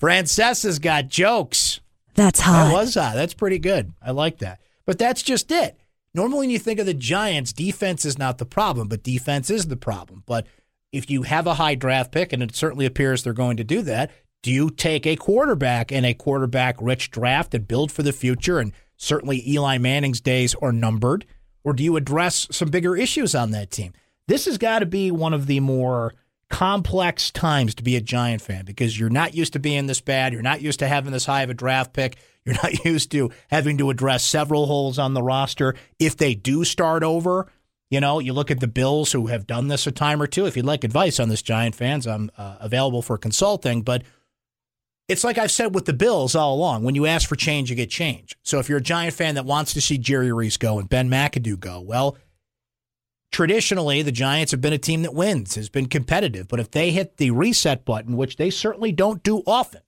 Francesa's 0.00 0.78
got 0.78 1.08
jokes. 1.08 1.80
That's 2.14 2.40
hot. 2.40 2.68
That 2.68 2.72
was 2.72 2.94
hot. 2.94 3.14
That's 3.14 3.34
pretty 3.34 3.58
good. 3.58 3.92
I 4.00 4.12
like 4.12 4.38
that. 4.38 4.60
But 4.88 4.98
that's 4.98 5.22
just 5.22 5.52
it. 5.52 5.78
Normally, 6.14 6.46
when 6.46 6.50
you 6.50 6.58
think 6.58 6.80
of 6.80 6.86
the 6.86 6.94
Giants, 6.94 7.52
defense 7.52 8.06
is 8.06 8.16
not 8.16 8.38
the 8.38 8.46
problem, 8.46 8.88
but 8.88 9.02
defense 9.02 9.50
is 9.50 9.66
the 9.66 9.76
problem. 9.76 10.22
But 10.24 10.46
if 10.92 11.10
you 11.10 11.24
have 11.24 11.46
a 11.46 11.56
high 11.56 11.74
draft 11.74 12.10
pick, 12.10 12.32
and 12.32 12.42
it 12.42 12.56
certainly 12.56 12.86
appears 12.86 13.22
they're 13.22 13.34
going 13.34 13.58
to 13.58 13.64
do 13.64 13.82
that, 13.82 14.10
do 14.42 14.50
you 14.50 14.70
take 14.70 15.06
a 15.06 15.14
quarterback 15.14 15.92
in 15.92 16.06
a 16.06 16.14
quarterback 16.14 16.76
rich 16.80 17.10
draft 17.10 17.52
and 17.54 17.68
build 17.68 17.92
for 17.92 18.02
the 18.02 18.14
future? 18.14 18.60
And 18.60 18.72
certainly 18.96 19.46
Eli 19.46 19.76
Manning's 19.76 20.22
days 20.22 20.54
are 20.62 20.72
numbered. 20.72 21.26
Or 21.64 21.74
do 21.74 21.84
you 21.84 21.96
address 21.96 22.48
some 22.50 22.70
bigger 22.70 22.96
issues 22.96 23.34
on 23.34 23.50
that 23.50 23.70
team? 23.70 23.92
This 24.26 24.46
has 24.46 24.56
got 24.56 24.78
to 24.78 24.86
be 24.86 25.10
one 25.10 25.34
of 25.34 25.48
the 25.48 25.60
more 25.60 26.14
complex 26.48 27.30
times 27.30 27.74
to 27.74 27.82
be 27.82 27.94
a 27.94 28.00
Giant 28.00 28.40
fan 28.40 28.64
because 28.64 28.98
you're 28.98 29.10
not 29.10 29.34
used 29.34 29.52
to 29.52 29.58
being 29.58 29.86
this 29.86 30.00
bad. 30.00 30.32
You're 30.32 30.40
not 30.40 30.62
used 30.62 30.78
to 30.78 30.88
having 30.88 31.12
this 31.12 31.26
high 31.26 31.42
of 31.42 31.50
a 31.50 31.54
draft 31.54 31.92
pick. 31.92 32.16
You're 32.48 32.56
not 32.62 32.84
used 32.84 33.10
to 33.10 33.30
having 33.50 33.76
to 33.76 33.90
address 33.90 34.24
several 34.24 34.66
holes 34.66 34.98
on 34.98 35.12
the 35.12 35.22
roster. 35.22 35.74
If 35.98 36.16
they 36.16 36.34
do 36.34 36.64
start 36.64 37.02
over, 37.02 37.46
you 37.90 38.00
know, 38.00 38.20
you 38.20 38.32
look 38.32 38.50
at 38.50 38.60
the 38.60 38.66
Bills 38.66 39.12
who 39.12 39.26
have 39.26 39.46
done 39.46 39.68
this 39.68 39.86
a 39.86 39.92
time 39.92 40.22
or 40.22 40.26
two. 40.26 40.46
If 40.46 40.56
you'd 40.56 40.64
like 40.64 40.82
advice 40.82 41.20
on 41.20 41.28
this, 41.28 41.42
Giant 41.42 41.74
fans, 41.74 42.06
I'm 42.06 42.30
uh, 42.38 42.56
available 42.60 43.02
for 43.02 43.18
consulting. 43.18 43.82
But 43.82 44.02
it's 45.08 45.24
like 45.24 45.36
I've 45.36 45.50
said 45.50 45.74
with 45.74 45.84
the 45.84 45.92
Bills 45.92 46.34
all 46.34 46.54
along 46.54 46.84
when 46.84 46.94
you 46.94 47.04
ask 47.04 47.28
for 47.28 47.36
change, 47.36 47.68
you 47.68 47.76
get 47.76 47.90
change. 47.90 48.34
So 48.42 48.58
if 48.58 48.68
you're 48.68 48.78
a 48.78 48.82
Giant 48.82 49.12
fan 49.12 49.34
that 49.34 49.44
wants 49.44 49.74
to 49.74 49.82
see 49.82 49.98
Jerry 49.98 50.32
Reese 50.32 50.56
go 50.56 50.78
and 50.78 50.88
Ben 50.88 51.10
McAdoo 51.10 51.60
go, 51.60 51.80
well, 51.82 52.16
traditionally 53.30 54.00
the 54.00 54.12
Giants 54.12 54.52
have 54.52 54.62
been 54.62 54.72
a 54.72 54.78
team 54.78 55.02
that 55.02 55.14
wins, 55.14 55.54
has 55.54 55.68
been 55.68 55.86
competitive. 55.86 56.48
But 56.48 56.60
if 56.60 56.70
they 56.70 56.92
hit 56.92 57.18
the 57.18 57.30
reset 57.30 57.84
button, 57.84 58.16
which 58.16 58.36
they 58.36 58.48
certainly 58.48 58.92
don't 58.92 59.22
do 59.22 59.42
often, 59.46 59.82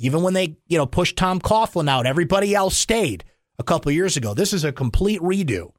even 0.00 0.22
when 0.22 0.32
they, 0.32 0.56
you 0.66 0.78
know, 0.78 0.86
pushed 0.86 1.16
Tom 1.16 1.40
Coughlin 1.40 1.88
out, 1.88 2.06
everybody 2.06 2.54
else 2.54 2.76
stayed 2.76 3.22
a 3.58 3.62
couple 3.62 3.92
years 3.92 4.16
ago. 4.16 4.32
This 4.32 4.54
is 4.54 4.64
a 4.64 4.72
complete 4.72 5.20
redo, 5.20 5.72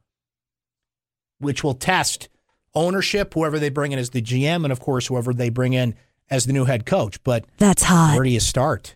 which 1.39 1.63
will 1.63 1.73
test 1.73 2.29
ownership, 2.75 3.33
whoever 3.33 3.57
they 3.57 3.69
bring 3.69 3.93
in 3.93 3.99
as 3.99 4.11
the 4.11 4.21
GM, 4.21 4.63
and 4.63 4.71
of 4.71 4.79
course, 4.79 5.07
whoever 5.07 5.33
they 5.33 5.49
bring 5.49 5.73
in 5.73 5.95
as 6.29 6.45
the 6.45 6.53
new 6.53 6.65
head 6.65 6.85
coach. 6.85 7.21
But 7.23 7.45
that's 7.57 7.81
hot. 7.81 8.13
Where 8.13 8.23
do 8.23 8.29
you 8.29 8.39
start? 8.39 8.95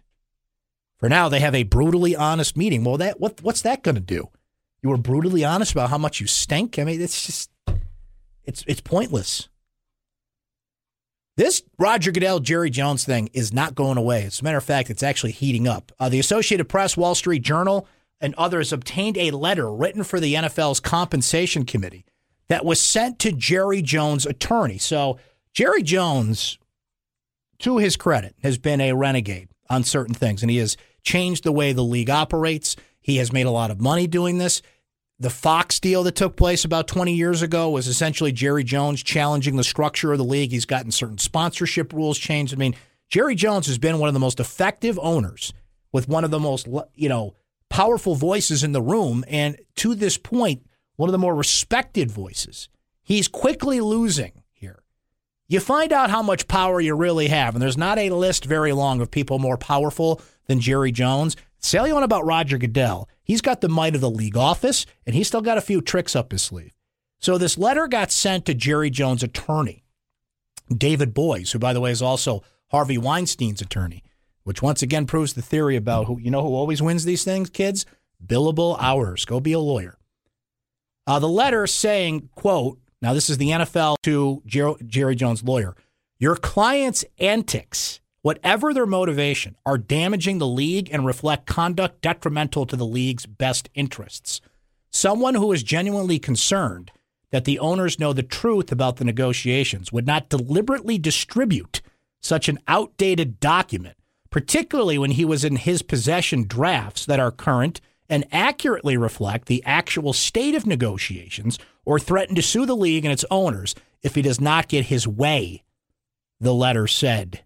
For 0.97 1.09
now, 1.09 1.27
they 1.27 1.39
have 1.39 1.55
a 1.55 1.63
brutally 1.63 2.15
honest 2.15 2.55
meeting. 2.55 2.83
Well, 2.83 2.97
that 2.97 3.19
what 3.19 3.41
what's 3.41 3.63
that 3.63 3.81
going 3.81 3.95
to 3.95 4.01
do? 4.01 4.29
You 4.83 4.89
were 4.89 4.97
brutally 4.97 5.43
honest 5.43 5.71
about 5.71 5.89
how 5.89 5.97
much 5.97 6.21
you 6.21 6.27
stink. 6.27 6.77
I 6.77 6.83
mean, 6.83 7.01
it's 7.01 7.25
just 7.25 7.49
it's 8.43 8.63
it's 8.67 8.81
pointless. 8.81 9.49
This 11.37 11.63
Roger 11.77 12.11
Goodell, 12.11 12.39
Jerry 12.39 12.69
Jones 12.69 13.03
thing 13.03 13.29
is 13.33 13.51
not 13.51 13.75
going 13.75 13.97
away. 13.97 14.23
As 14.23 14.39
a 14.39 14.43
matter 14.45 14.57
of 14.57 14.63
fact, 14.63 14.89
it's 14.89 15.03
actually 15.03 15.33
heating 15.33 15.67
up. 15.67 15.91
Uh, 15.99 16.07
the 16.07 16.19
Associated 16.19 16.69
Press, 16.69 16.95
Wall 16.95 17.13
Street 17.13 17.41
Journal, 17.41 17.87
and 18.21 18.33
others 18.35 18.71
obtained 18.71 19.17
a 19.17 19.31
letter 19.31 19.69
written 19.69 20.05
for 20.05 20.21
the 20.21 20.33
NFL's 20.33 20.79
compensation 20.79 21.65
committee 21.65 22.05
that 22.47 22.63
was 22.63 22.79
sent 22.79 23.19
to 23.19 23.33
Jerry 23.33 23.81
Jones' 23.81 24.25
attorney. 24.25 24.77
So, 24.77 25.19
Jerry 25.53 25.83
Jones, 25.83 26.57
to 27.59 27.79
his 27.79 27.97
credit, 27.97 28.35
has 28.41 28.57
been 28.57 28.79
a 28.79 28.93
renegade 28.93 29.49
on 29.69 29.83
certain 29.83 30.15
things, 30.15 30.41
and 30.41 30.49
he 30.49 30.57
has 30.57 30.77
changed 31.03 31.43
the 31.43 31.51
way 31.51 31.73
the 31.73 31.83
league 31.83 32.09
operates. 32.09 32.77
He 33.01 33.17
has 33.17 33.33
made 33.33 33.45
a 33.45 33.51
lot 33.51 33.71
of 33.71 33.81
money 33.81 34.07
doing 34.07 34.37
this. 34.37 34.61
The 35.17 35.30
Fox 35.30 35.80
deal 35.80 36.04
that 36.04 36.15
took 36.15 36.36
place 36.36 36.65
about 36.65 36.88
20 36.88 37.13
years 37.13 37.41
ago 37.41 37.69
was 37.69 37.88
essentially 37.88 38.34
Jerry 38.34 38.65
Jones 38.65 39.01
challenging 39.01 39.56
the 39.56 39.63
structure 39.63 40.12
of 40.12 40.17
the 40.17 40.25
league. 40.25 40.51
He's 40.51 40.65
gotten 40.65 40.91
certain 40.91 41.19
sponsorship 41.19 41.93
rules 41.93 42.17
changed. 42.17 42.54
I 42.54 42.58
mean, 42.58 42.75
Jerry 43.08 43.36
Jones 43.36 43.67
has 43.67 43.78
been 43.78 43.99
one 43.99 44.10
of 44.10 44.13
the 44.13 44.19
most 44.19 44.41
effective 44.41 44.99
owners 45.01 45.54
with 45.93 46.10
one 46.10 46.25
of 46.25 46.32
the 46.32 46.39
most, 46.39 46.67
you 46.95 47.08
know, 47.08 47.34
powerful 47.69 48.15
voices 48.15 48.63
in 48.63 48.73
the 48.73 48.82
room. 48.82 49.23
And 49.30 49.58
to 49.75 49.95
this 49.95 50.17
point, 50.17 50.65
one 50.97 51.08
of 51.08 51.13
the 51.13 51.17
more 51.17 51.36
respected 51.36 52.12
voices. 52.12 52.67
He's 53.01 53.30
quickly 53.30 53.80
losing 53.80 54.43
here. 54.51 54.84
You 55.47 55.62
find 55.62 55.93
out 55.93 56.10
how 56.10 56.23
much 56.23 56.49
power 56.49 56.82
you 56.82 56.93
really 56.95 57.28
have. 57.28 57.56
And 57.56 57.62
there's 57.62 57.78
not 57.78 57.97
a 57.97 58.10
list 58.10 58.43
very 58.43 58.73
long 58.73 58.99
of 58.99 59.12
people 59.12 59.39
more 59.39 59.58
powerful 59.58 60.21
than 60.47 60.60
Jerry 60.60 60.91
Jones. 60.91 61.38
Say 61.65 61.88
you 61.88 61.95
want 61.95 62.06
about 62.06 62.28
Roger 62.28 62.60
Goodell. 62.60 63.10
He's 63.23 63.41
got 63.41 63.60
the 63.60 63.67
might 63.67 63.95
of 63.95 64.01
the 64.01 64.08
league 64.08 64.38
office, 64.38 64.86
and 65.04 65.15
he's 65.15 65.28
still 65.28 65.41
got 65.41 65.58
a 65.58 65.62
few 65.62 65.82
tricks 65.82 66.15
up 66.15 66.32
his 66.32 66.43
sleeve. 66.43 66.75
So 67.19 67.39
this 67.39 67.58
letter 67.58 67.88
got 67.88 68.12
sent 68.12 68.45
to 68.45 68.54
Jerry 68.54 68.91
Jones' 68.91 69.23
attorney, 69.23 69.84
David 70.71 71.15
Boies, 71.15 71.51
who, 71.51 71.58
by 71.58 71.73
the 71.73 71.82
way, 71.82 71.89
is 71.89 72.04
also 72.04 72.43
Harvey 72.69 72.99
Weinstein's 72.99 73.62
attorney, 73.62 74.04
which 74.43 74.62
once 74.62 74.84
again 74.84 75.08
proves 75.08 75.34
the 75.34 75.41
theory 75.41 75.75
about 75.75 76.06
who 76.06 76.19
you 76.19 76.30
know 76.30 76.43
who 76.43 76.54
always 76.54 76.84
wins 76.84 77.04
these 77.04 77.23
things, 77.23 77.49
kids? 77.49 77.84
Billable 78.23 78.78
hours. 78.80 79.25
Go 79.25 79.39
be 79.39 79.54
a 79.54 79.60
lawyer. 79.60 79.97
Uh, 81.08 81.17
the 81.17 81.28
letter 81.28 81.65
saying, 81.65 82.30
quote, 82.36 82.78
now 83.01 83.15
this 83.15 83.28
is 83.28 83.39
the 83.39 83.49
NFL 83.49 83.95
to 84.04 84.43
Jer- 84.45 84.78
Jerry 84.86 85.15
Jones' 85.15 85.43
lawyer. 85.43 85.75
Your 86.19 86.36
client's 86.36 87.04
antics 87.17 88.01
whatever 88.25 88.73
their 88.73 88.88
motivation, 88.88 89.55
are 89.67 89.77
damaging 89.77 90.39
the 90.39 90.47
league 90.47 90.89
and 90.91 91.05
reflect 91.05 91.45
conduct 91.45 92.01
detrimental 92.01 92.65
to 92.65 92.75
the 92.75 92.83
league's 92.83 93.27
best 93.27 93.69
interests. 93.75 94.41
Someone 94.89 95.35
who 95.35 95.51
is 95.51 95.61
genuinely 95.61 96.17
concerned 96.17 96.89
that 97.30 97.45
the 97.45 97.59
owners 97.59 97.99
know 97.99 98.13
the 98.13 98.23
truth 98.23 98.71
about 98.71 98.95
the 98.95 99.05
negotiations 99.05 99.91
would 99.91 100.07
not 100.07 100.28
deliberately 100.28 100.97
distribute 100.97 101.84
such 102.19 102.49
an 102.49 102.57
outdated 102.67 103.39
document, 103.39 103.95
particularly 104.32 104.97
when 104.97 105.11
he 105.11 105.23
was 105.23 105.45
in 105.45 105.57
his 105.57 105.84
possession 105.84 106.47
drafts 106.47 107.05
that 107.05 107.19
are 107.19 107.30
current 107.30 107.80
and 108.09 108.26
accurately 108.32 108.97
reflect 108.97 109.45
the 109.45 109.63
actual 109.65 110.13
state 110.13 110.55
of 110.55 110.65
negotiations 110.65 111.59
or 111.86 111.99
threaten 111.99 112.34
to 112.34 112.41
sue 112.41 112.65
the 112.65 112.76
league 112.76 113.05
and 113.05 113.11
its 113.11 113.26
owners 113.30 113.76
if 114.01 114.15
he 114.15 114.23
does 114.23 114.41
not 114.41 114.67
get 114.67 114.86
his 114.86 115.07
way, 115.07 115.63
the 116.39 116.55
letter 116.55 116.88
said. 116.88 117.44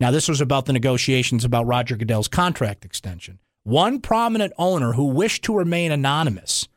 Now, 0.00 0.10
this 0.10 0.28
was 0.28 0.40
about 0.40 0.66
the 0.66 0.72
negotiations 0.72 1.44
about 1.44 1.66
Roger 1.66 1.96
Goodell's 1.96 2.28
contract 2.28 2.84
extension. 2.84 3.40
One 3.64 4.00
prominent 4.00 4.52
owner 4.56 4.92
who 4.92 5.06
wished 5.06 5.42
to 5.44 5.56
remain 5.56 5.90
anonymous 5.92 6.68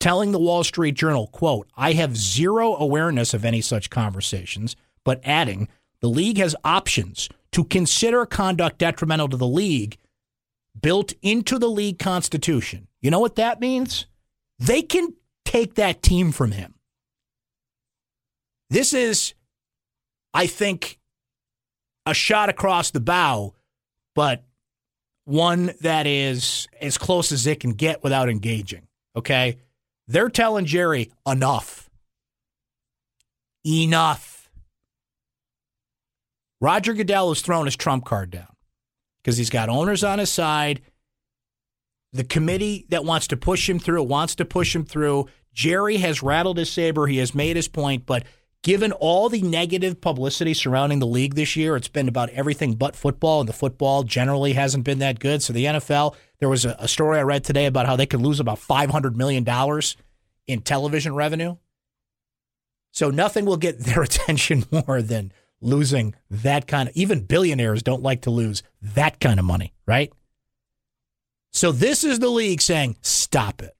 telling 0.00 0.32
the 0.32 0.38
Wall 0.38 0.62
Street 0.62 0.94
Journal, 0.94 1.28
quote, 1.28 1.66
I 1.76 1.94
have 1.94 2.16
zero 2.16 2.76
awareness 2.76 3.32
of 3.32 3.44
any 3.44 3.62
such 3.62 3.88
conversations, 3.88 4.76
but 5.02 5.20
adding, 5.24 5.68
The 6.00 6.08
league 6.10 6.36
has 6.36 6.54
options 6.62 7.30
to 7.52 7.64
consider 7.64 8.26
conduct 8.26 8.76
detrimental 8.78 9.28
to 9.30 9.38
the 9.38 9.46
league 9.46 9.96
built 10.78 11.14
into 11.22 11.58
the 11.58 11.70
league 11.70 11.98
constitution. 11.98 12.88
You 13.00 13.10
know 13.10 13.20
what 13.20 13.36
that 13.36 13.60
means? 13.60 14.06
They 14.58 14.82
can 14.82 15.14
take 15.46 15.76
that 15.76 16.02
team 16.02 16.32
from 16.32 16.52
him. 16.52 16.74
This 18.68 18.92
is, 18.92 19.32
I 20.34 20.46
think, 20.46 20.98
a 22.06 22.14
shot 22.14 22.48
across 22.48 22.90
the 22.90 23.00
bow, 23.00 23.54
but 24.14 24.44
one 25.24 25.72
that 25.80 26.06
is 26.06 26.68
as 26.80 26.98
close 26.98 27.32
as 27.32 27.46
it 27.46 27.60
can 27.60 27.72
get 27.72 28.02
without 28.02 28.28
engaging. 28.28 28.86
Okay? 29.16 29.58
They're 30.06 30.28
telling 30.28 30.66
Jerry, 30.66 31.10
enough. 31.26 31.88
Enough. 33.66 34.50
Roger 36.60 36.92
Goodell 36.94 37.30
has 37.30 37.40
thrown 37.40 37.66
his 37.66 37.76
trump 37.76 38.04
card 38.04 38.30
down 38.30 38.54
because 39.22 39.36
he's 39.36 39.50
got 39.50 39.68
owners 39.68 40.04
on 40.04 40.18
his 40.18 40.30
side. 40.30 40.82
The 42.12 42.24
committee 42.24 42.86
that 42.90 43.04
wants 43.04 43.28
to 43.28 43.36
push 43.36 43.68
him 43.68 43.78
through 43.78 44.02
wants 44.04 44.34
to 44.36 44.44
push 44.44 44.74
him 44.74 44.84
through. 44.84 45.26
Jerry 45.52 45.96
has 45.98 46.22
rattled 46.22 46.58
his 46.58 46.70
saber. 46.70 47.06
He 47.06 47.18
has 47.18 47.34
made 47.34 47.56
his 47.56 47.68
point, 47.68 48.06
but 48.06 48.24
given 48.64 48.92
all 48.92 49.28
the 49.28 49.42
negative 49.42 50.00
publicity 50.00 50.54
surrounding 50.54 50.98
the 50.98 51.06
league 51.06 51.34
this 51.34 51.54
year, 51.54 51.76
it's 51.76 51.86
been 51.86 52.08
about 52.08 52.30
everything 52.30 52.74
but 52.74 52.96
football, 52.96 53.40
and 53.40 53.48
the 53.48 53.52
football 53.52 54.02
generally 54.02 54.54
hasn't 54.54 54.84
been 54.84 54.98
that 54.98 55.20
good. 55.20 55.42
So 55.42 55.52
the 55.52 55.66
NFL, 55.66 56.16
there 56.40 56.48
was 56.48 56.64
a, 56.64 56.74
a 56.80 56.88
story 56.88 57.18
I 57.18 57.22
read 57.22 57.44
today 57.44 57.66
about 57.66 57.86
how 57.86 57.94
they 57.94 58.06
could 58.06 58.22
lose 58.22 58.40
about 58.40 58.58
$500 58.58 59.14
million 59.14 59.46
in 60.46 60.62
television 60.62 61.14
revenue. 61.14 61.56
So 62.90 63.10
nothing 63.10 63.44
will 63.44 63.58
get 63.58 63.78
their 63.84 64.02
attention 64.02 64.64
more 64.72 65.02
than 65.02 65.30
losing 65.60 66.14
that 66.30 66.66
kind 66.66 66.88
of 66.88 66.96
even 66.96 67.26
billionaires 67.26 67.82
don't 67.82 68.02
like 68.02 68.22
to 68.22 68.30
lose 68.30 68.62
that 68.80 69.20
kind 69.20 69.38
of 69.38 69.44
money, 69.44 69.74
right? 69.86 70.10
So 71.52 71.70
this 71.70 72.02
is 72.02 72.18
the 72.18 72.30
league 72.30 72.62
saying, 72.62 72.96
stop 73.02 73.62
it. 73.62 73.76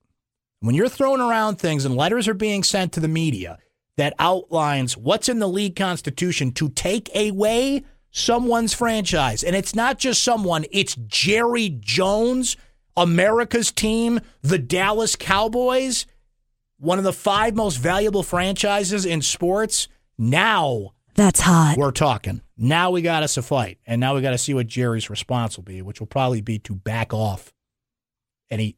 When 0.59 0.75
you're 0.75 0.89
throwing 0.89 1.21
around 1.21 1.57
things 1.57 1.85
and 1.85 1.95
letters 1.95 2.27
are 2.27 2.35
being 2.35 2.63
sent 2.63 2.93
to 2.93 2.99
the 2.99 3.07
media 3.07 3.57
that 3.97 4.13
outlines 4.19 4.97
what's 4.97 5.29
in 5.29 5.39
the 5.39 5.47
league 5.47 5.75
constitution 5.75 6.51
to 6.53 6.69
take 6.69 7.09
away 7.15 7.83
someone's 8.11 8.73
franchise, 8.73 9.43
and 9.43 9.55
it's 9.55 9.75
not 9.75 9.99
just 9.99 10.23
someone, 10.23 10.65
it's 10.71 10.95
Jerry 11.07 11.69
Jones, 11.69 12.55
America's 12.97 13.71
team, 13.71 14.19
the 14.41 14.57
Dallas 14.57 15.15
Cowboys, 15.15 16.05
one 16.77 16.97
of 16.97 17.03
the 17.03 17.13
five 17.13 17.55
most 17.55 17.77
valuable 17.77 18.23
franchises 18.23 19.05
in 19.05 19.21
sports. 19.21 19.87
Now 20.17 20.93
That's 21.15 21.41
hot. 21.41 21.75
we're 21.77 21.91
talking. 21.91 22.41
Now 22.57 22.91
we 22.91 23.01
got 23.01 23.23
us 23.23 23.35
a 23.37 23.41
fight, 23.41 23.79
and 23.85 23.99
now 23.99 24.15
we 24.15 24.21
got 24.21 24.31
to 24.31 24.37
see 24.37 24.53
what 24.53 24.67
Jerry's 24.67 25.09
response 25.09 25.57
will 25.57 25.65
be, 25.65 25.81
which 25.81 25.99
will 25.99 26.07
probably 26.07 26.41
be 26.41 26.57
to 26.59 26.75
back 26.75 27.13
off, 27.13 27.53
and 28.49 28.61
he 28.61 28.77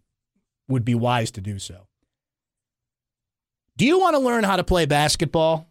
would 0.67 0.83
be 0.83 0.95
wise 0.95 1.29
to 1.31 1.41
do 1.41 1.59
so. 1.59 1.87
Do 3.77 3.85
you 3.85 3.99
want 3.99 4.15
to 4.15 4.19
learn 4.19 4.43
how 4.43 4.55
to 4.55 4.63
play 4.63 4.87
basketball? 4.87 5.67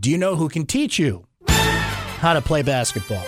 Do 0.00 0.10
you 0.10 0.16
know 0.16 0.36
who 0.36 0.48
can 0.48 0.64
teach 0.64 0.98
you 0.98 1.26
how 1.46 2.32
to 2.32 2.40
play 2.40 2.62
basketball? 2.62 3.26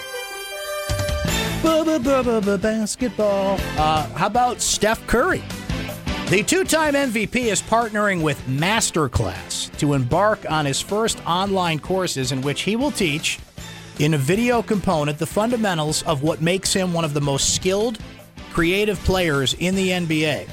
Basketball. 2.57 3.59
Uh, 3.77 4.09
how 4.15 4.27
about 4.27 4.63
Steph 4.63 5.07
Curry? 5.07 5.43
The 6.31 6.43
two 6.43 6.65
time 6.65 6.95
MVP 6.95 7.37
is 7.37 7.61
partnering 7.61 8.23
with 8.23 8.41
Masterclass 8.47 9.77
to 9.77 9.93
embark 9.93 10.51
on 10.51 10.65
his 10.65 10.81
first 10.81 11.21
online 11.27 11.79
courses 11.79 12.33
in 12.33 12.41
which 12.41 12.63
he 12.63 12.77
will 12.77 12.91
teach, 12.91 13.39
in 13.99 14.15
a 14.15 14.19
video 14.19 14.63
component, 14.63 15.19
the 15.19 15.27
fundamentals 15.27 16.03
of 16.05 16.23
what 16.23 16.41
makes 16.41 16.73
him 16.73 16.95
one 16.95 17.05
of 17.05 17.13
the 17.13 17.21
most 17.21 17.55
skilled, 17.55 17.99
creative 18.55 18.99
players 19.01 19.53
in 19.53 19.75
the 19.75 19.91
NBA. 19.91 20.49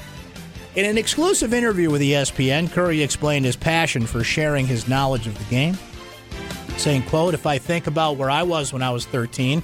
In 0.76 0.84
an 0.84 0.98
exclusive 0.98 1.54
interview 1.54 1.88
with 1.88 2.02
ESPN, 2.02 2.70
Curry 2.70 3.02
explained 3.02 3.46
his 3.46 3.56
passion 3.56 4.04
for 4.04 4.22
sharing 4.22 4.66
his 4.66 4.86
knowledge 4.86 5.26
of 5.26 5.38
the 5.38 5.44
game, 5.44 5.78
saying, 6.76 7.04
quote, 7.04 7.32
if 7.32 7.46
I 7.46 7.56
think 7.56 7.86
about 7.86 8.18
where 8.18 8.28
I 8.28 8.42
was 8.42 8.74
when 8.74 8.82
I 8.82 8.90
was 8.90 9.06
13, 9.06 9.62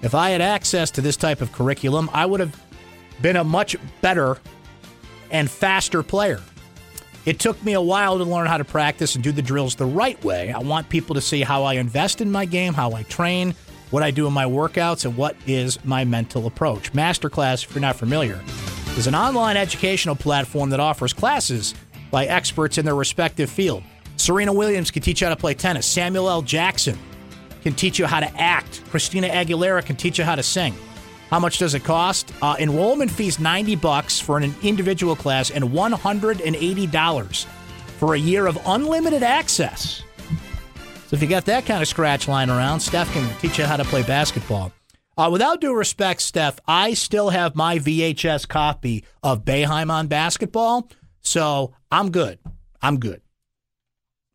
if 0.00 0.14
I 0.14 0.30
had 0.30 0.40
access 0.40 0.90
to 0.92 1.02
this 1.02 1.18
type 1.18 1.42
of 1.42 1.52
curriculum, 1.52 2.08
I 2.14 2.24
would 2.24 2.40
have 2.40 2.58
been 3.20 3.36
a 3.36 3.44
much 3.44 3.76
better 4.00 4.38
and 5.30 5.50
faster 5.50 6.02
player. 6.02 6.40
It 7.26 7.38
took 7.38 7.62
me 7.62 7.74
a 7.74 7.80
while 7.82 8.16
to 8.16 8.24
learn 8.24 8.46
how 8.46 8.56
to 8.56 8.64
practice 8.64 9.16
and 9.16 9.22
do 9.22 9.32
the 9.32 9.42
drills 9.42 9.74
the 9.74 9.84
right 9.84 10.22
way. 10.24 10.50
I 10.50 10.60
want 10.60 10.88
people 10.88 11.14
to 11.14 11.20
see 11.20 11.42
how 11.42 11.64
I 11.64 11.74
invest 11.74 12.22
in 12.22 12.32
my 12.32 12.46
game, 12.46 12.72
how 12.72 12.92
I 12.92 13.02
train, 13.02 13.54
what 13.90 14.02
I 14.02 14.10
do 14.10 14.26
in 14.26 14.32
my 14.32 14.46
workouts, 14.46 15.04
and 15.04 15.14
what 15.14 15.36
is 15.46 15.84
my 15.84 16.06
mental 16.06 16.46
approach. 16.46 16.94
Masterclass, 16.94 17.64
if 17.64 17.74
you're 17.74 17.82
not 17.82 17.96
familiar, 17.96 18.40
is 18.96 19.06
an 19.06 19.14
online 19.14 19.56
educational 19.56 20.14
platform 20.14 20.70
that 20.70 20.78
offers 20.78 21.12
classes 21.12 21.74
by 22.10 22.26
experts 22.26 22.78
in 22.78 22.84
their 22.84 22.94
respective 22.94 23.50
field. 23.50 23.82
Serena 24.16 24.52
Williams 24.52 24.90
can 24.90 25.02
teach 25.02 25.20
you 25.20 25.26
how 25.26 25.34
to 25.34 25.40
play 25.40 25.54
tennis. 25.54 25.84
Samuel 25.84 26.28
L. 26.30 26.42
Jackson 26.42 26.96
can 27.62 27.74
teach 27.74 27.98
you 27.98 28.06
how 28.06 28.20
to 28.20 28.40
act. 28.40 28.82
Christina 28.90 29.28
Aguilera 29.28 29.84
can 29.84 29.96
teach 29.96 30.18
you 30.18 30.24
how 30.24 30.36
to 30.36 30.42
sing. 30.42 30.74
How 31.30 31.40
much 31.40 31.58
does 31.58 31.74
it 31.74 31.82
cost? 31.82 32.32
Uh, 32.40 32.54
enrollment 32.60 33.10
fees 33.10 33.40
90 33.40 33.74
bucks 33.76 34.20
for 34.20 34.38
an 34.38 34.54
individual 34.62 35.16
class 35.16 35.50
and 35.50 35.64
$180 35.64 37.44
for 37.98 38.14
a 38.14 38.18
year 38.18 38.46
of 38.46 38.58
unlimited 38.66 39.24
access. 39.24 40.02
So 41.08 41.16
if 41.16 41.22
you 41.22 41.28
got 41.28 41.46
that 41.46 41.66
kind 41.66 41.82
of 41.82 41.88
scratch 41.88 42.28
lying 42.28 42.50
around, 42.50 42.80
Steph 42.80 43.12
can 43.12 43.28
teach 43.40 43.58
you 43.58 43.64
how 43.64 43.76
to 43.76 43.84
play 43.84 44.02
basketball. 44.04 44.72
Uh, 45.16 45.28
without 45.30 45.60
due 45.60 45.74
respect, 45.74 46.20
Steph, 46.22 46.58
I 46.66 46.94
still 46.94 47.30
have 47.30 47.54
my 47.54 47.78
VHS 47.78 48.48
copy 48.48 49.04
of 49.22 49.44
Boeheim 49.44 49.90
on 49.90 50.08
basketball, 50.08 50.90
so 51.20 51.72
I'm 51.90 52.10
good. 52.10 52.38
I'm 52.82 52.98
good. 52.98 53.22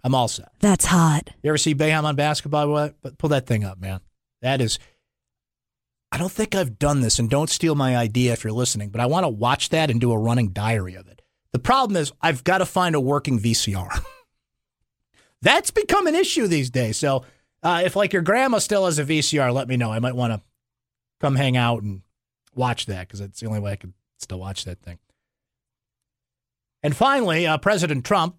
I'm 0.04 0.16
all 0.16 0.30
set. 0.30 0.50
That's 0.60 0.86
hot. 0.86 1.30
You 1.44 1.50
ever 1.50 1.58
see 1.58 1.76
Boeheim 1.76 2.06
on 2.06 2.16
basketball? 2.16 2.70
What? 2.70 3.18
Pull 3.18 3.30
that 3.30 3.46
thing 3.46 3.66
up, 3.66 3.80
man. 3.80 4.00
That 4.42 4.62
is. 4.62 4.80
I 6.12 6.18
don't 6.18 6.32
think 6.32 6.56
I've 6.56 6.80
done 6.80 7.02
this, 7.02 7.20
and 7.20 7.30
don't 7.30 7.50
steal 7.50 7.76
my 7.76 7.96
idea 7.96 8.34
if 8.34 8.44
you're 8.44 8.54
listening, 8.54 8.90
but 8.90 9.02
I 9.02 9.06
want 9.06 9.26
to 9.26 9.30
watch 9.30 9.70
that 9.70 9.92
and 9.92 10.02
do 10.02 10.12
a 10.12 10.18
running 10.18 10.50
diary 10.50 10.96
of 10.96 11.08
it. 11.08 11.22
The 11.52 11.60
problem 11.60 11.98
is, 11.98 12.12
I've 12.22 12.44
got 12.44 12.60
to 12.60 12.66
find 12.66 12.96
a 12.96 13.00
working 13.00 13.40
VCR. 13.40 14.04
That's 15.42 15.72
become 15.72 16.08
an 16.08 16.16
issue 16.16 16.48
these 16.48 16.70
days. 16.70 16.98
So, 16.98 17.26
uh, 17.62 17.82
if 17.86 17.96
like 17.96 18.14
your 18.14 18.22
grandma 18.22 18.60
still 18.60 18.86
has 18.86 18.98
a 18.98 19.06
VCR, 19.06 19.54
let 19.54 19.68
me 19.68 19.78
know. 19.78 19.92
I 19.92 20.00
might 20.00 20.16
want 20.16 20.34
to 20.34 20.42
come 21.20 21.36
hang 21.36 21.58
out 21.58 21.84
and 21.84 22.02
watch 22.56 22.86
that 22.88 23.08
because 23.08 23.22
it's 23.22 23.40
the 23.40 23.48
only 23.48 23.60
way 23.60 23.72
I 23.72 23.76
can 23.76 23.94
still 24.18 24.40
watch 24.40 24.66
that 24.66 24.82
thing. 24.82 25.00
And 26.82 26.96
finally, 26.96 27.46
uh, 27.46 27.58
President 27.58 28.06
Trump 28.06 28.38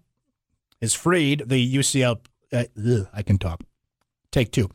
has 0.81 0.93
freed 0.93 1.43
the 1.47 1.75
UCL. 1.75 2.19
Uh, 2.51 2.63
ugh, 2.77 3.07
I 3.13 3.23
can 3.23 3.37
talk. 3.37 3.61
Take 4.31 4.51
two. 4.51 4.69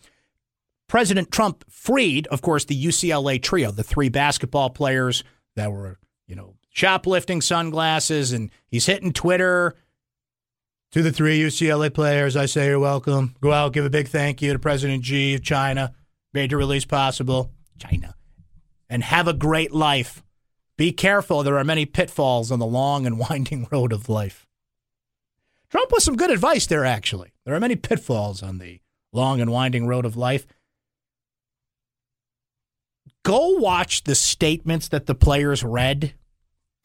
President 0.89 1.33
Trump 1.33 1.65
freed, 1.69 2.27
of 2.29 2.43
course, 2.43 2.65
the 2.65 2.85
UCLA 2.85 3.43
trio, 3.43 3.73
the 3.73 3.83
three 3.83 4.09
basketball 4.09 4.71
players 4.71 5.25
that 5.57 5.73
were, 5.73 5.99
you 6.29 6.37
know, 6.37 6.55
shoplifting 6.71 7.41
sunglasses, 7.41 8.33
and 8.33 8.51
he's 8.69 8.87
hitting 8.87 9.13
Twitter. 9.13 9.75
To 10.93 11.03
the 11.03 11.11
three 11.13 11.39
UCLA 11.41 11.93
players, 11.93 12.37
I 12.37 12.47
say 12.47 12.67
you're 12.69 12.79
welcome. 12.79 13.35
Go 13.41 13.53
out, 13.53 13.73
give 13.73 13.85
a 13.85 13.91
big 13.91 14.09
thank 14.09 14.41
you 14.41 14.53
to 14.53 14.59
President 14.59 15.05
Xi 15.05 15.35
of 15.35 15.43
China, 15.43 15.93
made 16.33 16.53
your 16.53 16.59
release 16.59 16.85
possible. 16.85 17.51
China. 17.79 18.15
And 18.89 19.03
have 19.03 19.27
a 19.27 19.33
great 19.33 19.73
life. 19.73 20.23
Be 20.77 20.93
careful, 20.93 21.43
there 21.43 21.59
are 21.59 21.65
many 21.65 21.87
pitfalls 21.87 22.51
on 22.51 22.59
the 22.59 22.67
long 22.67 23.07
and 23.07 23.19
winding 23.31 23.67
road 23.71 23.93
of 23.93 24.09
life. 24.09 24.47
Trump 25.71 25.91
was 25.91 26.05
some 26.05 26.17
good 26.17 26.31
advice 26.31 26.67
there, 26.67 26.85
actually. 26.85 27.33
There 27.45 27.55
are 27.55 27.61
many 27.61 27.77
pitfalls 27.77 28.43
on 28.43 28.59
the 28.59 28.81
long 29.13 29.41
and 29.41 29.51
winding 29.51 29.87
road 29.87 30.05
of 30.05 30.17
life. 30.17 30.47
Go 33.25 33.51
watch 33.59 34.05
the 34.05 34.15
statements 34.15 34.87
that 34.89 35.07
the 35.07 35.15
players 35.15 35.65
read. 35.65 36.15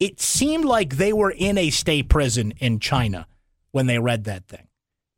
It 0.00 0.20
seemed 0.20 0.64
like 0.64 0.96
they 0.96 1.12
were 1.12 1.30
in 1.30 1.56
a 1.56 1.70
state 1.70 2.08
prison 2.08 2.52
in 2.58 2.80
China 2.80 3.28
when 3.70 3.86
they 3.86 4.00
read 4.00 4.24
that 4.24 4.48
thing. 4.48 4.66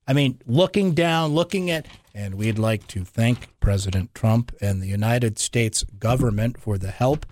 I 0.07 0.13
mean, 0.13 0.39
looking 0.47 0.93
down, 0.93 1.35
looking 1.35 1.71
at, 1.71 1.87
and 2.15 2.37
we'd 2.37 2.59
like 2.59 2.87
to 2.89 3.05
thank 3.05 3.49
President 3.61 4.15
Trump 4.15 4.55
and 4.61 4.81
the 4.81 4.87
United 4.87 5.39
States 5.39 5.83
government 5.99 6.59
for 6.59 6.79
the 6.79 6.91
help 6.91 7.27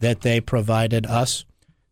that 0.00 0.20
they 0.20 0.40
provided 0.40 1.06
us. 1.06 1.44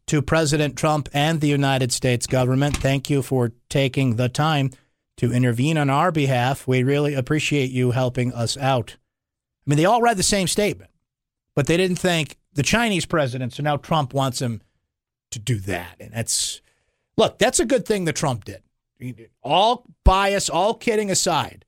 To 0.08 0.22
President 0.22 0.76
Trump 0.76 1.08
and 1.12 1.40
the 1.40 1.48
United 1.48 1.90
States 1.90 2.26
government, 2.28 2.76
thank 2.76 3.10
you 3.10 3.22
for 3.22 3.52
taking 3.68 4.14
the 4.14 4.28
time 4.28 4.70
to 5.16 5.32
intervene 5.32 5.76
on 5.78 5.90
our 5.90 6.12
behalf. 6.12 6.68
We 6.68 6.84
really 6.84 7.14
appreciate 7.14 7.70
you 7.72 7.90
helping 7.90 8.32
us 8.32 8.56
out. 8.56 8.96
I 9.66 9.70
mean, 9.70 9.78
they 9.78 9.84
all 9.84 10.02
read 10.02 10.16
the 10.16 10.22
same 10.22 10.46
statement, 10.46 10.90
but 11.56 11.66
they 11.66 11.76
didn't 11.76 11.96
thank 11.96 12.36
the 12.52 12.62
Chinese 12.62 13.04
president. 13.04 13.54
So 13.54 13.64
now 13.64 13.76
Trump 13.78 14.14
wants 14.14 14.40
him 14.40 14.62
to 15.32 15.40
do 15.40 15.58
that. 15.60 15.96
And 15.98 16.12
that's, 16.12 16.60
look, 17.16 17.38
that's 17.38 17.58
a 17.58 17.66
good 17.66 17.84
thing 17.84 18.04
that 18.04 18.14
Trump 18.14 18.44
did. 18.44 18.62
All 19.42 19.86
bias, 20.04 20.48
all 20.48 20.74
kidding 20.74 21.10
aside, 21.10 21.65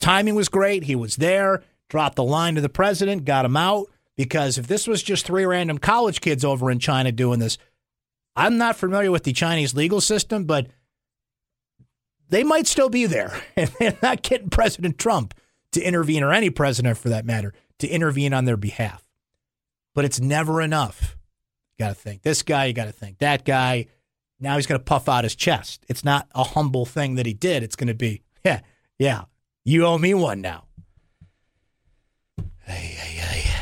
Timing 0.00 0.34
was 0.34 0.48
great. 0.48 0.84
He 0.84 0.94
was 0.94 1.16
there, 1.16 1.62
dropped 1.88 2.16
the 2.16 2.24
line 2.24 2.54
to 2.56 2.60
the 2.60 2.68
president, 2.68 3.24
got 3.24 3.44
him 3.44 3.56
out. 3.56 3.86
Because 4.16 4.56
if 4.56 4.66
this 4.66 4.86
was 4.86 5.02
just 5.02 5.26
three 5.26 5.44
random 5.44 5.78
college 5.78 6.20
kids 6.20 6.44
over 6.44 6.70
in 6.70 6.78
China 6.78 7.12
doing 7.12 7.38
this, 7.38 7.58
I'm 8.34 8.56
not 8.56 8.76
familiar 8.76 9.10
with 9.10 9.24
the 9.24 9.32
Chinese 9.32 9.74
legal 9.74 10.00
system, 10.00 10.44
but 10.44 10.68
they 12.28 12.42
might 12.42 12.66
still 12.66 12.88
be 12.88 13.06
there. 13.06 13.32
And 13.56 13.70
they're 13.78 13.98
not 14.02 14.22
getting 14.22 14.50
President 14.50 14.98
Trump 14.98 15.34
to 15.72 15.82
intervene, 15.82 16.22
or 16.22 16.32
any 16.32 16.50
president 16.50 16.96
for 16.96 17.08
that 17.10 17.26
matter, 17.26 17.52
to 17.78 17.88
intervene 17.88 18.32
on 18.32 18.44
their 18.44 18.56
behalf. 18.56 19.04
But 19.94 20.04
it's 20.04 20.20
never 20.20 20.62
enough. 20.62 21.16
You 21.76 21.84
got 21.84 21.88
to 21.90 21.94
think 21.94 22.22
this 22.22 22.42
guy, 22.42 22.66
you 22.66 22.72
got 22.72 22.86
to 22.86 22.92
think 22.92 23.18
that 23.18 23.44
guy. 23.44 23.86
Now 24.38 24.56
he's 24.56 24.66
going 24.66 24.78
to 24.78 24.84
puff 24.84 25.08
out 25.08 25.24
his 25.24 25.34
chest. 25.34 25.84
It's 25.88 26.04
not 26.04 26.28
a 26.34 26.44
humble 26.44 26.84
thing 26.84 27.14
that 27.14 27.26
he 27.26 27.32
did. 27.32 27.62
It's 27.62 27.76
going 27.76 27.88
to 27.88 27.94
be, 27.94 28.22
yeah, 28.44 28.60
yeah, 28.98 29.24
you 29.66 29.84
owe 29.84 29.98
me 29.98 30.14
one 30.14 30.40
now. 30.40 30.64
Hey, 32.62 32.96
hey, 32.96 33.18
hey. 33.18 33.52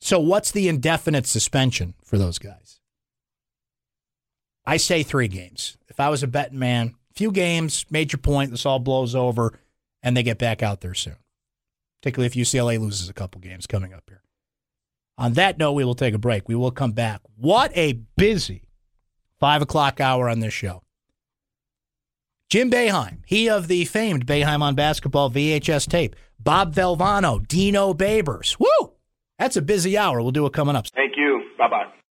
So, 0.00 0.20
what's 0.20 0.50
the 0.52 0.68
indefinite 0.68 1.26
suspension 1.26 1.94
for 2.04 2.18
those 2.18 2.38
guys? 2.38 2.78
I 4.66 4.76
say 4.76 5.02
three 5.02 5.28
games. 5.28 5.78
If 5.88 5.98
I 5.98 6.10
was 6.10 6.22
a 6.22 6.26
betting 6.26 6.58
man, 6.58 6.94
few 7.14 7.32
games, 7.32 7.86
major 7.90 8.18
point, 8.18 8.50
this 8.50 8.66
all 8.66 8.78
blows 8.78 9.14
over, 9.14 9.58
and 10.02 10.14
they 10.14 10.22
get 10.22 10.38
back 10.38 10.62
out 10.62 10.82
there 10.82 10.94
soon. 10.94 11.16
Particularly 12.00 12.26
if 12.26 12.34
UCLA 12.34 12.78
loses 12.78 13.08
a 13.08 13.14
couple 13.14 13.40
games 13.40 13.66
coming 13.66 13.94
up 13.94 14.04
here. 14.08 14.22
On 15.16 15.32
that 15.32 15.58
note, 15.58 15.72
we 15.72 15.84
will 15.84 15.94
take 15.94 16.14
a 16.14 16.18
break. 16.18 16.48
We 16.48 16.54
will 16.54 16.70
come 16.70 16.92
back. 16.92 17.22
What 17.36 17.72
a 17.74 17.94
busy 18.16 18.62
five 19.40 19.62
o'clock 19.62 20.00
hour 20.00 20.28
on 20.28 20.40
this 20.40 20.52
show. 20.52 20.82
Jim 22.48 22.70
Boeheim, 22.70 23.18
he 23.26 23.50
of 23.50 23.68
the 23.68 23.84
famed 23.84 24.26
Boeheim 24.26 24.62
on 24.62 24.74
Basketball 24.74 25.30
VHS 25.30 25.86
tape. 25.86 26.16
Bob 26.40 26.74
Valvano, 26.74 27.46
Dino 27.46 27.92
Babers. 27.92 28.58
Woo! 28.58 28.92
That's 29.38 29.58
a 29.58 29.62
busy 29.62 29.98
hour. 29.98 30.22
We'll 30.22 30.30
do 30.30 30.46
it 30.46 30.54
coming 30.54 30.74
up. 30.74 30.86
Thank 30.86 31.12
you. 31.18 31.42
Bye 31.58 31.68
bye. 31.68 31.97